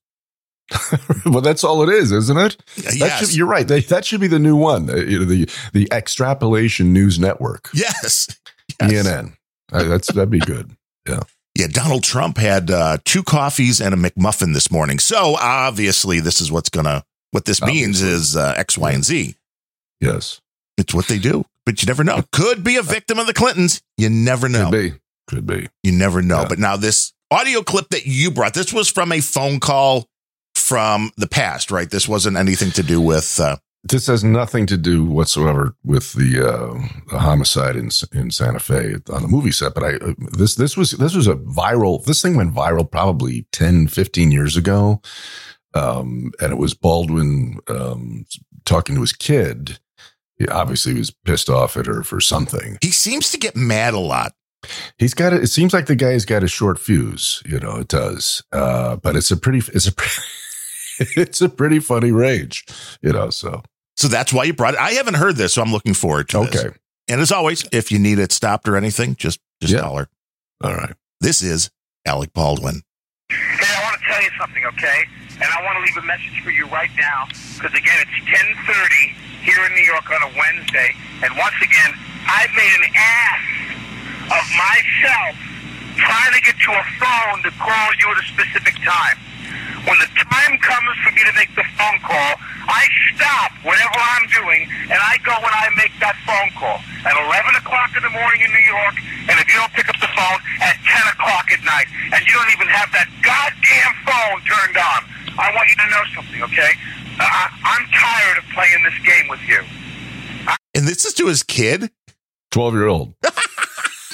well, 1.26 1.40
that's 1.40 1.64
all 1.64 1.82
it 1.82 1.88
is, 1.88 2.12
isn't 2.12 2.36
it? 2.38 2.56
Yes, 2.94 3.20
should, 3.20 3.34
you're 3.36 3.46
right. 3.46 3.66
That, 3.66 3.88
that 3.88 4.04
should 4.04 4.20
be 4.20 4.26
the 4.26 4.38
new 4.38 4.56
one. 4.56 4.86
know, 4.86 4.94
the 5.24 5.48
the 5.72 5.88
extrapolation 5.92 6.92
news 6.92 7.18
network, 7.18 7.70
yes, 7.72 8.28
yes. 8.80 9.06
ENN. 9.06 9.34
Uh, 9.72 9.84
that's 9.84 10.12
that'd 10.12 10.30
be 10.30 10.38
good. 10.38 10.76
Yeah, 11.08 11.20
Yeah, 11.56 11.66
Donald 11.68 12.02
Trump 12.02 12.38
had 12.38 12.70
uh, 12.70 12.98
two 13.04 13.22
coffees 13.22 13.80
and 13.80 13.94
a 13.94 13.96
McMuffin 13.98 14.54
this 14.54 14.70
morning. 14.70 14.98
So 14.98 15.36
obviously, 15.40 16.20
this 16.20 16.40
is 16.40 16.50
what's 16.52 16.68
gonna 16.68 17.04
what 17.30 17.44
this 17.44 17.60
means 17.62 18.02
Obviously. 18.02 18.08
is 18.08 18.36
uh, 18.36 18.54
X, 18.56 18.78
Y, 18.78 18.90
and 18.92 19.04
Z. 19.04 19.34
Yes, 20.00 20.40
It's 20.76 20.94
what 20.94 21.06
they 21.06 21.18
do, 21.18 21.44
but 21.66 21.82
you 21.82 21.86
never 21.86 22.04
know. 22.04 22.22
Could 22.32 22.62
be 22.62 22.76
a 22.76 22.82
victim 22.82 23.18
of 23.18 23.26
the 23.26 23.34
Clintons. 23.34 23.82
You 23.96 24.08
never 24.08 24.48
know. 24.48 24.70
could 24.70 24.92
be, 24.92 24.98
could 25.26 25.46
be. 25.46 25.68
You 25.82 25.92
never 25.92 26.22
know. 26.22 26.42
Yeah. 26.42 26.48
But 26.48 26.58
now 26.58 26.76
this 26.76 27.12
audio 27.30 27.62
clip 27.62 27.88
that 27.90 28.06
you 28.06 28.30
brought, 28.30 28.54
this 28.54 28.72
was 28.72 28.88
from 28.90 29.12
a 29.12 29.20
phone 29.20 29.60
call 29.60 30.08
from 30.54 31.10
the 31.16 31.26
past, 31.26 31.70
right? 31.70 31.90
This 31.90 32.08
wasn't 32.08 32.36
anything 32.36 32.70
to 32.72 32.82
do 32.82 33.00
with. 33.00 33.38
Uh, 33.40 33.56
This 33.84 34.08
has 34.08 34.24
nothing 34.24 34.66
to 34.66 34.76
do 34.76 35.04
whatsoever 35.04 35.74
with 35.84 36.12
the, 36.14 36.46
uh, 36.46 36.88
the 37.10 37.20
homicide 37.20 37.76
in 37.76 37.90
in 38.12 38.30
Santa 38.30 38.58
Fe 38.58 38.96
on 39.10 39.22
the 39.22 39.28
movie 39.28 39.52
set. 39.52 39.74
But 39.74 39.84
I 39.84 39.98
this 40.36 40.56
this 40.56 40.76
was 40.76 40.92
this 40.92 41.14
was 41.14 41.26
a 41.26 41.36
viral. 41.36 42.04
This 42.04 42.20
thing 42.20 42.36
went 42.36 42.54
viral 42.54 42.90
probably 42.90 43.46
10, 43.52 43.86
15 43.88 44.32
years 44.32 44.56
ago, 44.56 45.00
um, 45.74 46.32
and 46.40 46.52
it 46.52 46.58
was 46.58 46.74
Baldwin 46.74 47.60
um, 47.68 48.26
talking 48.64 48.96
to 48.96 49.00
his 49.00 49.12
kid. 49.12 49.78
He 50.36 50.48
obviously 50.48 50.94
was 50.94 51.10
pissed 51.10 51.48
off 51.48 51.76
at 51.76 51.86
her 51.86 52.02
for 52.02 52.20
something. 52.20 52.78
he 52.80 52.90
seems 52.90 53.30
to 53.30 53.38
get 53.38 53.56
mad 53.56 53.94
a 53.94 53.98
lot. 53.98 54.32
He's 54.98 55.14
got 55.14 55.32
it. 55.32 55.42
It 55.42 55.48
seems 55.48 55.72
like 55.72 55.86
the 55.86 55.96
guy's 55.96 56.24
got 56.24 56.42
a 56.42 56.48
short 56.48 56.78
fuse. 56.78 57.42
You 57.46 57.60
know, 57.60 57.76
it 57.76 57.88
does. 57.88 58.42
Uh, 58.52 58.96
but 58.96 59.16
it's 59.16 59.30
a 59.30 59.36
pretty. 59.36 59.58
It's 59.72 59.86
a. 59.88 59.92
It's 61.16 61.40
a 61.40 61.48
pretty 61.48 61.78
funny 61.80 62.12
rage, 62.12 62.64
you 63.02 63.12
know. 63.12 63.30
So 63.30 63.62
So 63.96 64.08
that's 64.08 64.32
why 64.32 64.44
you 64.44 64.52
brought 64.52 64.74
it. 64.74 64.80
I 64.80 64.92
haven't 64.92 65.14
heard 65.14 65.36
this, 65.36 65.54
so 65.54 65.62
I'm 65.62 65.72
looking 65.72 65.94
forward 65.94 66.28
to 66.30 66.44
this. 66.44 66.64
okay, 66.64 66.76
And 67.08 67.20
as 67.20 67.30
always, 67.32 67.64
if 67.72 67.90
you 67.92 67.98
need 67.98 68.18
it 68.18 68.32
stopped 68.32 68.68
or 68.68 68.76
anything, 68.76 69.16
just 69.16 69.40
just 69.60 69.72
Yeah. 69.74 69.82
holler. 69.82 70.08
all 70.62 70.74
right. 70.74 70.94
This 71.20 71.42
is 71.42 71.70
Alec 72.06 72.32
Baldwin. 72.32 72.82
Hey, 73.30 73.74
I 73.76 73.82
want 73.84 73.98
to 74.00 74.04
tell 74.08 74.22
you 74.22 74.30
something, 74.40 74.64
okay? 74.64 75.04
And 75.40 75.44
I 75.50 75.62
want 75.62 75.76
to 75.78 75.82
leave 75.86 75.96
a 76.02 76.06
message 76.06 76.42
for 76.42 76.50
you 76.50 76.66
right 76.66 76.90
now, 76.98 77.26
because 77.30 77.74
again, 77.74 77.98
it's 78.02 78.18
10:30 78.26 79.14
here 79.42 79.62
in 79.66 79.74
New 79.74 79.84
York 79.86 80.08
on 80.10 80.22
a 80.22 80.32
Wednesday, 80.38 80.94
and 81.22 81.30
once 81.36 81.54
again, 81.62 81.94
I've 82.26 82.50
made 82.54 82.72
an 82.82 82.86
ass 82.94 83.42
of 84.34 84.44
myself 84.58 85.34
trying 85.96 86.32
to 86.34 86.40
get 86.42 86.54
to 86.66 86.70
a 86.72 86.84
phone 86.98 87.42
to 87.42 87.50
call 87.58 87.88
you 88.00 88.06
at 88.10 88.18
a 88.22 88.26
specific 88.28 88.74
time. 88.84 89.16
When 89.88 89.96
the 90.04 90.10
time 90.20 90.60
comes 90.60 90.92
for 91.00 91.10
me 91.16 91.24
to 91.24 91.32
make 91.32 91.48
the 91.56 91.64
phone 91.80 91.96
call, 92.04 92.32
I 92.68 92.84
stop 93.16 93.56
whatever 93.64 93.96
I'm 93.96 94.28
doing 94.28 94.68
and 94.92 95.00
I 95.00 95.16
go 95.24 95.32
when 95.40 95.48
I 95.48 95.72
make 95.80 95.96
that 96.04 96.12
phone 96.28 96.52
call. 96.60 96.76
At 97.08 97.16
11 97.16 97.56
o'clock 97.56 97.96
in 97.96 98.04
the 98.04 98.12
morning 98.12 98.44
in 98.44 98.52
New 98.52 98.66
York, 98.68 99.00
and 99.32 99.40
if 99.40 99.48
you 99.48 99.56
don't 99.56 99.72
pick 99.72 99.88
up 99.88 99.96
the 99.96 100.12
phone, 100.12 100.38
at 100.60 100.76
10 100.84 101.08
o'clock 101.16 101.48
at 101.48 101.64
night, 101.64 101.88
and 102.12 102.20
you 102.20 102.36
don't 102.36 102.52
even 102.52 102.68
have 102.68 102.92
that 102.92 103.08
goddamn 103.24 103.94
phone 104.04 104.38
turned 104.44 104.76
on. 104.76 105.00
I 105.40 105.48
want 105.56 105.72
you 105.72 105.78
to 105.80 105.88
know 105.88 106.04
something, 106.12 106.40
okay? 106.52 106.72
Uh, 107.16 107.24
I, 107.24 107.48
I'm 107.64 107.84
tired 107.88 108.36
of 108.38 108.44
playing 108.52 108.84
this 108.84 108.98
game 109.08 109.26
with 109.32 109.40
you. 109.48 109.64
And 110.76 110.84
this 110.86 111.08
is 111.08 111.14
to 111.14 111.26
his 111.32 111.42
kid. 111.42 111.88
Twelve 112.50 112.74
year 112.74 112.88
old. 112.88 113.14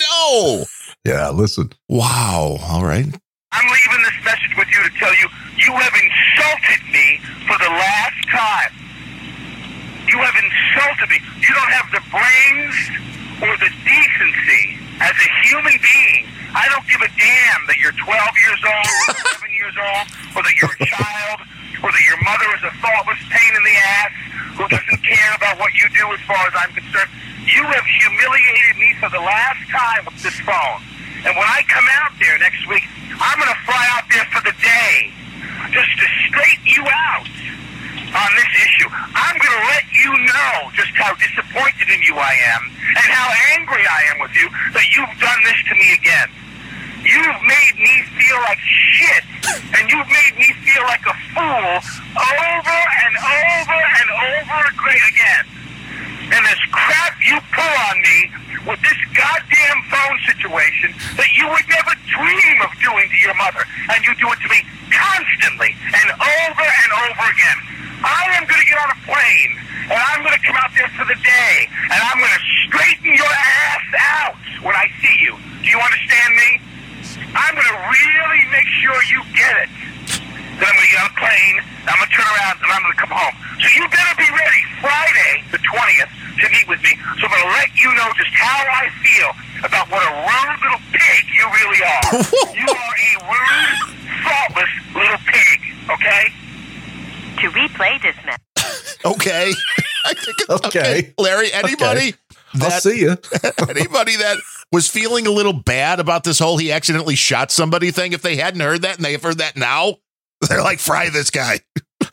No. 0.01 0.65
Yeah, 1.05 1.31
listen. 1.31 1.71
Wow. 1.89 2.59
All 2.63 2.85
right. 2.85 3.07
I'm 3.53 3.67
leaving 3.71 4.03
this 4.03 4.25
message 4.25 4.57
with 4.57 4.69
you 4.74 4.74
to 4.85 4.93
tell 5.01 5.15
you 5.17 5.27
you 5.57 5.73
have 5.73 5.95
insulted 5.97 6.83
me 6.93 7.17
for 7.49 7.57
the 7.57 7.73
last 7.73 8.21
time. 8.29 8.73
You 10.05 10.21
have 10.21 10.37
insulted 10.37 11.09
me. 11.09 11.19
You 11.41 11.53
don't 11.57 11.73
have 11.73 11.89
the 11.89 12.03
brains 12.13 12.77
or 13.41 13.53
the 13.57 13.71
decency 13.83 14.77
as 15.01 15.17
a 15.17 15.29
human 15.49 15.75
being. 15.81 16.29
I 16.53 16.69
don't 16.69 16.85
give 16.87 17.01
a 17.01 17.11
damn 17.17 17.61
that 17.67 17.81
you're 17.81 17.97
12 17.97 18.05
years 18.05 18.63
old, 18.63 18.89
or 19.09 19.25
11 19.41 19.59
years 19.59 19.75
old, 19.75 20.07
or 20.39 20.41
that 20.45 20.55
you're 20.61 20.71
a 20.71 20.83
child, 20.87 21.39
or 21.83 21.89
that 21.91 22.05
your 22.07 22.21
mother 22.23 22.49
is 22.55 22.63
a 22.69 22.75
thoughtless 22.79 23.19
pain 23.27 23.53
in 23.57 23.63
the 23.65 23.77
ass 23.99 24.15
who 24.55 24.65
doesn't 24.69 25.01
care 25.11 25.33
about 25.35 25.59
what 25.59 25.73
you 25.75 25.89
do 25.97 26.05
as 26.13 26.21
far 26.29 26.39
as 26.47 26.55
I'm 26.55 26.71
concerned. 26.77 27.11
You 27.43 27.65
have 27.65 27.87
humiliated 28.05 28.77
me 28.79 28.95
for 29.01 29.09
the 29.11 29.21
last 29.21 29.65
time 29.73 30.05
with 30.07 30.21
this 30.23 30.39
phone. 30.45 30.94
And 31.25 31.33
when 31.33 31.49
I 31.49 31.65
come 31.73 31.89
out 32.05 32.13
there 32.21 32.37
next 32.39 32.69
week, 32.69 32.85
I'm 33.17 33.41
going 33.41 33.49
to 33.49 33.61
fly 33.65 33.85
out 33.97 34.05
there 34.13 34.29
for 34.29 34.45
the 34.45 34.53
day 34.61 35.09
just 35.73 35.89
to 35.97 36.07
straighten 36.29 36.69
you 36.69 36.85
out 36.85 37.25
on 38.13 38.31
this 38.37 38.53
issue. 38.61 38.89
I'm 38.93 39.37
going 39.41 39.57
to 39.57 39.65
let 39.73 39.85
you 39.89 40.13
know 40.29 40.53
just 40.77 40.93
how 41.01 41.17
disappointed 41.17 41.89
in 41.89 42.05
you 42.05 42.21
I 42.21 42.37
am 42.55 42.63
and 42.69 43.09
how 43.09 43.33
angry 43.57 43.83
I 43.89 44.01
am 44.13 44.21
with 44.21 44.37
you 44.37 44.53
that 44.77 44.85
you've 44.93 45.17
done 45.17 45.41
this 45.49 45.59
to 45.73 45.75
me 45.81 45.97
again. 45.97 46.29
You've 47.05 47.41
made 47.41 47.77
me 47.81 47.95
feel 48.21 48.41
like 48.45 48.61
shit, 48.97 49.25
and 49.77 49.85
you've 49.89 50.09
made 50.09 50.35
me 50.37 50.49
feel 50.65 50.85
like 50.85 51.05
a 51.05 51.17
fool 51.33 51.73
over 52.17 52.81
and 53.05 53.15
over 53.17 53.81
and 53.81 54.09
over 54.13 54.89
again. 55.09 55.64
And 56.25 56.41
this 56.45 56.63
crap 56.73 57.15
you 57.25 57.37
pull 57.53 57.75
on 57.93 57.97
me 58.01 58.19
with 58.65 58.81
this 58.81 59.01
goddamn 59.13 59.79
phone 59.93 60.19
situation 60.25 60.97
that 61.21 61.29
you 61.37 61.45
would 61.49 61.67
never 61.69 61.93
dream 62.09 62.57
of 62.65 62.73
doing 62.81 63.07
to 63.09 63.19
your 63.21 63.37
mother, 63.37 63.61
and 63.93 64.01
you 64.05 64.15
do 64.17 64.29
it 64.33 64.41
to 64.41 64.49
me 64.49 64.65
constantly 64.89 65.77
and 65.77 66.09
over 66.17 66.65
and 66.65 66.91
over 67.05 67.25
again. 67.29 67.59
I 68.05 68.37
am 68.41 68.45
going 68.49 68.61
to 68.61 68.69
get 68.69 68.79
on 68.81 68.91
a 68.93 69.01
plane, 69.05 69.53
and 69.93 70.01
I'm 70.01 70.25
going 70.25 70.37
to 70.37 70.45
come 70.45 70.57
out 70.57 70.73
there 70.73 70.89
for 70.97 71.05
the 71.05 71.17
day, 71.21 71.69
and 71.93 71.99
I'm 72.01 72.19
going 72.21 72.33
to 72.33 72.45
straighten 72.69 73.13
your 73.13 73.33
ass 73.33 73.87
out 74.21 74.41
when 74.65 74.77
I 74.77 74.89
see 75.05 75.17
you. 75.21 75.37
Do 75.61 75.69
you 75.69 75.81
understand 75.81 76.31
me? 76.37 76.51
I'm 77.37 77.53
going 77.53 77.69
to 77.69 77.81
really 77.85 78.43
make 78.49 78.69
sure 78.81 78.97
you 79.13 79.21
get 79.37 79.69
it. 79.69 79.71
Then 80.59 80.67
I'm 80.71 80.77
going 80.77 80.87
to 80.87 80.93
get 80.93 81.01
on 81.03 81.11
a 81.11 81.19
plane, 81.19 81.57
I'm 81.87 81.97
going 81.99 82.09
to 82.09 82.15
turn 82.15 82.29
around, 82.31 82.55
and 82.63 82.71
I'm 82.71 82.83
going 82.83 82.95
to 82.95 83.01
come 83.01 83.15
home. 83.15 83.35
So 83.59 83.67
you 83.75 83.83
better 83.91 84.15
be 84.17 84.29
ready 84.31 84.61
Friday, 84.81 85.33
the 85.51 85.61
20th, 85.61 86.11
to 86.41 86.45
meet 86.51 86.67
with 86.69 86.81
me. 86.83 86.93
So 87.19 87.27
I'm 87.27 87.33
going 87.35 87.45
to 87.47 87.53
let 87.55 87.71
you 87.75 87.91
know 87.95 88.09
just 88.15 88.33
how 88.35 88.59
I 88.63 88.85
feel 89.03 89.31
about 89.67 89.91
what 89.91 90.03
a 90.05 90.13
rude 90.15 90.59
little 90.63 90.83
pig 90.95 91.21
you 91.33 91.45
really 91.49 91.81
are. 91.83 92.07
you 92.61 92.69
are 92.71 92.95
a 92.95 93.13
rude, 93.27 93.81
thoughtless 94.23 94.73
little 94.95 95.23
pig, 95.27 95.59
okay? 95.91 96.25
To 97.43 97.47
replay 97.51 98.01
this 98.03 98.17
message. 98.25 98.41
Okay. 99.05 99.53
I 100.07 100.15
think 100.15 100.37
it's 100.41 100.51
okay. 100.67 100.81
Okay. 100.81 101.15
Larry, 101.19 101.53
anybody 101.53 102.15
I'll 102.63 102.71
see 102.71 103.01
you. 103.01 103.17
anybody 103.69 104.17
that 104.17 104.37
was 104.73 104.89
feeling 104.89 105.27
a 105.27 105.31
little 105.31 105.53
bad 105.53 106.01
about 106.01 106.25
this 106.25 106.39
whole 106.39 106.57
he 106.57 106.73
accidentally 106.73 107.15
shot 107.15 107.51
somebody 107.51 107.91
thing, 107.91 108.13
if 108.13 108.23
they 108.23 108.37
hadn't 108.37 108.61
heard 108.61 108.83
that 108.83 108.97
and 108.97 109.05
they've 109.05 109.23
heard 109.23 109.39
that 109.39 109.57
now, 109.57 109.97
they're 110.49 110.63
like, 110.63 110.79
fry 110.79 111.09
this 111.09 111.31
guy. 111.31 111.61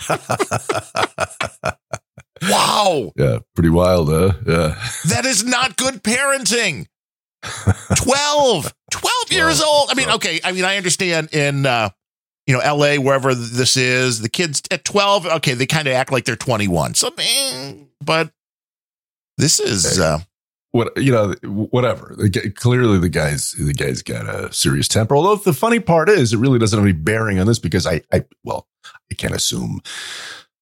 wow. 2.49 3.11
yeah, 3.15 3.39
pretty 3.55 3.69
wild, 3.69 4.09
huh? 4.09 4.33
Yeah. 4.45 4.75
That 5.07 5.25
is 5.25 5.43
not 5.43 5.77
good 5.77 6.03
parenting. 6.03 6.87
12, 7.95 8.73
12 8.91 9.31
years 9.31 9.61
old. 9.61 9.89
I 9.89 9.95
mean, 9.95 10.09
okay. 10.11 10.39
I 10.43 10.51
mean, 10.51 10.63
I 10.65 10.77
understand 10.77 11.33
in, 11.33 11.65
uh, 11.65 11.89
you 12.45 12.55
know, 12.55 12.59
LA, 12.59 12.95
wherever 12.95 13.33
this 13.33 13.77
is, 13.77 14.21
the 14.21 14.29
kids 14.29 14.61
at 14.71 14.85
12, 14.85 15.25
okay, 15.25 15.53
they 15.53 15.65
kind 15.65 15.87
of 15.87 15.93
act 15.93 16.11
like 16.11 16.25
they're 16.25 16.35
21. 16.35 16.93
So, 16.95 17.09
eh, 17.17 17.73
but 18.03 18.31
this 19.37 19.59
is, 19.59 19.99
uh, 19.99 20.19
what 20.71 20.95
you 20.97 21.11
know, 21.11 21.33
whatever. 21.43 22.15
Clearly, 22.55 22.97
the 22.97 23.09
guy's 23.09 23.51
the 23.53 23.73
guy's 23.73 24.01
got 24.01 24.27
a 24.27 24.51
serious 24.53 24.87
temper. 24.87 25.15
Although 25.15 25.35
the 25.35 25.53
funny 25.53 25.79
part 25.79 26.09
is, 26.09 26.33
it 26.33 26.37
really 26.37 26.59
doesn't 26.59 26.77
have 26.77 26.85
any 26.85 26.93
bearing 26.93 27.39
on 27.39 27.47
this 27.47 27.59
because 27.59 27.85
I, 27.85 28.01
I 28.11 28.25
well, 28.43 28.67
I 29.11 29.15
can't 29.15 29.35
assume, 29.35 29.81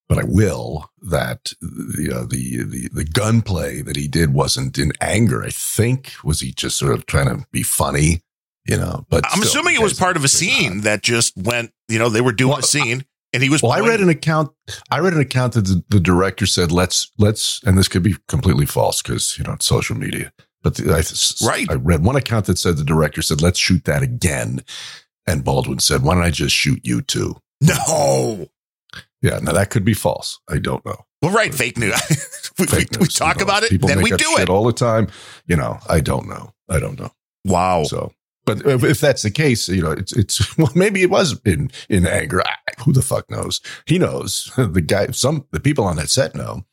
but 0.08 0.18
I 0.18 0.24
will 0.24 0.92
that 1.02 1.54
you 1.62 2.10
know 2.10 2.26
the 2.26 2.64
the 2.64 2.90
the 2.92 3.06
gunplay 3.06 3.82
that 3.82 3.96
he 3.96 4.08
did 4.08 4.34
wasn't 4.34 4.78
in 4.78 4.92
anger. 5.00 5.44
I 5.44 5.50
think 5.52 6.14
was 6.24 6.40
he 6.40 6.52
just 6.52 6.78
sort 6.78 6.94
of 6.94 7.06
trying 7.06 7.28
to 7.28 7.46
be 7.52 7.64
funny, 7.64 8.22
you 8.66 8.78
know. 8.78 9.06
But 9.10 9.26
I'm 9.32 9.44
assuming 9.44 9.76
it 9.76 9.82
was 9.82 9.94
part 9.94 10.18
of 10.18 10.24
a 10.24 10.28
scene 10.30 10.78
not. 10.78 10.84
that 10.86 11.04
just 11.04 11.38
went, 11.38 11.72
you 11.88 12.00
know, 12.00 12.10
they 12.10 12.22
were 12.22 12.32
doing 12.32 12.50
Well, 12.50 12.60
a 12.60 12.64
scene 12.64 13.06
and 13.34 13.44
he 13.44 13.50
was, 13.50 13.62
Well, 13.62 13.72
I 13.72 13.80
read 13.80 14.00
an 14.02 14.10
account. 14.10 14.52
I 14.92 15.00
read 15.00 15.14
an 15.14 15.20
account 15.22 15.54
that 15.54 15.66
the, 15.66 15.84
the 15.90 16.00
director 16.00 16.46
said, 16.46 16.72
"Let's 16.72 17.12
let's," 17.18 17.62
and 17.64 17.78
this 17.78 17.88
could 17.88 18.04
be 18.04 18.16
completely 18.28 18.66
false 18.66 19.02
because 19.02 19.38
you 19.38 19.44
know 19.44 19.54
it's 19.54 19.66
social 19.66 19.96
media. 19.96 20.32
But 20.62 20.76
the, 20.76 20.92
I, 20.94 21.46
Right. 21.48 21.70
I 21.70 21.76
read 21.76 22.04
one 22.04 22.16
account 22.16 22.46
that 22.48 22.58
said 22.58 22.78
the 22.78 22.84
director 22.84 23.22
said, 23.22 23.42
"Let's 23.42 23.60
shoot 23.60 23.84
that 23.86 24.02
again," 24.02 24.64
and 25.28 25.44
Baldwin 25.44 25.80
said, 25.80 26.04
"Why 26.04 26.16
don't 26.16 26.24
I 26.24 26.32
just 26.32 26.56
shoot 26.56 26.80
you 26.84 27.02
too?" 27.02 27.36
no. 27.62 28.48
Yeah, 29.22 29.40
now 29.40 29.52
that 29.52 29.70
could 29.70 29.84
be 29.84 29.94
false. 29.94 30.40
I 30.50 30.60
don't 30.60 30.86
know. 30.86 30.96
Well, 31.22 31.34
right. 31.34 31.54
Fake 31.54 31.78
news. 31.78 31.94
we, 32.58 32.66
Fake 32.68 32.88
we, 32.94 33.00
we 33.02 33.08
talk 33.08 33.42
about 33.42 33.64
it, 33.64 33.70
People 33.70 33.90
then 33.90 33.98
make 33.98 34.06
we 34.06 34.14
up 34.14 34.20
do 34.20 34.26
shit 34.38 34.44
it. 34.44 34.50
all 34.50 34.64
the 34.64 34.72
time. 34.72 35.10
You 35.46 35.58
know, 35.58 35.78
I 35.90 36.00
don't 36.00 36.30
know. 36.30 36.54
I 36.70 36.80
don't 36.80 36.98
know. 36.98 37.12
Wow. 37.44 37.84
So, 37.84 38.14
but 38.58 38.84
if, 38.84 39.00
that's 39.00 39.22
the 39.22 39.32
case, 39.32 39.68
you 39.68 39.82
know, 39.82 39.92
it's 39.92 40.12
it's 40.14 40.58
well, 40.58 40.72
maybe 40.76 41.02
it 41.02 41.10
was 41.10 41.40
in 41.46 41.72
in 41.90 42.08
anger. 42.08 42.42
I, 42.46 42.56
who 42.84 42.94
the 42.94 43.02
fuck 43.02 43.30
knows? 43.30 43.62
He 43.86 44.00
knows. 44.00 44.52
The 44.70 44.82
guy, 44.82 45.08
some 45.08 45.46
the 45.52 45.60
people 45.60 45.86
on 45.86 45.96
that 45.98 46.10
set 46.10 46.36
know. 46.36 46.64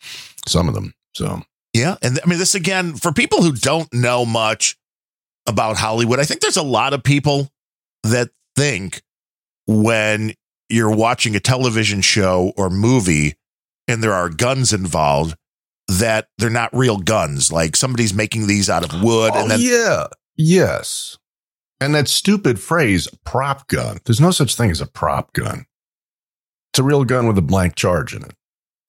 Some 0.47 0.68
of 0.68 0.74
them. 0.74 0.95
So 1.14 1.43
Yeah. 1.72 1.97
And 2.03 2.18
I 2.22 2.29
mean, 2.29 2.39
this 2.39 2.55
again, 2.55 2.95
for 2.95 3.12
people 3.12 3.43
who 3.43 3.53
don't 3.53 3.93
know 3.93 4.24
much 4.24 4.77
about 5.47 5.77
Hollywood, 5.77 6.20
I 6.20 6.24
think 6.24 6.41
there's 6.41 6.57
a 6.57 6.62
lot 6.62 6.93
of 6.93 7.03
people 7.03 7.51
that 8.03 8.31
think 8.55 9.03
when 9.66 10.35
you're 10.68 10.95
watching 10.95 11.37
a 11.37 11.41
television 11.41 12.01
show 12.01 12.53
or 12.57 12.70
movie 12.70 13.35
and 13.89 14.03
there 14.03 14.12
are 14.12 14.29
guns 14.29 14.72
involved, 14.72 15.37
that 15.89 16.29
they're 16.39 16.51
not 16.51 16.77
real 16.77 16.99
guns. 16.99 17.53
Like 17.53 17.77
somebody's 17.77 18.12
making 18.12 18.47
these 18.47 18.68
out 18.68 18.85
of 18.85 19.03
wood 19.03 19.33
Oh, 19.35 19.41
and 19.41 19.51
then 19.51 19.61
yeah. 19.61 20.07
Yes. 20.37 21.16
And 21.81 21.95
that 21.95 22.09
stupid 22.09 22.59
phrase, 22.59 23.07
prop 23.24 23.68
gun. 23.68 23.99
There's 24.05 24.20
no 24.20 24.31
such 24.31 24.55
thing 24.55 24.70
as 24.70 24.81
a 24.81 24.87
prop 24.87 25.33
gun. 25.35 25.66
It's 26.72 26.79
a 26.79 26.83
real 26.83 27.05
gun 27.05 27.27
with 27.27 27.37
a 27.39 27.43
blank 27.43 27.74
charge 27.74 28.14
in 28.14 28.22
it. 28.22 28.33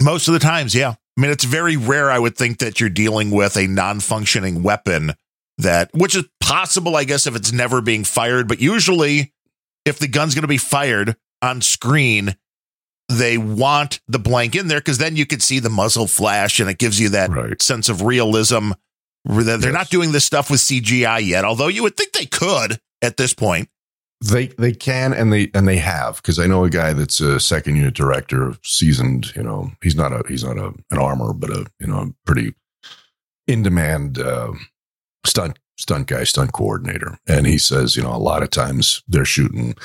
most 0.02 0.28
of 0.28 0.34
the 0.34 0.40
times, 0.40 0.74
yeah. 0.76 0.92
I 1.18 1.22
mean, 1.22 1.32
it's 1.32 1.44
very 1.44 1.76
rare, 1.78 2.12
I 2.12 2.20
would 2.20 2.38
think, 2.38 2.60
that 2.60 2.80
you're 2.80 2.90
dealing 2.90 3.32
with 3.32 3.58
a 3.58 3.66
non 3.68 4.00
functioning 4.00 4.62
weapon 4.64 5.14
that, 5.58 5.90
which 5.94 6.16
is 6.16 6.26
possible, 6.40 6.96
I 6.96 7.04
guess, 7.04 7.26
if 7.28 7.36
it's 7.36 7.52
never 7.52 7.82
being 7.82 8.04
fired. 8.04 8.48
But 8.48 8.62
usually, 8.62 9.34
if 9.86 9.98
the 10.00 10.08
gun's 10.08 10.36
going 10.36 10.44
to 10.44 10.48
be 10.48 10.58
fired 10.58 11.16
on 11.42 11.62
screen, 11.62 12.36
they 13.10 13.38
want 13.38 14.00
the 14.08 14.20
blank 14.20 14.56
in 14.56 14.68
there 14.68 14.80
because 14.80 14.98
then 15.00 15.16
you 15.16 15.26
can 15.26 15.40
see 15.40 15.60
the 15.60 15.70
muzzle 15.70 16.08
flash 16.08 16.60
and 16.60 16.70
it 16.70 16.78
gives 16.78 17.00
you 17.00 17.10
that 17.10 17.30
Right. 17.32 17.60
sense 17.62 17.90
of 17.90 18.02
realism. 18.04 18.72
They're 19.28 19.58
Yes. 19.60 19.74
not 19.74 19.90
doing 19.90 20.12
this 20.14 20.26
stuff 20.26 20.50
with 20.50 20.60
CGI 20.62 21.20
yet, 21.26 21.44
although 21.46 21.68
you 21.68 21.84
would 21.84 21.98
think 21.98 22.14
they 22.14 22.26
could 22.26 22.80
at 23.02 23.18
this 23.18 23.34
point. 23.34 23.70
They 24.26 24.48
they 24.48 24.74
can 24.74 25.14
and 25.14 25.32
they 25.32 25.52
and 25.54 25.68
they 25.68 25.78
have 25.78 26.16
because 26.18 26.40
I 26.40 26.48
know 26.48 26.64
a 26.64 26.70
guy 26.72 26.94
that's 26.94 27.20
a 27.22 27.40
second 27.40 27.76
unit 27.76 27.94
director, 27.94 28.56
seasoned. 28.64 29.36
You 29.36 29.44
know, 29.44 29.72
he's 29.84 29.96
not 29.96 30.12
a 30.12 30.24
he's 30.28 30.44
not 30.44 30.58
a 30.58 30.74
an 30.90 30.98
armor, 30.98 31.34
but 31.34 31.52
a 31.52 31.68
you 31.80 31.86
know 31.88 31.98
a 32.00 32.14
pretty 32.26 32.56
in 33.48 33.62
demand 33.62 34.18
uh, 34.20 34.54
stunt 35.26 35.60
stunt 35.78 36.08
guy, 36.08 36.24
stunt 36.24 36.52
coordinator, 36.54 37.20
and 37.28 37.46
he 37.46 37.60
says 37.60 37.96
you 37.96 38.02
know 38.02 38.16
a 38.16 38.18
lot 38.18 38.42
of 38.42 38.50
times 38.50 39.04
they're 39.08 39.24
shooting 39.26 39.76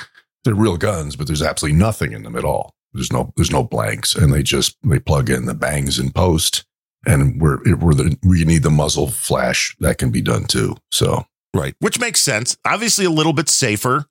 they're 0.43 0.55
real 0.55 0.77
guns, 0.77 1.15
but 1.15 1.27
there's 1.27 1.43
absolutely 1.43 1.77
nothing 1.77 2.11
in 2.11 2.23
them 2.23 2.35
at 2.35 2.43
all. 2.43 2.73
There's 2.91 3.13
no 3.13 3.31
there's 3.35 3.51
no 3.51 3.63
blanks, 3.63 4.15
and 4.15 4.33
they 4.33 4.41
just 4.41 4.77
they 4.83 4.97
plug 4.99 5.29
in 5.29 5.45
the 5.45 5.53
bangs 5.53 5.99
and 5.99 6.13
post, 6.13 6.65
and 7.05 7.41
we're 7.41 7.59
we're 7.75 7.93
the, 7.93 8.17
we 8.23 8.43
need 8.45 8.63
the 8.63 8.71
muzzle 8.71 9.09
flash 9.09 9.75
that 9.79 9.97
can 9.97 10.11
be 10.11 10.21
done 10.21 10.45
too. 10.45 10.75
So 10.91 11.25
Right. 11.53 11.75
Which 11.79 11.99
makes 11.99 12.19
sense. 12.19 12.57
Obviously, 12.65 13.05
a 13.05 13.11
little 13.11 13.33
bit 13.33 13.47
safer. 13.47 14.05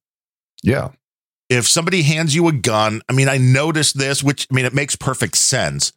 yeah, 0.63 0.91
if 1.49 1.69
somebody 1.69 2.03
hands 2.03 2.35
you 2.35 2.49
a 2.49 2.53
gun, 2.53 3.03
I 3.09 3.13
mean, 3.13 3.29
I 3.29 3.37
noticed 3.37 3.99
this, 3.99 4.23
which 4.23 4.47
I 4.51 4.55
mean, 4.55 4.65
it 4.65 4.75
makes 4.75 4.97
perfect 4.97 5.37
sense. 5.37 5.93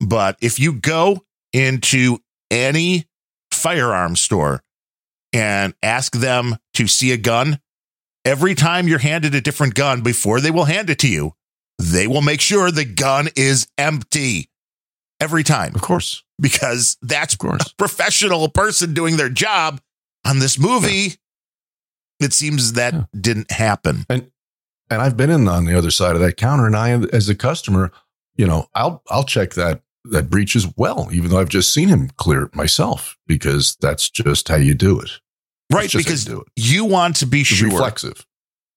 But 0.00 0.36
if 0.40 0.58
you 0.58 0.72
go 0.72 1.24
into 1.52 2.18
any 2.50 3.06
firearm 3.52 4.16
store 4.16 4.62
and 5.32 5.74
ask 5.82 6.12
them 6.12 6.56
to 6.74 6.86
see 6.86 7.12
a 7.12 7.16
gun, 7.16 7.60
every 8.24 8.54
time 8.54 8.88
you're 8.88 8.98
handed 8.98 9.34
a 9.34 9.40
different 9.40 9.74
gun 9.74 10.00
before 10.00 10.40
they 10.40 10.50
will 10.50 10.64
hand 10.64 10.90
it 10.90 10.98
to 11.00 11.08
you, 11.08 11.34
they 11.78 12.06
will 12.06 12.22
make 12.22 12.40
sure 12.40 12.70
the 12.70 12.84
gun 12.84 13.28
is 13.36 13.68
empty 13.78 14.50
every 15.20 15.42
time 15.44 15.74
of 15.74 15.82
course, 15.82 16.22
because 16.40 16.96
that's 17.02 17.34
of 17.34 17.38
course. 17.40 17.62
a 17.70 17.74
professional 17.76 18.48
person 18.48 18.94
doing 18.94 19.16
their 19.16 19.28
job 19.28 19.80
on 20.26 20.38
this 20.38 20.58
movie. 20.58 21.14
it 22.20 22.32
seems 22.32 22.74
that 22.74 22.94
didn't 23.20 23.50
happen. 23.50 24.04
And 24.08 24.30
and 24.90 25.00
I've 25.00 25.16
been 25.16 25.30
in 25.30 25.46
on 25.48 25.66
the 25.66 25.78
other 25.78 25.90
side 25.92 26.14
of 26.16 26.20
that 26.20 26.36
counter, 26.36 26.66
and 26.66 26.74
I, 26.76 26.90
as 27.12 27.28
a 27.28 27.34
customer, 27.34 27.92
you 28.36 28.46
know, 28.46 28.66
I'll 28.74 29.02
I'll 29.08 29.24
check 29.24 29.54
that 29.54 29.82
that 30.06 30.28
breech 30.30 30.56
as 30.56 30.66
well, 30.76 31.08
even 31.12 31.30
though 31.30 31.38
I've 31.38 31.48
just 31.48 31.72
seen 31.72 31.88
him 31.88 32.10
clear 32.16 32.42
it 32.44 32.54
myself, 32.56 33.16
because 33.26 33.76
that's 33.80 34.10
just 34.10 34.48
how 34.48 34.56
you 34.56 34.74
do 34.74 34.98
it. 34.98 35.10
Right, 35.72 35.84
It's 35.84 35.92
just 35.92 36.04
how 36.06 36.10
because 36.10 36.26
you 36.26 36.34
do 36.34 36.40
it. 36.40 36.48
you 36.56 36.84
want 36.86 37.16
to 37.16 37.26
be 37.26 37.44
sure. 37.44 37.68
reflexive. 37.70 38.26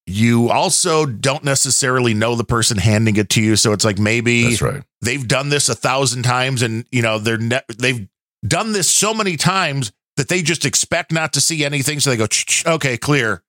You 0.05 0.49
also 0.49 1.05
don't 1.05 1.43
necessarily 1.45 2.13
know 2.13 2.35
the 2.35 2.43
person 2.43 2.77
handing 2.77 3.15
it 3.15 3.29
to 3.29 3.41
you, 3.41 3.55
so 3.55 3.71
it's 3.71 3.85
like 3.85 3.97
maybe 3.99 4.57
right. 4.57 4.83
they've 5.01 5.25
done 5.25 5.49
this 5.49 5.69
a 5.69 5.75
thousand 5.75 6.23
times, 6.23 6.61
and 6.61 6.85
you 6.91 7.01
know 7.01 7.19
they're 7.19 7.37
ne- 7.37 7.61
they've 7.77 8.07
done 8.45 8.73
this 8.73 8.89
so 8.89 9.13
many 9.13 9.37
times 9.37 9.93
that 10.17 10.27
they 10.27 10.41
just 10.41 10.65
expect 10.65 11.11
not 11.13 11.33
to 11.33 11.41
see 11.41 11.63
anything, 11.63 11.99
so 12.01 12.09
they 12.09 12.17
go, 12.17 12.27
okay, 12.65 12.97
clear. 12.97 13.43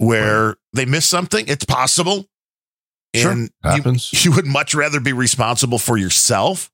Where 0.00 0.56
they 0.74 0.84
miss 0.84 1.06
something, 1.06 1.46
it's 1.48 1.64
possible, 1.64 2.26
Sure, 3.16 3.32
and 3.32 3.50
you, 3.64 3.70
happens. 3.70 4.24
you 4.24 4.30
would 4.32 4.46
much 4.46 4.74
rather 4.74 5.00
be 5.00 5.12
responsible 5.12 5.78
for 5.78 5.96
yourself 5.96 6.70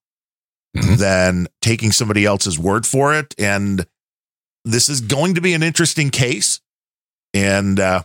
Mhm. 0.76 0.98
than 0.98 1.46
taking 1.62 1.90
somebody 1.92 2.26
else's 2.26 2.58
word 2.58 2.84
for 2.86 3.14
it. 3.14 3.34
And 3.38 3.86
this 4.64 4.88
is 4.90 5.00
going 5.00 5.36
to 5.36 5.40
be 5.40 5.54
an 5.54 5.62
interesting 5.62 6.10
case. 6.10 6.60
And, 7.32 7.78
uh, 7.80 8.02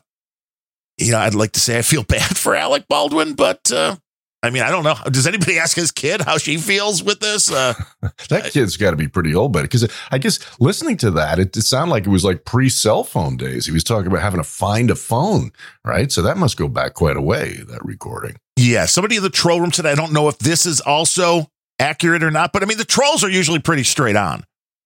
you 1.00 1.12
know, 1.12 1.20
I'd 1.20 1.36
like 1.36 1.54
to 1.54 1.60
say 1.60 1.78
I 1.78 1.82
feel 1.82 2.04
bad 2.08 2.38
for 2.38 2.56
Alec 2.56 2.88
Baldwin, 2.88 3.34
but, 3.34 3.72
uh, 3.72 3.96
I 4.42 4.52
mean, 4.52 4.64
I 4.64 4.70
don't 4.72 4.86
know. 4.86 4.96
Does 5.12 5.28
anybody 5.28 5.60
ask 5.60 5.76
his 5.76 5.92
kid 5.92 6.22
how 6.22 6.38
she 6.38 6.56
feels 6.58 7.04
with 7.04 7.20
this? 7.20 7.52
Uh, 7.52 7.74
That 8.30 8.52
kid's 8.52 8.78
got 8.78 8.92
to 8.92 8.96
be 8.96 9.08
pretty 9.10 9.36
old, 9.36 9.52
but 9.52 9.64
because 9.64 9.90
I 10.12 10.18
guess 10.18 10.40
listening 10.62 10.96
to 10.98 11.12
that, 11.12 11.40
it, 11.40 11.58
it 11.58 11.64
sounded 11.64 11.92
like 11.92 12.06
it 12.06 12.10
was 12.10 12.24
like 12.24 12.46
pre 12.46 12.70
cell 12.70 13.04
phone 13.04 13.36
days. 13.36 13.66
He 13.66 13.72
was 13.74 13.84
talking 13.84 14.08
about 14.08 14.22
having 14.22 14.40
to 14.40 14.44
find 14.48 14.90
a 14.92 14.96
phone, 14.96 15.52
right? 15.84 16.10
So 16.12 16.22
that 16.22 16.38
must 16.38 16.56
go 16.58 16.68
back 16.70 16.94
quite 16.94 17.18
a 17.18 17.22
way. 17.22 17.58
That 17.68 17.84
recording. 17.84 18.38
yeah, 18.56 18.86
somebody 18.86 19.18
in 19.18 19.24
the 19.24 19.30
troll 19.30 19.60
room 19.60 19.74
said, 19.74 19.86
I 19.86 19.96
don't 19.96 20.14
know 20.14 20.30
if 20.30 20.38
this 20.38 20.66
is 20.66 20.80
also 20.80 21.48
accurate 21.80 22.24
or 22.24 22.32
not, 22.32 22.54
but 22.54 22.62
I 22.64 22.66
mean, 22.66 22.78
the 22.78 22.86
trolls 22.86 23.24
are 23.26 23.30
usually 23.30 23.60
pretty 23.60 23.84
straight 23.84 24.16
on 24.16 24.44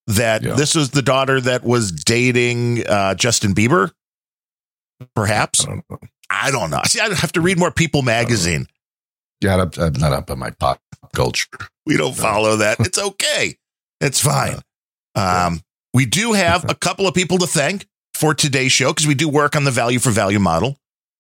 that 0.08 0.42
Yeah. 0.44 0.54
this 0.56 0.74
was 0.74 0.90
the 0.92 1.02
daughter 1.04 1.40
that 1.42 1.64
was 1.64 1.92
dating 1.92 2.88
uh, 2.88 3.14
Justin 3.16 3.54
Bieber, 3.54 3.92
perhaps. 5.16 5.66
I 5.66 5.70
don't 5.70 5.90
know. 5.90 6.00
I 6.30 6.52
don't 6.52 6.70
know. 6.70 6.82
See, 6.86 7.00
I 7.00 7.14
have 7.14 7.34
to 7.34 7.42
read 7.42 7.60
more 7.60 7.72
People 7.72 8.02
magazine. 8.02 8.68
Yeah, 9.42 9.62
I'm, 9.62 9.72
I'm 9.78 9.94
not 9.94 10.14
up 10.14 10.32
on 10.32 10.40
my 10.40 10.52
pop 10.52 10.82
culture. 11.14 11.48
We 11.86 11.98
don't 11.98 12.16
follow 12.16 12.58
that. 12.58 12.80
It's 12.86 12.98
okay. 12.98 13.58
It's 14.00 14.20
fine. 14.20 14.60
Um, 15.16 15.62
we 15.94 16.06
do 16.06 16.34
have 16.34 16.70
a 16.70 16.76
couple 16.76 17.08
of 17.08 17.14
people 17.14 17.38
to 17.40 17.48
thank 17.48 17.88
for 18.14 18.34
today's 18.34 18.72
show 18.72 18.92
because 18.92 19.08
we 19.08 19.16
do 19.16 19.30
work 19.30 19.56
on 19.56 19.64
the 19.64 19.72
value 19.72 20.00
for 20.00 20.12
value 20.12 20.40
model, 20.40 20.78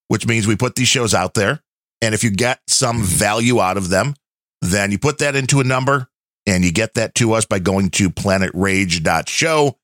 which 0.08 0.26
means 0.26 0.48
we 0.48 0.56
put 0.56 0.76
these 0.76 0.88
shows 0.88 1.14
out 1.14 1.34
there. 1.34 1.62
And 2.02 2.14
if 2.14 2.24
you 2.24 2.32
get 2.32 2.60
some 2.68 3.02
value 3.02 3.62
out 3.62 3.78
of 3.78 3.90
them, 3.90 4.16
then 4.62 4.92
you 4.92 4.98
put 4.98 5.20
that 5.20 5.36
into 5.36 5.60
a 5.60 5.64
number 5.64 6.08
and 6.46 6.64
you 6.64 6.72
get 6.72 6.96
that 6.96 7.16
to 7.16 7.34
us 7.34 7.46
by 7.46 7.60
going 7.60 7.90
to 7.92 8.10
planetrage.show, 8.10 9.78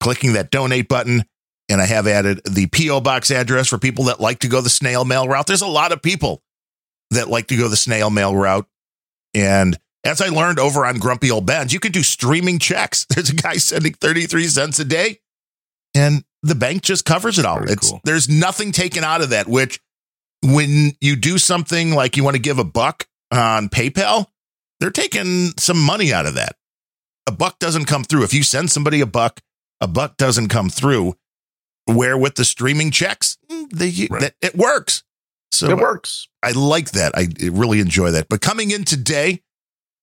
clicking 0.00 0.32
that 0.34 0.50
donate 0.50 0.88
button. 0.88 1.24
And 1.72 1.80
I 1.80 1.86
have 1.86 2.06
added 2.06 2.42
the 2.44 2.66
P.O. 2.66 3.00
box 3.00 3.30
address 3.30 3.66
for 3.68 3.78
people 3.78 4.04
that 4.04 4.20
like 4.20 4.40
to 4.40 4.48
go 4.48 4.60
the 4.60 4.68
snail 4.68 5.06
mail 5.06 5.26
route. 5.26 5.46
There's 5.46 5.62
a 5.62 5.66
lot 5.66 5.90
of 5.92 6.02
people 6.02 6.42
that 7.12 7.28
like 7.28 7.46
to 7.46 7.56
go 7.56 7.68
the 7.68 7.76
snail 7.76 8.10
mail 8.10 8.36
route. 8.36 8.66
And 9.32 9.78
as 10.04 10.20
I 10.20 10.28
learned 10.28 10.58
over 10.58 10.84
on 10.84 10.98
Grumpy 10.98 11.30
Old 11.30 11.46
Ben's, 11.46 11.72
you 11.72 11.80
can 11.80 11.90
do 11.92 12.02
streaming 12.02 12.58
checks. 12.58 13.06
There's 13.08 13.30
a 13.30 13.34
guy 13.34 13.54
sending 13.54 13.94
33 13.94 14.48
cents 14.48 14.80
a 14.80 14.84
day 14.84 15.20
and 15.94 16.24
the 16.42 16.54
bank 16.54 16.82
just 16.82 17.06
covers 17.06 17.38
it 17.38 17.46
all. 17.46 17.60
Very 17.60 17.72
It's 17.72 17.88
cool. 17.90 18.00
there's 18.04 18.28
nothing 18.28 18.72
taken 18.72 19.02
out 19.04 19.22
of 19.22 19.30
that, 19.30 19.46
which 19.48 19.80
when 20.42 20.92
you 21.00 21.16
do 21.16 21.38
something 21.38 21.92
like 21.94 22.16
you 22.16 22.24
want 22.24 22.34
to 22.36 22.42
give 22.42 22.58
a 22.58 22.64
buck 22.64 23.06
on 23.30 23.68
PayPal, 23.68 24.26
they're 24.80 24.90
taking 24.90 25.52
some 25.58 25.80
money 25.80 26.12
out 26.12 26.26
of 26.26 26.34
that. 26.34 26.56
A 27.28 27.32
buck 27.32 27.58
doesn't 27.60 27.84
come 27.84 28.02
through. 28.04 28.24
If 28.24 28.34
you 28.34 28.42
send 28.42 28.70
somebody 28.70 29.00
a 29.00 29.06
buck, 29.06 29.40
a 29.80 29.86
buck 29.86 30.16
doesn't 30.16 30.48
come 30.48 30.68
through. 30.68 31.14
Where 31.86 32.16
with 32.16 32.36
the 32.36 32.44
streaming 32.44 32.90
checks, 32.90 33.36
mm, 33.50 33.68
they, 33.72 34.06
Right. 34.08 34.20
that, 34.20 34.34
it 34.40 34.54
works. 34.56 35.02
So 35.50 35.68
it 35.70 35.76
works. 35.78 36.28
I 36.42 36.52
like 36.52 36.92
that. 36.92 37.12
I 37.16 37.28
really 37.50 37.80
enjoy 37.80 38.12
that. 38.12 38.28
But 38.28 38.40
coming 38.40 38.70
in 38.70 38.84
today 38.84 39.42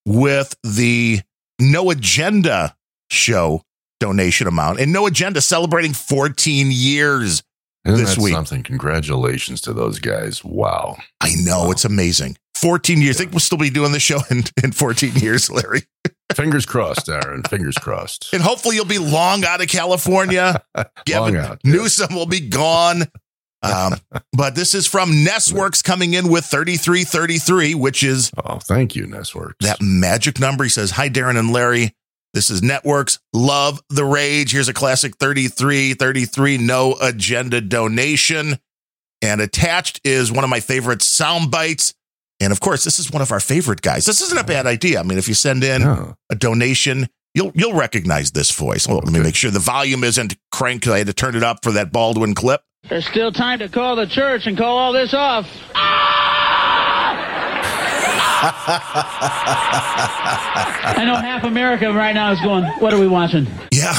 with 0.06 0.56
the 0.64 1.22
No 1.60 1.90
Agenda 1.90 2.76
show 3.10 3.64
donation 4.00 4.48
amount 4.48 4.80
and 4.80 4.94
No 4.94 5.08
Agenda 5.08 5.42
celebrating 5.42 5.94
14 5.94 6.68
years. 6.72 7.44
Isn't 7.86 8.06
This 8.06 8.18
week. 8.18 8.34
something? 8.34 8.62
Congratulations 8.64 9.62
to 9.62 9.74
those 9.74 10.00
guys. 10.00 10.44
Wow. 10.44 10.98
I 11.22 11.34
know 11.44 11.72
it's 11.72 11.86
amazing. 11.86 12.38
14 12.58 13.02
years. 13.02 13.16
I 13.16 13.20
think 13.20 13.32
we'll 13.32 13.40
still 13.40 13.58
be 13.58 13.70
doing 13.70 13.94
the 13.94 14.00
show 14.02 14.20
in, 14.30 14.44
in 14.64 14.72
14 14.74 15.16
years, 15.16 15.50
Larry. 15.50 15.84
Fingers 16.34 16.66
crossed, 16.66 17.10
Aaron. 17.10 17.44
Fingers 17.44 17.76
crossed. 17.76 18.30
And 18.34 18.42
hopefully 18.42 18.76
you'll 18.76 18.86
be 18.86 19.00
long 19.00 19.44
out 19.46 19.62
of 19.62 19.68
California. 19.68 20.64
Gavin 21.06 21.36
out, 21.36 21.60
yeah. 21.64 21.72
Newsom 21.72 22.14
will 22.16 22.26
be 22.28 22.40
gone. 22.40 23.04
Um, 23.62 23.96
but 24.32 24.56
this 24.56 24.74
is 24.74 24.88
from 24.88 25.10
Nestworks 25.12 25.84
coming 25.84 26.14
in 26.14 26.30
with 26.32 26.46
3333, 26.46 27.76
which 27.76 28.04
is 28.04 28.32
Oh, 28.46 28.60
thank 28.60 28.96
you, 28.96 29.06
Nessworks. 29.06 29.56
that 29.62 29.82
magic 29.82 30.40
number. 30.40 30.64
He 30.64 30.70
says, 30.70 30.92
Hi, 30.92 31.10
Darren 31.10 31.38
and 31.38 31.52
Larry. 31.52 31.94
This 32.34 32.52
is 32.52 32.62
Networks. 32.62 33.20
Love 33.34 33.82
the 33.90 34.06
rage. 34.06 34.52
Here's 34.54 34.70
a 34.70 34.74
classic 34.74 35.18
3333 35.18 36.58
no 36.60 36.96
agenda 37.02 37.60
donation. 37.60 38.60
And 39.22 39.42
attached 39.42 40.00
is 40.06 40.32
one 40.32 40.44
of 40.46 40.50
my 40.50 40.60
favorite 40.62 41.02
sound 41.02 41.52
bites. 41.52 41.94
And 42.42 42.52
of 42.54 42.60
course, 42.60 42.84
this 42.86 43.00
is 43.00 43.12
one 43.12 43.22
of 43.22 43.32
our 43.32 43.40
favorite 43.40 43.82
guys. 43.82 44.06
This 44.06 44.22
isn't 44.22 44.38
a 44.38 44.44
bad 44.44 44.66
idea. 44.66 45.00
I 45.00 45.04
mean, 45.04 45.18
if 45.18 45.28
you 45.28 45.34
send 45.34 45.64
in 45.64 45.82
Yeah. 45.82 46.14
a 46.30 46.36
donation, 46.36 47.08
you'll 47.34 47.52
you'll 47.54 47.74
recognize 47.74 48.32
this 48.32 48.52
voice. 48.52 48.88
Well, 48.88 49.02
let 49.04 49.12
me 49.14 49.20
make 49.20 49.36
sure 49.36 49.52
the 49.52 49.60
volume 49.60 50.04
isn't 50.04 50.36
cranked. 50.52 50.88
I 50.88 51.00
had 51.00 51.08
to 51.08 51.14
turn 51.14 51.36
it 51.36 51.44
up 51.44 51.60
for 51.64 51.72
that 51.74 51.92
Baldwin 51.92 52.34
clip. 52.36 52.62
There's 52.90 53.06
still 53.08 53.32
time 53.34 53.60
to 53.60 53.68
call 53.70 53.96
the 53.98 54.08
church 54.08 54.48
and 54.48 54.58
call 54.58 54.78
all 54.78 54.94
this 54.94 55.14
off. 55.14 55.46
I 60.92 61.04
know 61.06 61.16
half 61.16 61.44
America 61.44 61.92
right 61.94 62.14
now 62.14 62.32
is 62.32 62.40
going, 62.42 62.64
What 62.80 62.94
are 62.94 63.00
we 63.00 63.08
watching? 63.08 63.48
Yeah, 63.74 63.94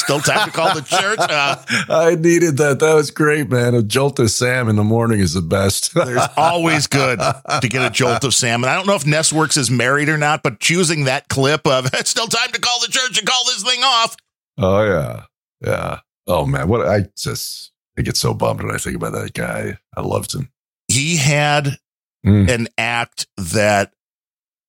still 0.00 0.20
time 0.20 0.46
to 0.46 0.52
call 0.52 0.74
the 0.74 0.80
church. 0.82 1.18
Uh, 1.20 1.56
I 1.88 2.14
needed 2.14 2.56
that. 2.58 2.78
That 2.80 2.94
was 2.94 3.10
great, 3.10 3.48
man. 3.50 3.74
A 3.74 3.82
jolt 3.82 4.18
of 4.18 4.30
Sam 4.30 4.68
in 4.68 4.76
the 4.76 4.84
morning 4.84 5.20
is 5.20 5.34
the 5.34 5.40
best. 5.42 5.94
There's 5.94 6.26
always 6.36 6.86
good 6.86 7.18
to 7.18 7.68
get 7.68 7.84
a 7.84 7.90
jolt 7.90 8.24
of 8.24 8.34
Sam. 8.34 8.62
And 8.64 8.70
I 8.70 8.76
don't 8.76 8.86
know 8.86 8.94
if 8.94 9.04
Nestworks 9.04 9.56
is 9.56 9.70
married 9.70 10.08
or 10.08 10.18
not, 10.18 10.42
but 10.42 10.60
choosing 10.60 11.04
that 11.04 11.28
clip 11.28 11.66
of 11.66 11.86
it's 11.94 12.10
still 12.10 12.26
time 12.28 12.50
to 12.52 12.60
call 12.60 12.80
the 12.80 12.88
church 12.88 13.18
and 13.18 13.26
call 13.26 13.44
this 13.46 13.62
thing 13.62 13.80
off. 13.82 14.16
oh 14.58 14.84
yeah, 14.84 15.22
yeah. 15.64 16.00
Oh 16.26 16.46
man, 16.46 16.68
what 16.68 16.86
I 16.86 17.06
just 17.16 17.72
I 17.98 18.02
get 18.02 18.16
so 18.16 18.34
bummed 18.34 18.62
when 18.62 18.74
I 18.74 18.78
think 18.78 18.96
about 18.96 19.12
that 19.12 19.34
guy. 19.34 19.78
I 19.96 20.00
loved 20.00 20.34
him. 20.34 20.50
He 20.88 21.16
had 21.16 21.78
Mm. 22.26 22.48
an 22.50 22.68
act 22.78 23.26
that 23.36 23.92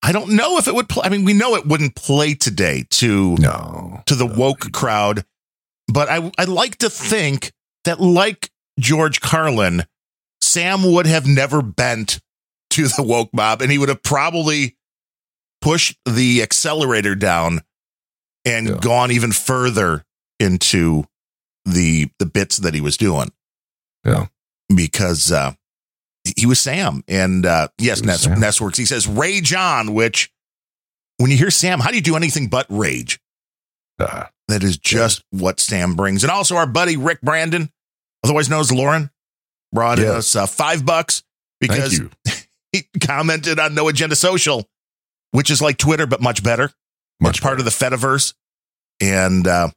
I 0.06 0.12
don't 0.12 0.30
know 0.36 0.58
if 0.58 0.68
it 0.68 0.76
would 0.76 0.88
play. 0.88 1.04
I 1.06 1.10
mean, 1.10 1.26
we 1.26 1.34
know 1.34 1.56
it 1.56 1.66
wouldn't 1.66 1.96
play 1.96 2.36
today 2.36 2.86
to 2.92 3.36
No, 3.38 4.04
to 4.06 4.16
the 4.16 4.26
woke 4.26 4.72
crowd, 4.72 5.26
but 5.88 6.08
I 6.10 6.32
I 6.38 6.44
like 6.46 6.78
to 6.78 6.90
think 6.90 7.52
that 7.86 8.00
like 8.00 8.52
George 8.80 9.20
Carlin, 9.20 9.84
Sam 10.42 10.84
would 10.94 11.08
have 11.08 11.26
never 11.26 11.62
bent 11.64 12.20
to 12.72 12.88
the 12.88 13.04
woke 13.04 13.30
mob, 13.34 13.62
and 13.62 13.72
he 13.72 13.78
would 13.78 13.90
have 13.90 14.04
probably 14.04 14.76
pushed 15.62 15.98
the 16.06 16.44
accelerator 16.44 17.16
down 17.16 17.62
and 18.46 18.68
Yeah. 18.68 18.78
gone 18.80 19.12
even 19.12 19.32
further 19.32 20.06
into 20.40 21.06
the 21.66 22.10
the 22.20 22.28
bits 22.28 22.58
that 22.58 22.76
he 22.76 22.82
was 22.82 22.96
doing. 22.98 23.32
Yeah. 24.06 24.28
because 24.76 25.32
uh, 25.32 25.54
he 26.38 26.46
was 26.46 26.60
Sam, 26.60 27.04
and 27.08 27.46
uh, 27.46 27.68
yes, 27.78 28.02
Nets, 28.02 28.24
Sam. 28.24 28.40
Nestworks. 28.40 28.78
He 28.78 28.86
says 28.86 29.08
rage 29.08 29.54
on, 29.54 29.94
which 29.94 30.32
when 31.18 31.32
you 31.32 31.38
hear 31.38 31.52
Sam, 31.52 31.80
how 31.80 31.90
do 31.92 31.96
you 31.96 32.02
do 32.02 32.16
anything 32.16 32.48
but 32.48 32.66
rage? 32.70 33.20
Ah, 34.00 34.30
That 34.48 34.64
is 34.64 34.78
just 34.78 35.24
what 35.32 35.60
Sam 35.60 35.96
brings. 35.96 36.24
And 36.24 36.32
also 36.32 36.56
our 36.56 36.68
buddy 36.68 36.98
Rick 36.98 37.22
Brandon, 37.22 37.70
otherwise 38.24 38.50
known 38.50 38.60
as 38.62 38.72
Lauren, 38.72 39.10
brought 39.72 40.00
Yeah. 40.00 40.12
us 40.14 40.36
uh, 40.36 40.46
five 40.48 40.86
bucks 40.86 41.24
because 41.60 42.02
he 42.72 42.84
commented 43.00 43.60
on 43.60 43.74
No 43.76 43.88
Agenda 43.88 44.16
Social, 44.16 44.68
which 45.32 45.50
is 45.50 45.62
like 45.62 45.78
Twitter, 45.78 46.06
but 46.08 46.22
much 46.22 46.44
better. 46.44 46.72
Much 47.22 47.38
it's 47.38 47.40
part 47.40 47.60
of 47.60 47.66
the 47.66 47.72
Fediverse. 47.72 48.34
And 49.00 49.48
uh, 49.48 49.70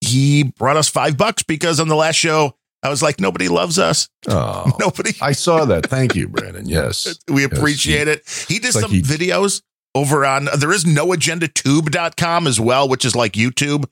he 0.00 0.44
brought 0.44 0.76
us 0.76 0.88
five 0.88 1.16
bucks 1.18 1.42
because 1.42 1.80
on 1.80 1.88
the 1.88 1.96
last 1.96 2.16
show, 2.16 2.54
I 2.82 2.88
was 2.88 3.02
like, 3.02 3.20
nobody 3.20 3.48
loves 3.48 3.78
us. 3.78 4.08
Oh, 4.28 4.70
Nobody. 4.80 5.12
I 5.20 5.32
saw 5.32 5.64
that. 5.66 5.86
Thank 5.86 6.14
you, 6.14 6.28
Brandon. 6.28 6.66
Yes. 6.68 7.18
We 7.28 7.44
appreciate 7.44 8.08
it. 8.08 8.22
He 8.48 8.54
did 8.58 8.66
It's 8.68 8.74
like 8.76 8.82
some 8.82 8.92
he- 8.92 9.02
videos 9.02 9.62
over 9.94 10.24
on 10.24 10.48
there 10.56 10.72
is 10.72 10.84
noagendatube.com 10.84 12.46
as 12.46 12.60
well, 12.60 12.88
which 12.88 13.04
is 13.04 13.14
like 13.16 13.32
YouTube, 13.32 13.84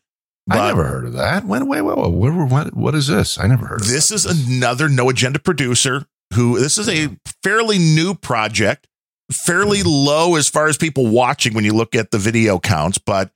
I 0.51 0.69
never 0.69 0.85
heard 0.85 1.05
of 1.07 1.13
that. 1.15 1.45
Wait, 1.45 1.63
wait, 1.65 1.83
wait, 1.83 1.99
wait. 1.99 2.11
What, 2.11 2.51
what, 2.51 2.75
what 2.75 2.95
is 2.95 3.07
this? 3.09 3.39
I 3.39 3.47
never 3.47 3.67
heard 3.67 3.83
of 3.83 3.87
This 3.87 4.11
is 4.11 4.25
another 4.25 4.89
no 4.89 5.11
agenda 5.11 5.39
producer 5.39 6.07
who 6.35 6.59
this 6.59 6.79
is 6.79 6.89
a 6.89 7.11
fairly 7.43 7.79
new 7.79 8.15
project, 8.15 8.87
fairly 9.31 9.83
low 9.83 10.37
as 10.37 10.49
far 10.49 10.67
as 10.69 10.79
people 10.79 11.07
watching 11.09 11.53
when 11.53 11.65
you 11.65 11.73
look 11.75 11.95
at 11.95 12.11
the 12.13 12.19
video 12.19 12.59
counts, 12.59 12.97
but 12.97 13.31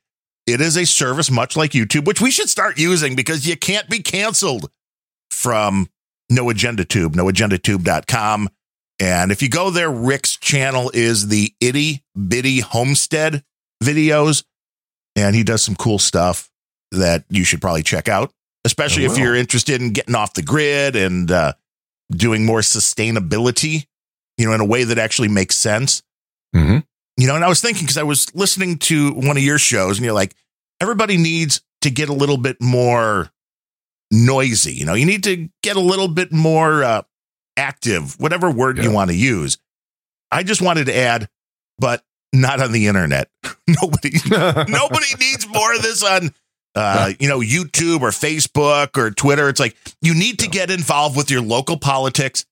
it 0.47 0.61
is 0.63 0.77
a 0.77 0.87
service 0.87 1.31
much 1.31 1.55
like 1.57 1.73
YouTube, 1.73 2.07
which 2.07 2.21
we 2.23 2.31
should 2.31 2.49
start 2.49 2.79
using 2.79 3.15
because 3.15 3.47
you 3.47 3.57
can't 3.57 3.89
be 3.91 3.99
canceled 3.99 4.71
from 5.33 5.89
No 6.31 6.51
Agenda 6.51 6.85
Tube, 6.85 7.15
noagendatube.com. 7.15 8.49
And 9.01 9.33
if 9.33 9.43
you 9.43 9.49
go 9.49 9.71
there, 9.71 9.91
Rick's 9.91 10.37
channel 10.37 10.91
is 10.95 11.29
the 11.29 11.53
Itty 11.61 12.05
Bitty 12.29 12.61
Homestead 12.61 13.43
videos, 13.83 14.45
and 15.17 15.35
he 15.35 15.43
does 15.43 15.63
some 15.65 15.75
cool 15.75 15.99
stuff 15.99 16.49
that 16.93 17.25
you 17.29 17.43
should 17.43 17.61
probably 17.61 17.83
check 17.83 18.09
out, 18.09 18.33
especially 18.65 19.05
if 19.07 19.17
you're 19.19 19.35
interested 19.35 19.81
in 19.81 19.93
getting 19.93 20.15
off 20.15 20.35
the 20.35 20.43
grid 20.43 20.95
and 20.95 21.31
uh, 21.33 21.55
doing 22.11 22.45
more 22.45 22.61
sustainability, 22.61 23.87
you 24.37 24.47
know, 24.47 24.53
in 24.53 24.61
a 24.61 24.65
way 24.65 24.85
that 24.85 24.99
actually 24.99 25.29
makes 25.29 25.57
sense. 25.57 26.03
Mhm. 26.55 26.85
You 27.17 27.27
know, 27.27 27.35
and 27.35 27.45
I 27.45 27.49
was 27.49 27.61
thinking 27.61 27.85
because 27.85 27.99
I 27.99 28.03
was 28.05 28.33
listening 28.35 28.79
to 28.81 29.13
one 29.13 29.37
of 29.37 29.43
your 29.43 29.59
shows, 29.59 29.99
and 29.99 30.05
you're 30.05 30.15
like, 30.15 30.35
everybody 30.81 31.17
needs 31.17 31.61
to 31.81 31.91
get 31.91 32.09
a 32.09 32.13
little 32.15 32.37
bit 32.37 32.61
more 32.61 33.31
noisy. 34.13 34.75
You 34.75 34.85
know, 34.85 34.95
you 34.95 35.07
need 35.07 35.25
to 35.25 35.49
get 35.65 35.77
a 35.77 35.81
little 35.81 36.07
bit 36.07 36.31
more 36.31 36.85
uh, 36.85 37.03
active, 37.57 38.21
whatever 38.21 38.51
word 38.51 38.79
you 38.79 38.93
want 38.93 39.11
to 39.11 39.17
use. 39.17 39.59
I 40.31 40.45
just 40.45 40.63
wanted 40.63 40.87
to 40.87 40.97
add, 40.97 41.29
but 41.79 42.05
not 42.33 42.61
on 42.61 42.71
the 42.71 42.87
internet. 42.87 43.29
Nobody, 43.67 44.13
nobody 44.71 45.07
needs 45.19 45.49
more 45.49 45.75
of 45.75 45.83
this 45.83 46.05
on 46.05 46.31
uh, 46.75 47.13
you 47.21 47.29
know, 47.29 47.41
YouTube 47.41 48.01
or 48.01 48.11
Facebook 48.11 48.97
or 48.97 49.11
Twitter. 49.11 49.49
It's 49.49 49.61
like 49.61 49.77
you 50.01 50.15
need 50.15 50.39
to 50.41 50.49
get 50.49 50.71
involved 50.71 51.17
with 51.17 51.31
your 51.31 51.43
local 51.43 51.77
politics. 51.77 52.47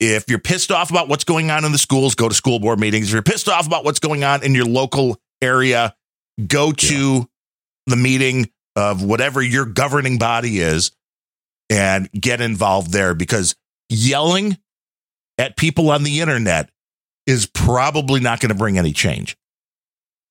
If 0.00 0.28
you're 0.28 0.40
pissed 0.40 0.72
off 0.72 0.90
about 0.90 1.08
what's 1.08 1.24
going 1.24 1.50
on 1.50 1.64
in 1.64 1.72
the 1.72 1.78
schools, 1.78 2.14
go 2.14 2.28
to 2.28 2.34
school 2.34 2.58
board 2.58 2.80
meetings. 2.80 3.08
If 3.08 3.12
you're 3.12 3.22
pissed 3.22 3.48
off 3.48 3.66
about 3.66 3.84
what's 3.84 4.00
going 4.00 4.24
on 4.24 4.42
in 4.42 4.54
your 4.54 4.64
local 4.64 5.18
area, 5.40 5.94
go 6.46 6.72
to 6.72 7.28
the 7.86 7.96
meeting 7.96 8.50
of 8.76 9.02
whatever 9.02 9.42
your 9.42 9.64
governing 9.64 10.18
body 10.18 10.58
is 10.60 10.90
and 11.70 12.10
get 12.12 12.40
involved 12.40 12.92
there 12.92 13.14
because 13.14 13.54
yelling 13.88 14.58
at 15.38 15.56
people 15.56 15.90
on 15.90 16.02
the 16.02 16.20
internet 16.20 16.70
is 17.26 17.46
probably 17.46 18.20
not 18.20 18.40
going 18.40 18.50
to 18.50 18.58
bring 18.58 18.78
any 18.78 18.92
change. 18.92 19.36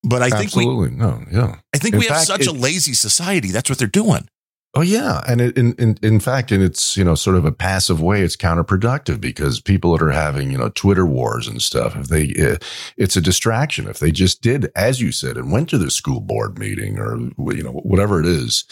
But 0.03 0.21
I 0.21 0.29
think 0.29 0.55
we 0.55 0.65
no, 0.65 1.23
yeah. 1.31 1.59
I 1.73 1.77
think 1.77 1.93
In 1.95 1.99
we 1.99 2.07
have 2.07 2.17
fact, 2.17 2.27
such 2.27 2.47
a 2.47 2.51
lazy 2.51 2.93
society. 2.93 3.51
That's 3.51 3.69
what 3.69 3.79
they're 3.79 3.87
doing. 3.87 4.27
Oh 4.75 4.81
yeah, 4.81 5.21
and 5.27 5.39
it, 5.39 5.55
in, 5.55 5.73
in 5.73 5.99
in 6.01 6.19
fact, 6.19 6.51
in 6.51 6.59
its 6.59 6.97
you 6.97 7.03
know 7.03 7.13
sort 7.13 7.35
of 7.35 7.45
a 7.45 7.51
passive 7.51 8.01
way, 8.01 8.23
it's 8.23 8.35
counterproductive 8.35 9.21
because 9.21 9.61
people 9.61 9.95
that 9.95 10.03
are 10.03 10.09
having 10.11 10.49
you 10.49 10.57
know 10.57 10.69
Twitter 10.69 11.05
wars 11.05 11.47
and 11.47 11.61
stuff, 11.61 11.95
if 11.95 12.07
they, 12.07 12.33
uh, 12.39 12.57
it's 12.97 13.15
a 13.15 13.21
distraction. 13.21 13.87
If 13.87 13.99
they 13.99 14.11
just 14.11 14.41
did 14.41 14.71
as 14.75 14.99
you 14.99 15.11
said 15.11 15.37
and 15.37 15.51
went 15.51 15.69
to 15.69 15.77
the 15.77 15.91
school 15.91 16.21
board 16.21 16.57
meeting 16.57 16.97
or 16.97 17.17
you 17.53 17.61
know 17.63 17.71
whatever 17.83 18.19
it 18.19 18.25
is, 18.25 18.65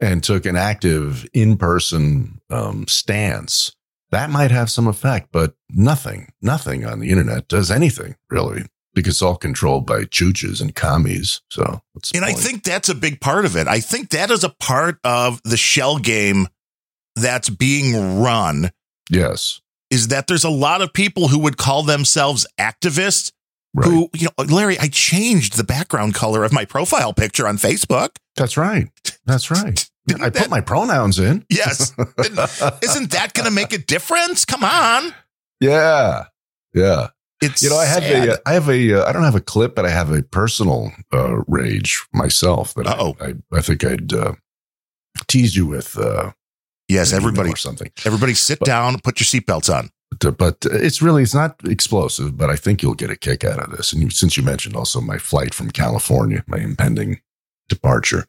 and 0.00 0.24
took 0.24 0.46
an 0.46 0.56
active 0.56 1.28
in 1.32 1.56
person 1.56 2.40
um, 2.50 2.84
stance, 2.88 3.72
that 4.10 4.30
might 4.30 4.50
have 4.50 4.68
some 4.68 4.88
effect. 4.88 5.28
But 5.30 5.54
nothing, 5.70 6.32
nothing 6.42 6.84
on 6.84 6.98
the 6.98 7.10
internet 7.10 7.46
does 7.46 7.70
anything 7.70 8.16
really 8.30 8.64
because 8.96 9.14
it's 9.16 9.22
all 9.22 9.36
controlled 9.36 9.86
by 9.86 10.00
chooches 10.04 10.60
and 10.60 10.74
commies. 10.74 11.42
So, 11.50 11.82
And 12.14 12.24
I 12.24 12.32
think 12.32 12.64
that's 12.64 12.88
a 12.88 12.94
big 12.94 13.20
part 13.20 13.44
of 13.44 13.54
it. 13.54 13.68
I 13.68 13.78
think 13.78 14.10
that 14.10 14.30
is 14.30 14.42
a 14.42 14.48
part 14.48 14.98
of 15.04 15.40
the 15.44 15.58
shell 15.58 15.98
game 15.98 16.48
that's 17.14 17.50
being 17.50 18.20
run 18.20 18.72
yes, 19.10 19.60
is 19.90 20.08
that 20.08 20.26
there's 20.26 20.44
a 20.44 20.50
lot 20.50 20.80
of 20.82 20.92
people 20.92 21.28
who 21.28 21.38
would 21.40 21.58
call 21.58 21.82
themselves 21.82 22.46
activists 22.58 23.32
right. 23.74 23.86
who, 23.86 24.08
you 24.14 24.28
know, 24.38 24.44
Larry, 24.44 24.78
I 24.80 24.88
changed 24.88 25.56
the 25.56 25.64
background 25.64 26.14
color 26.14 26.42
of 26.42 26.52
my 26.52 26.64
profile 26.64 27.12
picture 27.12 27.46
on 27.46 27.58
Facebook. 27.58 28.16
That's 28.34 28.56
right. 28.56 28.88
That's 29.26 29.50
right. 29.50 29.88
Didn't 30.06 30.24
I 30.24 30.30
that- 30.30 30.42
put 30.42 30.50
my 30.50 30.62
pronouns 30.62 31.18
in. 31.18 31.44
Yes. 31.50 31.92
Isn't 31.98 33.10
that 33.10 33.32
going 33.34 33.46
to 33.46 33.50
make 33.52 33.74
a 33.74 33.78
difference? 33.78 34.46
Come 34.46 34.64
on. 34.64 35.14
Yeah. 35.58 36.24
Yeah. 36.74 37.08
It's 37.42 37.62
You 37.62 37.70
know, 37.70 37.76
I 37.76 37.84
have 37.84 38.02
sad. 38.02 38.28
a, 38.28 38.32
uh, 38.32 38.52
have 38.52 38.68
a, 38.68 38.92
uh, 38.94 39.08
I 39.08 39.12
don't 39.12 39.24
have 39.24 39.34
a 39.34 39.40
clip, 39.40 39.74
but 39.74 39.84
I 39.84 39.90
have 39.90 40.10
a 40.10 40.22
personal 40.22 40.92
uh, 41.12 41.42
rage 41.46 42.06
myself 42.12 42.74
that 42.74 42.86
I, 42.86 43.12
I, 43.20 43.34
I 43.52 43.60
think 43.60 43.84
I'd 43.84 44.12
uh, 44.12 44.34
tease 45.26 45.54
you 45.54 45.66
with. 45.66 45.98
Uh, 45.98 46.32
yes, 46.88 47.12
everybody, 47.12 47.50
or 47.50 47.56
something. 47.56 47.90
everybody 48.04 48.34
sit 48.34 48.60
down, 48.60 48.98
put 49.00 49.20
your 49.20 49.26
seatbelts 49.26 49.74
on. 49.74 49.90
But, 50.10 50.24
uh, 50.24 50.30
but 50.30 50.56
it's 50.70 51.02
really, 51.02 51.22
it's 51.22 51.34
not 51.34 51.56
explosive, 51.64 52.36
but 52.36 52.48
I 52.48 52.56
think 52.56 52.82
you'll 52.82 52.94
get 52.94 53.10
a 53.10 53.16
kick 53.16 53.44
out 53.44 53.58
of 53.58 53.70
this. 53.76 53.92
And 53.92 54.02
you, 54.02 54.10
since 54.10 54.36
you 54.36 54.42
mentioned 54.42 54.76
also 54.76 55.00
my 55.00 55.18
flight 55.18 55.52
from 55.52 55.70
California, 55.70 56.42
my 56.46 56.58
impending 56.58 57.20
departure, 57.68 58.24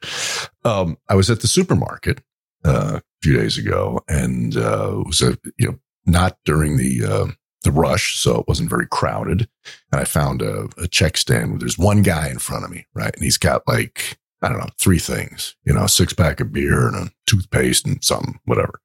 um, 0.66 0.98
I 1.08 1.16
was 1.16 1.30
at 1.30 1.42
the 1.42 1.48
supermarket 1.48 2.22
uh, 2.66 3.00
a 3.00 3.02
few 3.22 3.38
days 3.38 3.58
ago, 3.58 4.02
and 4.10 4.58
uh, 4.58 5.00
it 5.00 5.08
was 5.08 5.22
a 5.22 5.38
you 5.58 5.68
know 5.68 5.80
not 6.06 6.38
during 6.44 6.78
the 6.78 7.06
uh, 7.06 7.28
the 7.64 7.72
rush, 7.72 8.18
so 8.18 8.40
it 8.40 8.48
wasn't 8.48 8.70
very 8.70 8.88
crowded. 8.88 9.48
And 9.92 10.02
I 10.02 10.06
found 10.06 10.42
a, 10.42 10.68
a 10.78 10.88
check 10.88 11.18
stand 11.18 11.50
where 11.52 11.60
there's 11.60 11.78
one 11.78 12.02
guy 12.02 12.30
in 12.30 12.40
front 12.40 12.66
of 12.66 12.72
me, 12.72 12.86
right, 12.94 13.14
and 13.14 13.24
he's 13.24 13.38
got 13.38 13.68
like 13.68 14.18
I 14.42 14.50
don't 14.50 14.60
know 14.60 14.70
three 14.80 15.00
things, 15.00 15.56
you 15.64 15.74
know, 15.74 15.86
a 15.86 15.90
six 15.90 16.14
pack 16.14 16.40
of 16.40 16.54
beer 16.54 16.88
and 16.88 16.96
a 16.96 17.12
toothpaste 17.26 17.86
and 17.88 18.04
something, 18.04 18.40
whatever. 18.46 18.80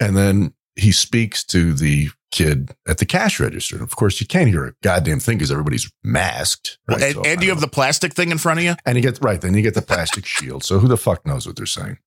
And 0.00 0.16
then 0.16 0.54
he 0.76 0.92
speaks 0.92 1.44
to 1.44 1.72
the 1.72 2.08
kid 2.32 2.74
at 2.88 2.98
the 2.98 3.04
cash 3.04 3.38
register. 3.38 3.76
And 3.76 3.82
of 3.84 3.94
course, 3.96 4.20
you 4.20 4.26
can't 4.26 4.48
hear 4.48 4.64
a 4.64 4.72
goddamn 4.82 5.20
thing 5.20 5.36
because 5.38 5.50
everybody's 5.52 5.90
masked. 6.02 6.78
Right? 6.88 7.02
and, 7.02 7.14
So 7.14 7.22
and 7.22 7.42
you 7.42 7.50
have 7.50 7.60
the 7.60 7.68
plastic 7.68 8.14
thing 8.14 8.30
in 8.30 8.38
front 8.38 8.58
of 8.60 8.64
you. 8.64 8.74
and 8.86 8.96
you 8.96 9.02
get 9.02 9.18
right 9.22 9.40
then 9.40 9.54
you 9.54 9.62
get 9.62 9.74
the 9.74 9.82
plastic 9.82 10.24
shield 10.34 10.64
so 10.64 10.78
who 10.78 10.88
the 10.88 10.96
fuck 10.96 11.24
knows 11.26 11.46
what 11.46 11.56
they're 11.56 11.66
saying 11.66 11.98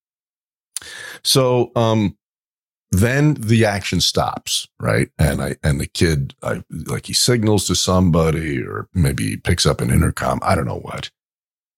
so 1.24 1.72
um 1.76 2.18
then 2.94 3.34
the 3.36 3.66
action 3.66 4.00
stops 4.00 4.68
right? 4.80 5.10
And 5.18 5.42
i 5.42 5.56
and 5.64 5.80
the 5.80 5.88
kid 5.88 6.36
i 6.44 6.64
like 6.70 7.08
he 7.08 7.14
signals 7.14 7.66
to 7.68 7.76
somebody 7.76 8.62
or 8.62 8.88
maybe 8.94 9.30
he 9.30 9.38
picks 9.38 9.66
up 9.66 9.82
an 9.82 9.90
intercom 9.90 10.40
i 10.44 10.56
don't 10.56 10.68
know 10.68 10.80
what. 10.80 11.10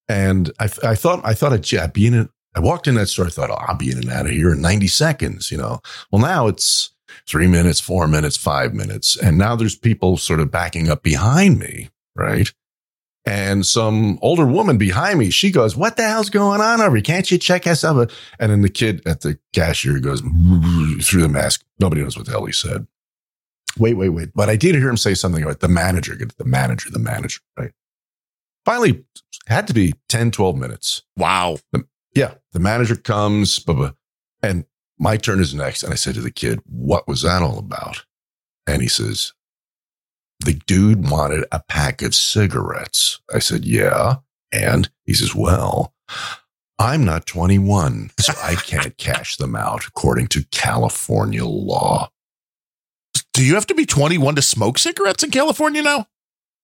And 0.10 0.52
i 0.60 0.66
i 0.84 0.96
thought 0.96 1.22
i 1.24 1.34
thought 1.34 1.54
i'd, 1.54 1.74
I'd 1.74 1.94
be 1.94 2.08
in 2.08 2.14
it. 2.14 2.30
I 2.56 2.60
walked 2.60 2.88
in 2.88 2.96
that 2.96 3.08
store 3.08 3.28
i 3.28 3.30
thought 3.30 3.50
oh, 3.50 3.66
i'll 3.68 3.78
be 3.78 3.92
in 3.92 3.98
and 3.98 4.10
out 4.10 4.26
of 4.26 4.32
here 4.32 4.54
in 4.54 4.62
90 4.62 4.88
seconds 4.88 5.52
you 5.52 5.58
know? 5.58 5.80
Well 6.12 6.22
now 6.22 6.48
it's 6.48 6.92
three 7.28 7.48
minutes 7.48 7.80
four 7.80 8.08
minutes 8.08 8.38
five 8.38 8.74
minutes. 8.74 9.16
And 9.16 9.38
now 9.38 9.56
there's 9.56 9.76
people 9.76 10.18
sort 10.18 10.40
of 10.40 10.52
backing 10.52 10.90
up 10.90 11.02
behind 11.02 11.60
me 11.60 11.90
right 12.16 12.52
and 13.26 13.66
some 13.66 14.20
older 14.22 14.46
woman 14.46 14.78
behind 14.78 15.18
me, 15.20 15.30
she 15.32 15.52
goes, 15.52 15.76
What 15.76 15.98
the 15.98 16.04
hell's 16.04 16.30
going 16.30 16.62
on 16.62 16.82
over 16.82 16.96
here? 16.96 17.04
Can't 17.04 17.30
you 17.32 17.38
check 17.38 17.66
us 17.66 17.84
out? 17.84 18.12
And 18.40 18.52
then 18.52 18.62
the 18.62 18.70
kid 18.70 19.06
at 19.08 19.22
the 19.22 19.40
cashier 19.54 20.00
goes 20.00 20.22
through 21.02 21.22
the 21.22 21.30
mask. 21.30 21.64
Nobody 21.80 22.02
knows 22.04 22.16
what 22.16 22.26
the 22.26 22.32
hell 22.32 22.46
he 22.46 22.54
said. 22.54 22.86
Wait, 23.78 23.96
wait, 23.96 24.10
wait. 24.10 24.30
But 24.34 24.50
I 24.50 24.56
did 24.56 24.76
hear 24.76 24.90
him 24.90 24.98
say 24.98 25.16
something 25.16 25.44
about 25.44 25.60
the 25.60 25.68
manager, 25.68 26.16
the 26.16 26.46
manager, 26.46 26.90
the 26.92 27.00
manager, 27.00 27.42
right? 27.58 27.72
Finally, 28.64 29.04
had 29.48 29.68
to 29.68 29.74
be 29.74 29.94
10, 30.10 30.32
12 30.32 30.56
minutes. 30.56 31.04
Wow. 31.18 31.58
Yeah. 32.14 32.36
The 32.54 32.60
manager 32.60 32.96
comes, 32.96 33.60
blah, 33.60 33.76
blah, 33.76 33.92
and 34.42 34.66
my 34.98 35.18
turn 35.18 35.40
is 35.40 35.54
next. 35.54 35.84
And 35.84 35.92
I 35.92 35.96
said 35.96 36.16
to 36.16 36.22
the 36.22 36.32
kid, 36.32 36.62
What 36.66 37.08
was 37.08 37.24
that 37.24 37.42
all 37.42 37.58
about? 37.58 38.06
And 38.68 38.82
he 38.82 38.88
says, 38.88 39.34
the 40.40 40.54
dude 40.66 41.10
wanted 41.10 41.46
a 41.52 41.62
pack 41.68 42.02
of 42.02 42.16
cigarettes. 42.16 43.20
I 43.34 43.40
said, 43.40 43.66
yeah. 43.66 44.18
And 44.52 44.90
he 45.06 45.14
says, 45.14 45.36
well, 45.36 45.94
I'm 46.78 47.06
not 47.06 47.26
21, 47.26 48.12
so 48.20 48.34
I 48.44 48.56
can't 48.56 48.98
cash 48.98 49.38
them 49.38 49.56
out 49.56 49.86
according 49.86 50.28
to 50.28 50.46
California 50.52 51.46
law. 51.46 52.10
Do 53.34 53.44
you 53.44 53.56
have 53.56 53.68
to 53.68 53.76
be 53.76 53.86
21 53.86 54.36
to 54.36 54.42
smoke 54.42 54.78
cigarettes 54.78 55.24
in 55.24 55.32
California 55.32 55.82
now? 55.82 56.08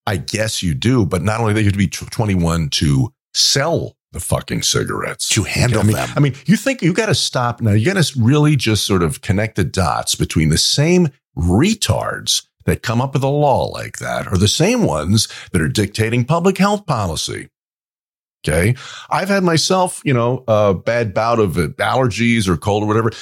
I 0.06 0.16
guess 0.16 0.62
you 0.62 0.74
do, 0.74 1.06
but 1.06 1.22
not 1.22 1.40
only 1.40 1.54
do 1.54 1.60
you 1.60 1.66
have 1.66 1.72
to 1.74 1.78
be 1.78 1.88
21 1.88 2.70
to 2.70 3.12
sell 3.34 3.96
the 4.12 4.20
fucking 4.20 4.62
cigarettes, 4.62 5.28
To 5.30 5.44
handle 5.44 5.80
I 5.80 5.84
mean, 5.84 5.96
them. 5.96 6.10
I 6.14 6.20
mean, 6.20 6.34
you 6.44 6.56
think 6.56 6.82
you 6.82 6.92
got 6.92 7.06
to 7.06 7.14
stop 7.14 7.60
now. 7.60 7.72
You 7.72 7.86
got 7.92 8.02
to 8.02 8.20
really 8.20 8.56
just 8.56 8.84
sort 8.84 9.02
of 9.02 9.22
connect 9.22 9.56
the 9.56 9.64
dots 9.64 10.14
between 10.14 10.50
the 10.50 10.58
same 10.58 11.08
retards 11.36 12.46
that 12.64 12.82
come 12.82 13.00
up 13.00 13.14
with 13.14 13.22
a 13.22 13.28
law 13.28 13.64
like 13.66 13.98
that 13.98 14.26
are 14.26 14.38
the 14.38 14.48
same 14.48 14.84
ones 14.84 15.28
that 15.52 15.60
are 15.60 15.68
dictating 15.68 16.24
public 16.24 16.58
health 16.58 16.86
policy. 16.86 17.48
Okay. 18.44 18.74
I've 19.08 19.28
had 19.28 19.44
myself, 19.44 20.02
you 20.04 20.12
know, 20.12 20.42
a 20.48 20.74
bad 20.74 21.14
bout 21.14 21.38
of 21.38 21.52
allergies 21.54 22.48
or 22.48 22.56
cold 22.56 22.82
or 22.82 22.86
whatever. 22.86 23.12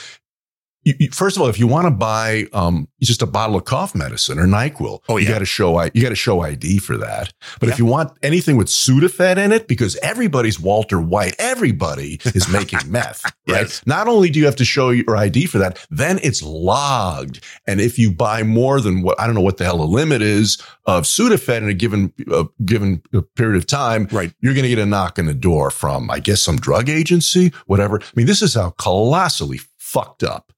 You, 0.90 0.94
you- 1.06 1.10
first 1.10 1.36
of 1.36 1.42
all, 1.42 1.48
if 1.48 1.58
you 1.58 1.66
want 1.66 1.86
to 1.86 1.90
buy 1.90 2.46
um, 2.52 2.88
just 3.00 3.22
a 3.22 3.26
bottle 3.26 3.56
of 3.56 3.64
cough 3.64 3.94
medicine 3.94 4.38
or 4.38 4.46
Nyquil, 4.46 5.00
Oh, 5.08 5.16
you 5.16 5.26
got 5.28 5.38
to 5.40 5.44
show 5.46 5.80
you 5.94 6.02
got 6.02 6.08
to 6.10 6.14
show 6.16 6.40
ID 6.40 6.78
for 6.78 6.96
that. 6.98 7.32
But 7.58 7.68
Yeah. 7.68 7.72
if 7.74 7.78
you 7.78 7.86
want 7.86 8.12
anything 8.22 8.56
with 8.56 8.68
Sudafed 8.68 9.36
in 9.38 9.52
it, 9.52 9.68
because 9.68 9.96
everybody's 10.02 10.58
Walter 10.60 11.00
White, 11.00 11.34
everybody 11.38 12.20
is 12.24 12.48
making 12.48 12.80
meth, 12.90 13.24
right? 13.48 13.62
Yes. 13.62 13.82
Not 13.86 14.08
only 14.08 14.30
do 14.30 14.38
you 14.38 14.44
have 14.46 14.56
to 14.56 14.64
show 14.64 14.90
your 14.90 15.16
ID 15.16 15.46
for 15.46 15.58
that, 15.58 15.84
then 15.90 16.18
it's 16.22 16.42
logged. 16.42 17.44
And 17.66 17.80
if 17.80 17.98
you 17.98 18.10
buy 18.12 18.42
more 18.42 18.80
than 18.80 19.02
what 19.02 19.18
I 19.20 19.26
don't 19.26 19.34
know 19.34 19.40
what 19.40 19.56
the 19.58 19.64
hell 19.64 19.78
the 19.78 19.84
limit 19.84 20.22
is 20.22 20.62
of 20.86 21.04
Sudafed 21.04 21.56
in 21.58 21.68
a 21.68 21.74
given 21.74 22.12
uh, 22.30 22.44
given 22.64 23.02
period 23.36 23.56
of 23.56 23.66
time, 23.66 24.08
Right. 24.10 24.32
you're 24.40 24.54
going 24.54 24.64
to 24.64 24.68
get 24.68 24.78
a 24.78 24.86
knock 24.86 25.18
on 25.18 25.26
the 25.26 25.34
door 25.34 25.70
from, 25.70 26.10
I 26.10 26.18
guess, 26.20 26.40
some 26.40 26.56
drug 26.56 26.88
agency, 26.88 27.52
whatever. 27.66 28.00
I 28.00 28.04
mean, 28.16 28.26
this 28.26 28.42
is 28.42 28.54
how 28.54 28.70
colossally 28.70 29.60
fucked 29.76 30.22
up 30.22 30.52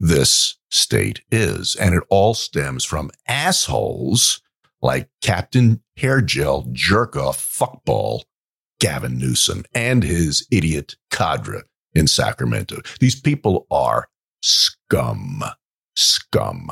this 0.00 0.56
state 0.70 1.22
is. 1.30 1.74
And 1.74 1.94
it 1.94 2.04
all 2.10 2.34
stems 2.34 2.84
from 2.84 3.10
assholes 3.26 4.40
like 4.80 5.08
Captain 5.22 5.82
Hair 5.96 6.22
Gel 6.22 6.66
Jerk 6.72 7.14
Fuckball 7.14 8.22
Gavin 8.80 9.18
Newsom 9.18 9.64
and 9.74 10.04
his 10.04 10.46
idiot 10.50 10.96
cadre 11.10 11.62
in 11.94 12.06
Sacramento. 12.06 12.80
These 13.00 13.20
people 13.20 13.66
are 13.70 14.08
scum. 14.40 15.42
Scum. 15.96 16.70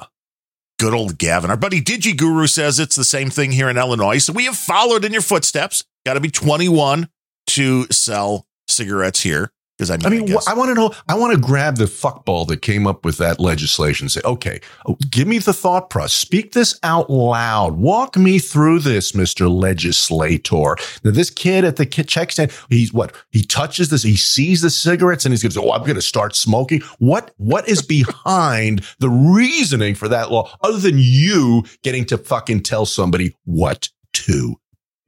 Good 0.78 0.94
old 0.94 1.18
Gavin. 1.18 1.50
Our 1.50 1.56
buddy 1.56 1.80
Digi 1.80 2.16
Guru 2.16 2.46
says 2.46 2.78
it's 2.78 2.96
the 2.96 3.04
same 3.04 3.30
thing 3.30 3.50
here 3.52 3.68
in 3.68 3.78
Illinois. 3.78 4.18
So 4.18 4.32
we 4.32 4.44
have 4.44 4.56
followed 4.56 5.04
in 5.04 5.12
your 5.12 5.22
footsteps. 5.22 5.84
Got 6.04 6.14
to 6.14 6.20
be 6.20 6.30
21 6.30 7.08
to 7.48 7.86
sell 7.90 8.46
cigarettes 8.68 9.22
here. 9.22 9.50
Because 9.76 9.90
I 9.90 9.96
mean, 9.98 10.06
I 10.06 10.08
mean, 10.08 10.28
wh- 10.28 10.48
I 10.48 10.54
want 10.54 10.70
to 10.70 10.74
know. 10.74 10.94
I 11.06 11.14
want 11.16 11.34
to 11.34 11.38
grab 11.40 11.76
the 11.76 11.84
fuckball 11.84 12.46
that 12.48 12.62
came 12.62 12.86
up 12.86 13.04
with 13.04 13.18
that 13.18 13.38
legislation. 13.38 14.04
and 14.06 14.12
Say, 14.12 14.22
okay, 14.24 14.60
oh, 14.86 14.96
give 15.10 15.28
me 15.28 15.38
the 15.38 15.52
thought 15.52 15.90
process. 15.90 16.14
Speak 16.14 16.52
this 16.52 16.78
out 16.82 17.10
loud. 17.10 17.76
Walk 17.76 18.16
me 18.16 18.38
through 18.38 18.78
this, 18.78 19.14
Mister 19.14 19.48
Legislator. 19.48 20.76
Now, 21.04 21.10
this 21.10 21.28
kid 21.28 21.64
at 21.64 21.76
the 21.76 21.84
check 21.84 22.32
stand, 22.32 22.52
he's 22.70 22.92
what? 22.92 23.14
He 23.30 23.42
touches 23.42 23.90
this. 23.90 24.02
He 24.02 24.16
sees 24.16 24.62
the 24.62 24.70
cigarettes, 24.70 25.26
and 25.26 25.32
he's 25.32 25.42
going 25.42 25.52
to 25.52 25.60
say, 25.60 25.66
"Oh, 25.66 25.72
I'm 25.72 25.82
going 25.82 25.96
to 25.96 26.02
start 26.02 26.34
smoking." 26.34 26.80
What? 26.98 27.32
What 27.36 27.68
is 27.68 27.82
behind 27.82 28.82
the 28.98 29.10
reasoning 29.10 29.94
for 29.94 30.08
that 30.08 30.30
law, 30.30 30.56
other 30.62 30.78
than 30.78 30.96
you 30.96 31.64
getting 31.82 32.06
to 32.06 32.16
fucking 32.16 32.62
tell 32.62 32.86
somebody 32.86 33.36
what 33.44 33.90
to 34.14 34.56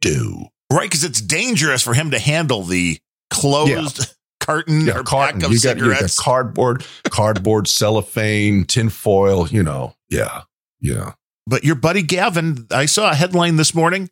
do? 0.02 0.46
right? 0.70 0.82
Because 0.82 1.04
it's 1.04 1.20
dangerous 1.22 1.82
for 1.82 1.94
him 1.94 2.10
to 2.10 2.18
handle 2.18 2.62
the 2.62 2.98
closed 3.30 4.14
carton 4.48 4.86
Yeah, 4.86 4.98
or 4.98 5.02
carton. 5.02 5.40
pack 5.40 5.46
of 5.48 5.52
You 5.52 5.60
got, 5.60 5.76
you 5.76 5.82
got 5.84 5.90
cigarettes. 5.96 6.18
cardboard, 6.20 6.84
cardboard, 7.10 7.68
cellophane, 7.68 8.64
tinfoil. 8.64 9.48
You 9.48 9.62
know, 9.62 9.94
yeah, 10.08 10.42
yeah. 10.80 11.12
But 11.46 11.64
your 11.64 11.74
buddy 11.76 12.02
Gavin, 12.02 12.66
I 12.70 12.86
saw 12.86 13.10
a 13.10 13.14
headline 13.14 13.56
this 13.56 13.74
morning. 13.74 14.10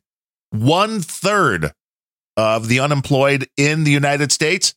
One 0.51 1.01
third 1.01 1.73
of 2.37 2.69
the 2.69 2.81
unemployed 2.81 3.49
in 3.57 3.85
the 3.85 3.91
United 3.91 4.31
States 4.33 4.75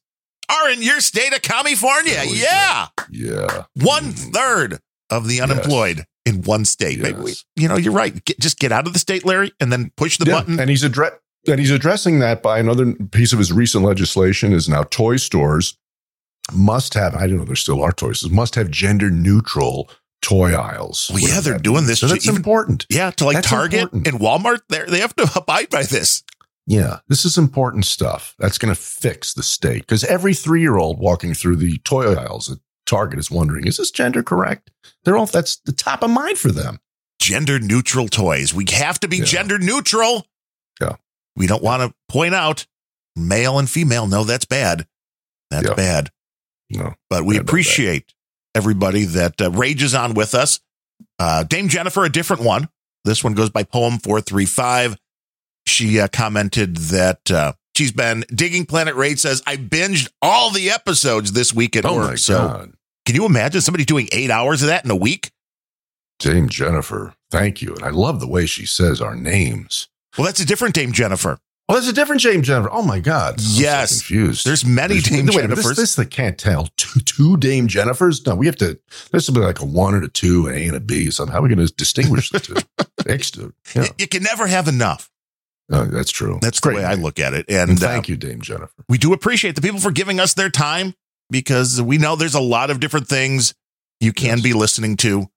are 0.50 0.70
in 0.72 0.82
your 0.82 1.00
state 1.02 1.34
of 1.34 1.42
California. 1.42 2.18
Holy 2.20 2.38
yeah. 2.40 2.88
Yeah. 3.10 3.64
One 3.76 4.12
third 4.14 4.80
of 5.10 5.28
the 5.28 5.42
unemployed 5.42 6.06
in 6.26 6.42
one 6.44 6.66
state. 6.66 7.00
Maybe 7.00 7.20
we, 7.20 7.34
you 7.56 7.68
know, 7.68 7.76
you're 7.78 7.94
right. 7.94 8.24
Get, 8.26 8.40
just 8.40 8.60
get 8.60 8.72
out 8.72 8.88
of 8.88 8.94
the 8.94 9.00
state, 9.00 9.26
Larry, 9.26 9.52
and 9.60 9.72
then 9.72 9.92
push 9.98 10.18
the 10.18 10.26
Yeah, 10.26 10.40
button. 10.40 10.60
And 10.60 10.70
he's 10.70 10.84
address 10.84 11.14
and 11.48 11.60
he's 11.60 11.72
addressing 11.72 12.20
that 12.20 12.42
by 12.44 12.60
another 12.60 12.94
piece 13.12 13.34
of 13.34 13.40
his 13.40 13.52
recent 13.54 13.84
legislation 13.84 14.54
is 14.54 14.68
now 14.70 14.84
toy 14.84 15.18
stores 15.18 15.78
must 16.52 16.94
have, 16.96 17.16
I 17.16 17.28
don't 17.28 17.38
know, 17.38 17.46
there 17.46 17.56
still 17.56 17.82
are 17.84 17.92
toys, 17.92 18.28
must 18.30 18.56
have 18.56 18.72
gender 18.72 19.10
neutral 19.12 19.90
toy 20.22 20.54
aisles. 20.54 21.10
Well, 21.14 21.20
yeah, 21.22 21.40
they're 21.42 21.58
doing 21.60 21.76
means. 21.78 21.88
this 21.88 22.00
So 22.00 22.08
to 22.08 22.14
that's 22.14 22.26
even- 22.26 22.38
important. 22.38 22.86
yeah, 22.90 23.12
to 23.12 23.26
like 23.26 23.36
That's 23.36 23.48
Target 23.48 23.82
important. 23.84 24.08
and 24.08 24.20
Walmart, 24.20 24.62
they 24.70 24.84
they 24.86 25.00
have 25.00 25.16
to 25.18 25.30
abide 25.36 25.70
by 25.70 25.84
this. 25.84 26.24
Yeah, 26.68 27.00
this 27.08 27.26
is 27.26 27.38
important 27.38 27.86
stuff. 27.86 28.36
That's 28.38 28.58
going 28.60 28.74
to 28.74 28.80
fix 28.80 29.34
the 29.34 29.42
state 29.44 29.82
because 29.84 30.04
every 30.04 30.34
three 30.36 30.62
year 30.62 30.78
old 30.78 31.00
walking 31.00 31.34
through 31.34 31.56
the 31.58 31.78
toy 31.80 32.14
aisles 32.14 32.52
at 32.52 32.60
Target 32.86 33.18
is 33.20 33.32
wondering, 33.32 33.66
is 33.66 33.78
this 33.78 33.90
gender 33.92 34.22
correct? 34.24 34.70
They're 35.04 35.18
all, 35.18 35.26
that's 35.26 35.58
the 35.66 35.72
top 35.72 36.04
of 36.04 36.10
mind 36.12 36.38
for 36.38 36.52
them. 36.52 36.80
Gender 37.20 37.60
neutral 37.60 38.08
toys. 38.08 38.54
We 38.54 38.66
have 38.72 39.00
to 39.02 39.08
be 39.08 39.18
Yeah. 39.18 39.24
gender 39.26 39.58
neutral. 39.58 40.28
Yeah. 40.82 40.96
We 41.40 41.48
don't 41.48 41.64
want 41.64 41.82
to 41.82 41.96
point 42.10 42.36
out 42.36 42.68
male 43.16 43.58
and 43.58 43.68
female. 43.70 44.06
No, 44.06 44.24
that's 44.24 44.46
bad. 44.46 44.86
That's 45.50 45.68
Yeah. 45.68 45.74
bad. 45.74 46.12
No. 46.70 46.94
But 47.10 47.26
we 47.26 47.38
appreciate 47.38 48.14
everybody 48.54 49.06
that 49.06 49.42
uh, 49.42 49.50
rages 49.52 49.96
on 49.96 50.14
with 50.14 50.36
us. 50.36 50.60
Uh, 51.18 51.44
Dame 51.44 51.68
Jennifer, 51.70 52.04
a 52.06 52.10
different 52.12 52.44
one. 52.44 52.70
This 53.06 53.24
one 53.24 53.34
goes 53.34 53.50
by 53.50 53.64
Poem 53.64 53.98
435. 53.98 54.98
She 55.66 56.00
uh, 56.00 56.08
commented 56.10 56.78
that 56.78 57.32
uh, 57.32 57.54
she's 57.76 57.92
been 57.92 58.26
digging 58.34 58.66
Planet 58.66 58.96
Rage, 58.96 59.20
says, 59.20 59.42
I 59.48 59.56
binged 59.58 60.10
all 60.22 60.52
the 60.52 60.70
episodes 60.70 61.32
this 61.32 61.54
week 61.54 61.76
at 61.76 61.86
Oh 61.86 61.96
work. 61.96 62.08
my 62.10 62.16
so 62.16 62.38
God. 62.48 62.74
can 63.06 63.16
you 63.16 63.26
imagine 63.26 63.62
somebody 63.62 63.86
doing 63.86 64.10
eight 64.12 64.30
hours 64.30 64.62
of 64.62 64.68
that 64.68 64.84
in 64.86 64.92
a 64.92 64.96
week? 64.96 65.32
Dame 66.20 66.50
Jennifer, 66.50 67.14
thank 67.32 67.62
you. 67.62 67.74
And 67.76 67.84
I 67.84 67.90
love 67.92 68.20
the 68.20 68.28
way 68.28 68.46
she 68.46 68.66
says 68.66 69.00
our 69.02 69.16
names. 69.16 69.88
Well, 70.20 70.26
that's 70.26 70.40
a 70.40 70.46
different 70.46 70.76
Dame 70.76 70.92
Jennifer. 70.92 71.40
Oh, 71.68 71.74
there's 71.74 71.88
a 71.88 71.94
different 71.94 72.22
Dame 72.24 72.42
Jennifer. 72.42 72.70
Oh 72.72 72.82
my 72.82 73.00
God. 73.00 73.36
I'm 73.36 73.40
so 73.40 73.62
Yes. 73.62 74.00
confused. 74.00 74.46
There's 74.46 74.66
many 74.66 75.00
Dame 75.02 75.28
wait, 75.28 75.36
a 75.36 75.48
minute, 75.48 75.58
Jennifers. 75.58 75.64
This, 75.64 75.76
this 75.78 75.96
they 75.96 76.06
can't 76.06 76.38
tell. 76.38 76.68
Two, 76.78 77.00
two 77.02 77.38
Dame 77.38 77.68
Jennifers? 77.68 78.26
No, 78.26 78.34
we 78.36 78.48
have 78.48 78.56
to. 78.58 78.80
Will 79.14 79.22
be 79.34 79.40
like 79.40 79.60
a 79.60 79.66
one 79.66 79.94
and 79.94 80.04
a 80.04 80.08
two, 80.08 80.48
an 80.48 80.56
A 80.56 80.68
and 80.68 80.76
a 80.76 80.80
B. 80.80 81.12
So 81.12 81.26
how 81.28 81.40
are 81.40 81.42
we 81.44 81.50
going 81.54 81.66
to 81.66 81.72
distinguish 81.74 82.32
the 82.32 82.40
two? 82.40 82.56
Extra. 83.08 83.52
Yeah, 83.76 83.86
You 84.00 84.08
can 84.08 84.24
never 84.24 84.48
have 84.48 84.68
enough. 84.68 85.10
Oh, 85.72 85.86
that's 85.86 86.10
true. 86.12 86.40
That's 86.42 86.60
the 86.60 86.70
Great 86.70 86.78
way 86.78 86.84
I 86.86 86.96
look 86.96 87.20
at 87.20 87.36
it. 87.36 87.46
And, 87.48 87.70
And, 87.70 87.84
uh, 87.84 87.88
thank 87.88 88.10
you, 88.10 88.18
Dame 88.18 88.42
Jennifer. 88.42 88.74
we 88.90 88.98
do 88.98 89.14
appreciate 89.14 89.56
the 89.56 89.62
people 89.62 89.80
for 89.80 89.92
giving 89.92 90.20
us 90.20 90.34
their 90.34 90.50
time 90.50 90.96
because 91.30 91.80
we 91.80 92.00
know 92.00 92.16
there's 92.16 92.34
a 92.34 92.42
lot 92.42 92.72
of 92.72 92.80
different 92.80 93.08
things 93.08 93.54
you 94.00 94.12
can 94.12 94.38
Yes. 94.38 94.42
be 94.42 94.54
listening 94.54 94.98
to. 94.98 95.28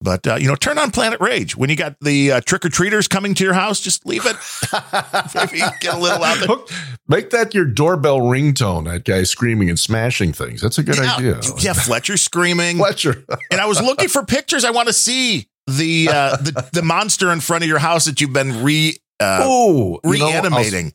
But, 0.00 0.26
uh, 0.26 0.34
you 0.36 0.48
know, 0.48 0.54
turn 0.54 0.76
on 0.78 0.90
Planet 0.90 1.20
Rage. 1.20 1.56
When 1.56 1.70
you 1.70 1.76
got 1.76 1.96
the 2.00 2.32
uh, 2.32 2.40
trick 2.42 2.64
or 2.64 2.68
treaters 2.68 3.08
coming 3.08 3.34
to 3.34 3.44
your 3.44 3.54
house, 3.54 3.80
just 3.80 4.04
leave 4.04 4.26
it. 4.26 4.36
Maybe 5.34 5.58
get 5.80 5.94
a 5.94 5.98
little 5.98 6.22
out 6.22 6.38
there. 6.46 6.78
Make 7.08 7.30
that 7.30 7.54
your 7.54 7.64
doorbell 7.64 8.20
ringtone. 8.20 8.84
That 8.84 9.04
guy 9.04 9.22
screaming 9.22 9.70
and 9.70 9.78
smashing 9.78 10.32
things. 10.32 10.60
That's 10.60 10.78
a 10.78 10.82
good 10.82 10.96
yeah, 10.96 11.14
idea. 11.14 11.40
yeah, 11.58 11.72
Fletcher 11.72 12.16
screaming. 12.16 12.76
Fletcher. 12.76 13.24
and 13.50 13.60
I 13.60 13.66
was 13.66 13.80
looking 13.80 14.08
for 14.08 14.24
pictures. 14.24 14.64
I 14.64 14.72
want 14.72 14.88
to 14.88 14.94
see 14.94 15.48
the 15.66 16.08
uh, 16.10 16.36
the 16.36 16.68
the 16.72 16.82
monster 16.82 17.32
in 17.32 17.40
front 17.40 17.64
of 17.64 17.68
your 17.68 17.78
house 17.78 18.04
that 18.04 18.20
you've 18.20 18.32
been 18.32 18.62
re 18.62 18.96
uh, 19.20 19.40
oh, 19.42 20.00
you 20.04 20.18
know, 20.18 20.26
reanimating. 20.26 20.92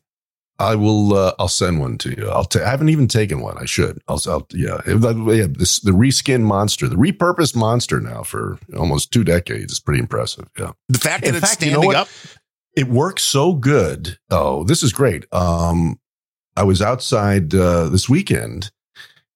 I 0.60 0.74
will. 0.76 1.14
Uh, 1.14 1.32
I'll 1.38 1.48
send 1.48 1.80
one 1.80 1.98
to 1.98 2.10
you. 2.10 2.28
I'll. 2.28 2.44
ta- 2.44 2.60
I 2.64 2.68
haven't 2.70 2.90
even 2.90 3.08
taken 3.08 3.40
one. 3.40 3.56
I 3.58 3.64
should. 3.64 4.00
I'll. 4.08 4.20
I'll 4.28 4.46
yeah. 4.52 4.80
If 4.86 5.00
that- 5.00 5.16
yeah. 5.36 5.46
This 5.50 5.80
the 5.80 5.92
reskin 5.92 6.42
monster, 6.42 6.86
the 6.88 6.96
repurposed 6.96 7.56
monster 7.56 7.98
now 8.00 8.22
for 8.22 8.58
almost 8.76 9.10
two 9.12 9.24
decades 9.24 9.72
is 9.72 9.80
pretty 9.80 10.00
impressive. 10.00 10.48
Yeah. 10.58 10.72
the 10.88 10.98
fact 10.98 11.22
that 11.24 11.30
In 11.30 11.34
it's 11.36 11.48
fact, 11.48 11.62
you 11.64 11.72
know 11.72 11.80
standing 11.80 11.96
up. 12.00 12.08
It 12.76 12.86
works 12.88 13.22
so 13.24 13.54
good. 13.54 14.18
Oh, 14.30 14.62
this 14.64 14.82
is 14.84 14.92
great. 14.92 15.24
Um, 15.32 15.98
I 16.56 16.62
was 16.62 16.80
outside 16.80 17.52
uh, 17.54 17.88
this 17.88 18.08
weekend, 18.08 18.70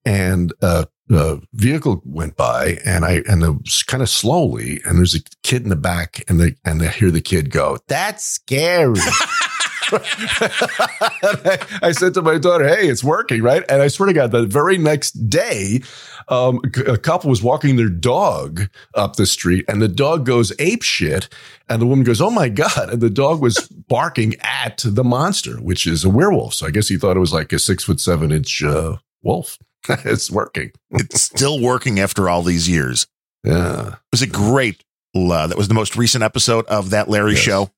and 0.05 0.53
uh, 0.63 0.85
a 1.11 1.41
vehicle 1.53 2.01
went 2.05 2.37
by, 2.37 2.79
and 2.85 3.05
I 3.05 3.23
and 3.29 3.43
it 3.43 3.51
was 3.51 3.83
kind 3.83 4.03
of 4.03 4.09
slowly, 4.09 4.81
and 4.85 4.99
there's 4.99 5.15
a 5.17 5.21
kid 5.43 5.63
in 5.63 5.69
the 5.69 5.77
back, 5.77 6.23
and 6.29 6.39
they 6.41 6.55
and 6.65 6.81
I 6.83 6.89
hear 6.89 7.11
the 7.11 7.21
kid 7.21 7.51
go, 7.51 7.79
"That's 7.89 8.25
scary." 8.25 9.01
I, 11.83 11.93
said 11.93 12.15
to 12.15 12.23
my 12.23 12.39
daughter, 12.39 12.67
"Hey, 12.69 12.89
it's 12.89 13.05
working, 13.05 13.43
right?" 13.43 13.65
And 13.69 13.83
I 13.83 13.89
swear 13.89 14.07
to 14.07 14.13
God, 14.13 14.31
the 14.31 14.47
very 14.47 14.79
next 14.79 15.13
day, 15.29 15.83
um, 16.29 16.61
a 16.87 16.97
couple 16.99 17.31
was 17.31 17.43
walking 17.43 17.77
their 17.77 17.89
dog 17.89 18.69
up 18.95 19.17
the 19.17 19.27
street, 19.27 19.65
and 19.69 19.81
the 19.81 19.89
dog 19.89 20.25
goes 20.27 20.53
ape 20.59 20.83
shit, 20.83 21.29
and 21.69 21.81
the 21.81 21.87
woman 21.87 22.05
goes, 22.05 22.21
"Oh 22.21 22.31
my 22.31 22.49
god!" 22.49 22.91
And 22.91 23.01
the 23.01 23.11
dog 23.11 23.41
was 23.41 23.57
barking 23.89 24.35
at 24.41 24.83
the 24.85 25.05
monster, 25.05 25.57
which 25.57 25.87
is 25.87 26.05
a 26.05 26.11
werewolf. 26.11 26.55
So 26.55 26.67
I 26.67 26.71
guess 26.71 26.89
he 26.89 26.97
thought 26.97 27.17
it 27.17 27.21
was 27.21 27.33
like 27.33 27.53
a 27.53 27.59
six 27.59 27.85
foot 27.85 28.01
seven 28.01 28.33
inch 28.33 28.63
uh, 28.63 28.97
wolf. 29.23 29.59
it's 29.89 30.31
working. 30.31 30.73
It's 30.91 31.21
still 31.21 31.61
working 31.61 32.01
after 32.01 32.29
all 32.29 32.43
these 32.43 32.69
years. 32.69 33.07
Yeah. 33.45 33.89
It 33.89 33.95
was 34.13 34.23
a 34.23 34.27
great. 34.27 34.83
Uh, 35.17 35.47
that 35.47 35.57
was 35.57 35.69
the 35.69 35.75
most 35.75 35.95
recent 35.97 36.25
episode 36.25 36.67
of 36.67 36.91
that 36.91 37.09
Larry 37.09 37.35
Yes. 37.35 37.41
show, 37.41 37.71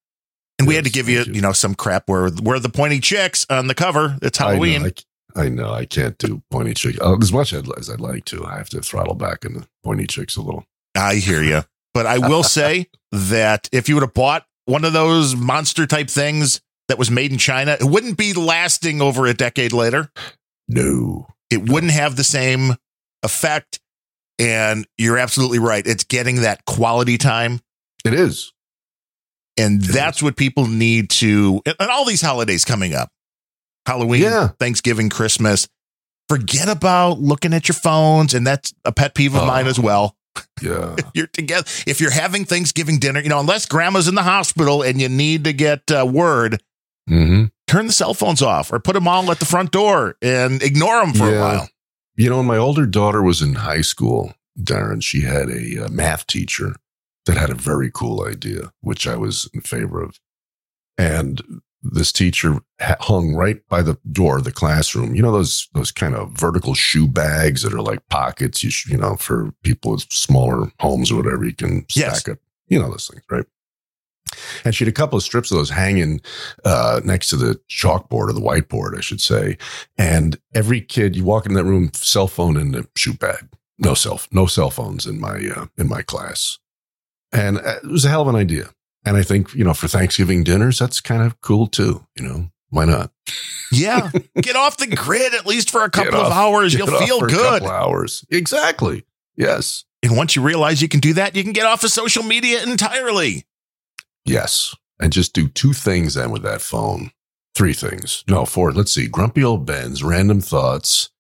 and 0.58 0.66
we 0.66 0.74
had 0.74 0.84
to 0.84 0.90
give 0.90 1.08
you, 1.08 1.22
you. 1.24 1.40
know, 1.40 1.52
some 1.52 1.74
crap 1.74 2.08
where 2.08 2.30
where 2.30 2.58
the 2.58 2.68
pointy 2.68 3.00
chicks 3.00 3.46
on 3.50 3.66
the 3.66 3.74
cover. 3.74 4.16
It's 4.22 4.38
Halloween. 4.38 4.82
I 4.82 4.84
know. 4.84 4.92
I, 5.34 5.44
I 5.44 5.48
know. 5.48 5.72
I 5.72 5.84
can't 5.84 6.16
do 6.18 6.42
pointy 6.50 6.74
chicks 6.74 6.98
uh, 7.00 7.16
as 7.20 7.32
much 7.32 7.52
as 7.52 7.90
I'd 7.90 8.00
like 8.00 8.24
to. 8.26 8.44
I 8.44 8.56
have 8.56 8.70
to 8.70 8.80
throttle 8.80 9.14
back 9.14 9.44
in 9.44 9.54
the 9.54 9.66
pointy 9.84 10.06
chicks 10.06 10.36
a 10.36 10.42
little. 10.42 10.64
I 10.96 11.16
hear 11.16 11.42
you, 11.42 11.62
but 11.92 12.06
I 12.06 12.18
will 12.18 12.42
say 12.44 12.88
that 13.12 13.68
if 13.72 13.88
you 13.88 13.96
would 13.96 14.02
have 14.02 14.14
bought 14.14 14.46
one 14.64 14.84
of 14.84 14.92
those 14.92 15.36
monster 15.36 15.86
type 15.86 16.08
things 16.08 16.60
that 16.88 16.98
was 16.98 17.10
made 17.10 17.32
in 17.32 17.38
China, 17.38 17.76
it 17.78 17.84
wouldn't 17.84 18.16
be 18.16 18.32
lasting 18.32 19.00
over 19.00 19.26
a 19.26 19.34
decade 19.34 19.72
later. 19.72 20.10
No. 20.68 21.26
It 21.50 21.68
wouldn't 21.68 21.92
have 21.92 22.16
the 22.16 22.24
same 22.24 22.74
effect. 23.22 23.80
And 24.38 24.86
you're 24.98 25.18
absolutely 25.18 25.58
right. 25.58 25.86
It's 25.86 26.04
getting 26.04 26.42
that 26.42 26.64
quality 26.66 27.16
time. 27.16 27.60
It 28.04 28.12
is. 28.12 28.52
And 29.58 29.80
that's 29.80 30.22
what 30.22 30.36
people 30.36 30.66
need 30.66 31.08
to, 31.10 31.62
and 31.64 31.90
all 31.90 32.04
these 32.04 32.20
holidays 32.22 32.64
coming 32.64 32.92
up 32.94 33.10
Halloween, 33.86 34.22
Yeah. 34.22 34.48
Thanksgiving, 34.60 35.08
Christmas. 35.08 35.68
Forget 36.28 36.68
about 36.68 37.20
looking 37.20 37.54
at 37.54 37.68
your 37.68 37.74
phones. 37.76 38.34
And 38.34 38.46
that's 38.46 38.74
a 38.84 38.90
pet 38.92 39.14
peeve 39.14 39.34
of 39.34 39.42
Oh. 39.42 39.46
mine 39.46 39.66
as 39.68 39.78
well. 39.78 40.16
Yeah. 40.60 40.94
If 40.98 41.06
you're 41.14 41.28
together, 41.28 41.64
if 41.86 42.00
you're 42.00 42.10
having 42.10 42.44
Thanksgiving 42.44 42.98
dinner, 42.98 43.20
you 43.20 43.28
know, 43.28 43.38
unless 43.40 43.64
grandma's 43.66 44.08
in 44.08 44.14
the 44.16 44.24
hospital 44.24 44.82
and 44.82 45.00
you 45.00 45.08
need 45.08 45.44
to 45.44 45.52
get 45.52 45.90
uh, 45.90 46.04
word, 46.06 46.60
hmm 47.08 47.44
turn 47.68 47.86
the 47.88 47.92
cell 47.92 48.14
phones 48.14 48.42
off 48.42 48.72
or 48.72 48.78
put 48.78 48.92
them 48.92 49.08
all 49.08 49.28
at 49.32 49.40
the 49.40 49.44
front 49.44 49.72
door 49.72 50.16
and 50.22 50.62
ignore 50.62 51.00
them 51.00 51.12
for 51.12 51.34
a 51.34 51.40
while. 51.40 51.68
You 52.14 52.30
know, 52.30 52.36
when 52.36 52.46
my 52.46 52.56
older 52.56 52.86
daughter 52.86 53.22
was 53.22 53.42
in 53.42 53.54
high 53.54 53.80
school, 53.80 54.34
Darren, 54.60 55.02
she 55.02 55.22
had 55.22 55.48
a 55.50 55.84
uh, 55.86 55.88
math 55.88 56.26
teacher 56.28 56.76
that 57.26 57.36
had 57.36 57.50
a 57.50 57.54
very 57.54 57.90
cool 57.92 58.24
idea, 58.24 58.72
which 58.80 59.06
I 59.06 59.16
was 59.16 59.48
in 59.52 59.60
favor 59.60 60.02
of. 60.02 60.18
And 60.98 61.42
this 61.82 62.10
teacher 62.10 62.60
hung 62.80 63.34
right 63.34 63.60
by 63.68 63.82
the 63.82 63.98
door 64.10 64.38
of 64.38 64.44
the 64.44 64.52
classroom. 64.52 65.14
You 65.14 65.22
know 65.22 65.30
those 65.32 65.68
those 65.74 65.92
kind 65.92 66.14
of 66.14 66.32
vertical 66.32 66.74
shoe 66.74 67.06
bags 67.06 67.62
that 67.62 67.74
are 67.74 67.82
like 67.82 68.08
pockets. 68.08 68.64
You 68.64 68.70
you 68.88 68.96
know 68.96 69.16
for 69.16 69.52
people 69.62 69.92
with 69.92 70.06
smaller 70.10 70.72
homes 70.80 71.12
or 71.12 71.16
whatever, 71.16 71.44
you 71.44 71.54
can 71.54 71.84
Yes. 71.94 72.20
stack 72.20 72.32
up. 72.34 72.38
You 72.68 72.80
know 72.80 72.90
those 72.90 73.08
things, 73.08 73.22
right? 73.30 73.44
And 74.64 74.74
she 74.74 74.84
had 74.84 74.90
a 74.90 74.94
couple 74.96 75.16
of 75.16 75.22
strips 75.22 75.50
of 75.52 75.56
those 75.58 75.70
hanging 75.70 76.20
uh, 76.64 77.00
next 77.04 77.28
to 77.28 77.36
the 77.36 77.60
chalkboard 77.70 78.28
or 78.28 78.32
the 78.32 78.40
whiteboard, 78.40 78.96
I 78.96 79.00
should 79.00 79.20
say. 79.20 79.56
And 79.96 80.38
every 80.52 80.80
kid, 80.80 81.14
you 81.14 81.24
walk 81.24 81.46
in 81.46 81.54
that 81.54 81.64
room, 81.64 81.90
cell 81.94 82.26
phone 82.26 82.56
in 82.56 82.72
the 82.72 82.88
shoe 82.96 83.12
bag. 83.14 83.48
No 83.78 83.94
cell, 83.94 84.20
no 84.32 84.46
cell 84.46 84.70
phones 84.70 85.06
in 85.06 85.20
my 85.20 85.48
uh, 85.54 85.66
in 85.78 85.88
my 85.88 86.02
class. 86.02 86.58
And 87.36 87.58
it 87.58 87.84
was 87.84 88.04
a 88.04 88.08
hell 88.08 88.22
of 88.22 88.28
an 88.28 88.36
idea. 88.36 88.70
And 89.04 89.16
I 89.16 89.22
think 89.22 89.54
you 89.54 89.62
know 89.64 89.74
for 89.74 89.88
Thanksgiving 89.88 90.42
dinners, 90.44 90.78
that's 90.78 91.00
kind 91.00 91.22
of 91.22 91.40
cool 91.40 91.66
too. 91.68 92.04
You 92.16 92.26
know, 92.28 92.50
why 92.70 92.84
not? 92.86 93.10
Yeah. 93.70 94.10
get 94.42 94.56
off 94.56 94.76
the 94.78 94.86
grid 94.88 95.34
at 95.34 95.46
least 95.46 95.70
for 95.70 95.84
a 95.84 95.90
couple 95.90 96.12
Get 96.12 96.20
of 96.20 96.32
hours. 96.32 96.74
You'll 96.74 96.92
off 96.92 97.04
feel 97.04 97.18
for 97.20 97.26
a 97.26 97.30
good. 97.30 97.62
hours, 97.62 98.24
exactly. 98.30 99.04
Yes, 99.36 99.84
And 100.02 100.16
once 100.16 100.34
you 100.34 100.40
realize 100.42 100.80
you 100.80 100.88
can 100.88 101.00
do 101.00 101.12
that, 101.14 101.36
you 101.36 101.42
can 101.44 101.52
get 101.52 101.66
off 101.66 101.84
of 101.84 101.90
social 101.90 102.22
media 102.22 102.62
entirely. 102.62 103.44
yes. 104.24 104.74
And 104.98 105.12
just 105.12 105.34
do 105.34 105.46
two 105.46 105.74
things 105.74 106.14
then 106.14 106.30
with 106.30 106.42
that 106.44 106.62
phone. 106.62 107.10
Three 107.54 107.74
things. 107.74 108.24
No, 108.26 108.46
four. 108.46 108.72
Let's 108.72 108.92
see. 108.92 109.08
Grumpy 109.08 109.44
old 109.44 109.66
Ben's, 109.66 110.02
random 110.02 110.40
thoughts, 110.40 111.10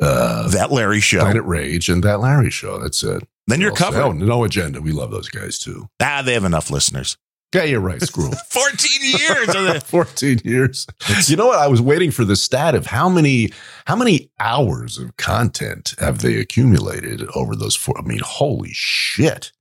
uh, 0.00 0.48
That 0.48 0.72
Larry 0.72 0.98
show. 0.98 1.20
Planet 1.20 1.44
Rage, 1.44 1.88
and 1.88 2.02
that 2.02 2.18
Larry 2.18 2.50
show. 2.50 2.80
That's 2.80 3.04
it. 3.04 3.22
Then 3.46 3.60
you're 3.60 3.72
covered. 3.72 4.00
Oh, 4.02 4.12
no 4.12 4.44
agenda. 4.44 4.80
We 4.80 4.92
love 4.92 5.10
those 5.10 5.28
guys 5.28 5.58
too. 5.58 5.88
Ah, 6.00 6.22
they 6.24 6.34
have 6.34 6.44
enough 6.44 6.70
listeners. 6.70 7.16
Yeah, 7.54 7.64
you're 7.64 7.80
right. 7.80 8.00
Screw 8.00 8.26
'em. 8.28 8.32
14 8.50 8.90
years. 9.02 9.48
of 9.48 9.64
the- 9.74 9.80
14 9.84 10.40
years. 10.44 10.86
You 11.26 11.36
know 11.36 11.48
what? 11.48 11.58
I 11.58 11.66
was 11.66 11.82
waiting 11.82 12.10
for 12.10 12.24
the 12.24 12.36
stat 12.36 12.74
of 12.74 12.86
how 12.86 13.08
many 13.10 13.50
how 13.86 13.96
many 13.96 14.30
hours 14.40 14.96
of 14.96 15.16
content 15.18 15.94
have 15.98 16.20
they 16.20 16.36
accumulated 16.38 17.22
over 17.34 17.54
those 17.54 17.76
four. 17.76 17.98
I 17.98 18.02
mean, 18.02 18.20
holy 18.24 18.70
shit. 18.72 19.52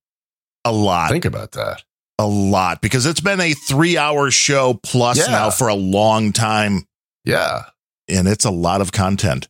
a 0.63 0.71
lot. 0.71 1.09
Think 1.09 1.25
about 1.25 1.51
that. 1.53 1.84
a 2.19 2.27
lot 2.27 2.82
because 2.84 3.05
it's 3.07 3.19
been 3.19 3.41
a 3.41 3.53
three 3.53 3.97
hour 3.97 4.29
show 4.32 4.75
plus 4.84 5.17
Yeah. 5.17 5.25
now 5.32 5.49
for 5.49 5.67
a 5.67 5.73
long 5.75 6.32
time. 6.32 6.86
Yeah, 7.25 7.63
And 8.07 8.27
it's 8.27 8.45
a 8.45 8.51
lot 8.51 8.79
of 8.79 8.91
content. 8.91 9.49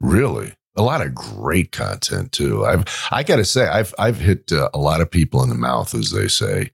really. 0.00 0.54
A 0.78 0.82
lot 0.82 1.04
of 1.04 1.14
great 1.14 1.72
content 1.72 2.32
too. 2.32 2.64
I've 2.64 2.84
I 3.10 3.22
got 3.22 3.36
to 3.36 3.44
say 3.44 3.66
I've 3.66 3.92
I've 3.98 4.18
hit 4.18 4.52
uh, 4.52 4.70
a 4.72 4.78
lot 4.78 5.00
of 5.00 5.10
people 5.10 5.42
in 5.42 5.48
the 5.48 5.54
mouth 5.54 5.94
as 5.94 6.12
they 6.12 6.28
say 6.28 6.70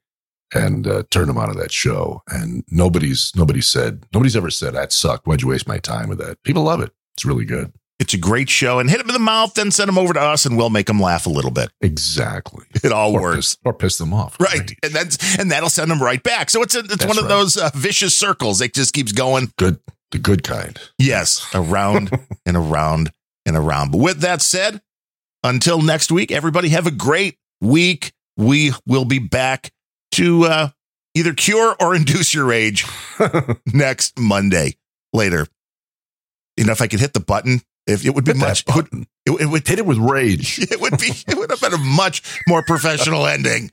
and 0.54 0.86
uh, 0.86 1.02
turned 1.10 1.28
them 1.28 1.38
out 1.38 1.48
of 1.48 1.56
that 1.56 1.72
show 1.72 2.22
and 2.28 2.62
nobody's 2.70 3.32
nobody 3.34 3.60
said 3.60 4.04
nobody's 4.12 4.36
ever 4.36 4.50
said 4.50 4.74
that 4.74 4.92
sucked. 4.92 5.26
Why'd 5.26 5.42
you 5.42 5.48
waste 5.48 5.66
my 5.66 5.78
time 5.78 6.08
with 6.08 6.18
that? 6.18 6.42
People 6.44 6.62
love 6.64 6.80
it. 6.80 6.92
It's 7.16 7.24
really 7.24 7.44
good. 7.44 7.72
It's 8.00 8.12
a 8.12 8.18
great 8.18 8.50
show 8.50 8.80
and 8.80 8.90
hit 8.90 8.98
them 8.98 9.08
in 9.08 9.14
the 9.14 9.20
mouth, 9.20 9.54
then 9.54 9.70
send 9.70 9.88
them 9.88 9.98
over 9.98 10.12
to 10.12 10.20
us 10.20 10.44
and 10.44 10.56
we'll 10.56 10.68
make 10.68 10.86
them 10.86 10.98
laugh 11.00 11.26
a 11.26 11.30
little 11.30 11.52
bit. 11.52 11.70
Exactly. 11.80 12.64
It 12.82 12.90
all 12.92 13.14
or 13.14 13.22
works. 13.22 13.36
piss, 13.36 13.56
or 13.64 13.72
piss 13.72 13.98
them 13.98 14.12
off. 14.12 14.38
Right. 14.40 14.72
And 14.82 14.92
that's, 14.92 15.38
and 15.38 15.50
that'll 15.50 15.70
send 15.70 15.90
them 15.90 16.02
right 16.02 16.22
back. 16.22 16.50
So 16.50 16.60
it's 16.62 16.74
a, 16.74 16.80
it's 16.80 16.88
That's 16.88 17.06
one 17.06 17.18
of 17.18 17.24
right. 17.24 17.28
those 17.28 17.56
uh, 17.56 17.70
vicious 17.74 18.16
circles. 18.16 18.60
It 18.60 18.74
just 18.74 18.92
keeps 18.94 19.12
going. 19.12 19.52
Good, 19.58 19.78
the 20.10 20.18
good 20.18 20.42
kind. 20.42 20.78
Yes. 20.98 21.46
Around 21.54 22.10
and 22.46 22.56
around 22.56 23.12
and 23.46 23.56
around. 23.56 23.92
But 23.92 23.98
with 23.98 24.20
that 24.20 24.42
said, 24.42 24.80
until 25.42 25.82
next 25.82 26.10
week, 26.10 26.32
everybody 26.32 26.70
have 26.70 26.86
a 26.86 26.90
great 26.90 27.38
week. 27.60 28.12
We 28.36 28.72
will 28.86 29.04
be 29.04 29.18
back 29.18 29.72
to 30.12 30.44
uh, 30.44 30.68
either 31.14 31.34
cure 31.34 31.76
or 31.80 31.94
induce 31.94 32.34
your 32.34 32.52
age 32.52 32.86
next 33.66 34.18
Monday. 34.18 34.76
Later. 35.12 35.46
You 36.56 36.64
know, 36.64 36.72
if 36.72 36.80
I 36.80 36.88
could 36.88 37.00
hit 37.00 37.12
the 37.12 37.20
button, 37.20 37.60
if 37.86 38.04
it 38.04 38.14
would 38.14 38.24
be 38.24 38.32
Hit 38.32 38.38
much, 38.38 38.64
it 38.66 38.74
would, 38.74 39.06
it, 39.26 39.40
it 39.42 39.46
would 39.46 39.66
Hit 39.66 39.78
it 39.78 39.86
with 39.86 39.98
rage. 39.98 40.58
it 40.70 40.80
would 40.80 40.98
be 40.98 41.12
it 41.28 41.36
would 41.36 41.50
have 41.50 41.60
been 41.60 41.74
a 41.74 41.78
much 41.78 42.42
more 42.48 42.62
professional 42.62 43.26
ending. 43.26 43.70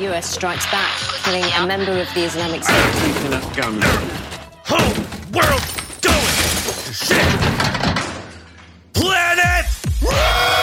US 0.00 0.30
strikes 0.30 0.64
back, 0.70 0.96
killing 1.24 1.44
a 1.44 1.66
member 1.66 1.92
of 1.92 2.08
the 2.14 2.24
Islamic 2.24 2.64
State. 2.64 2.74
Home 4.64 4.96
world 5.30 5.62
going 6.00 6.36
to 6.64 6.92
shit! 6.94 7.26
Planet! 8.94 10.59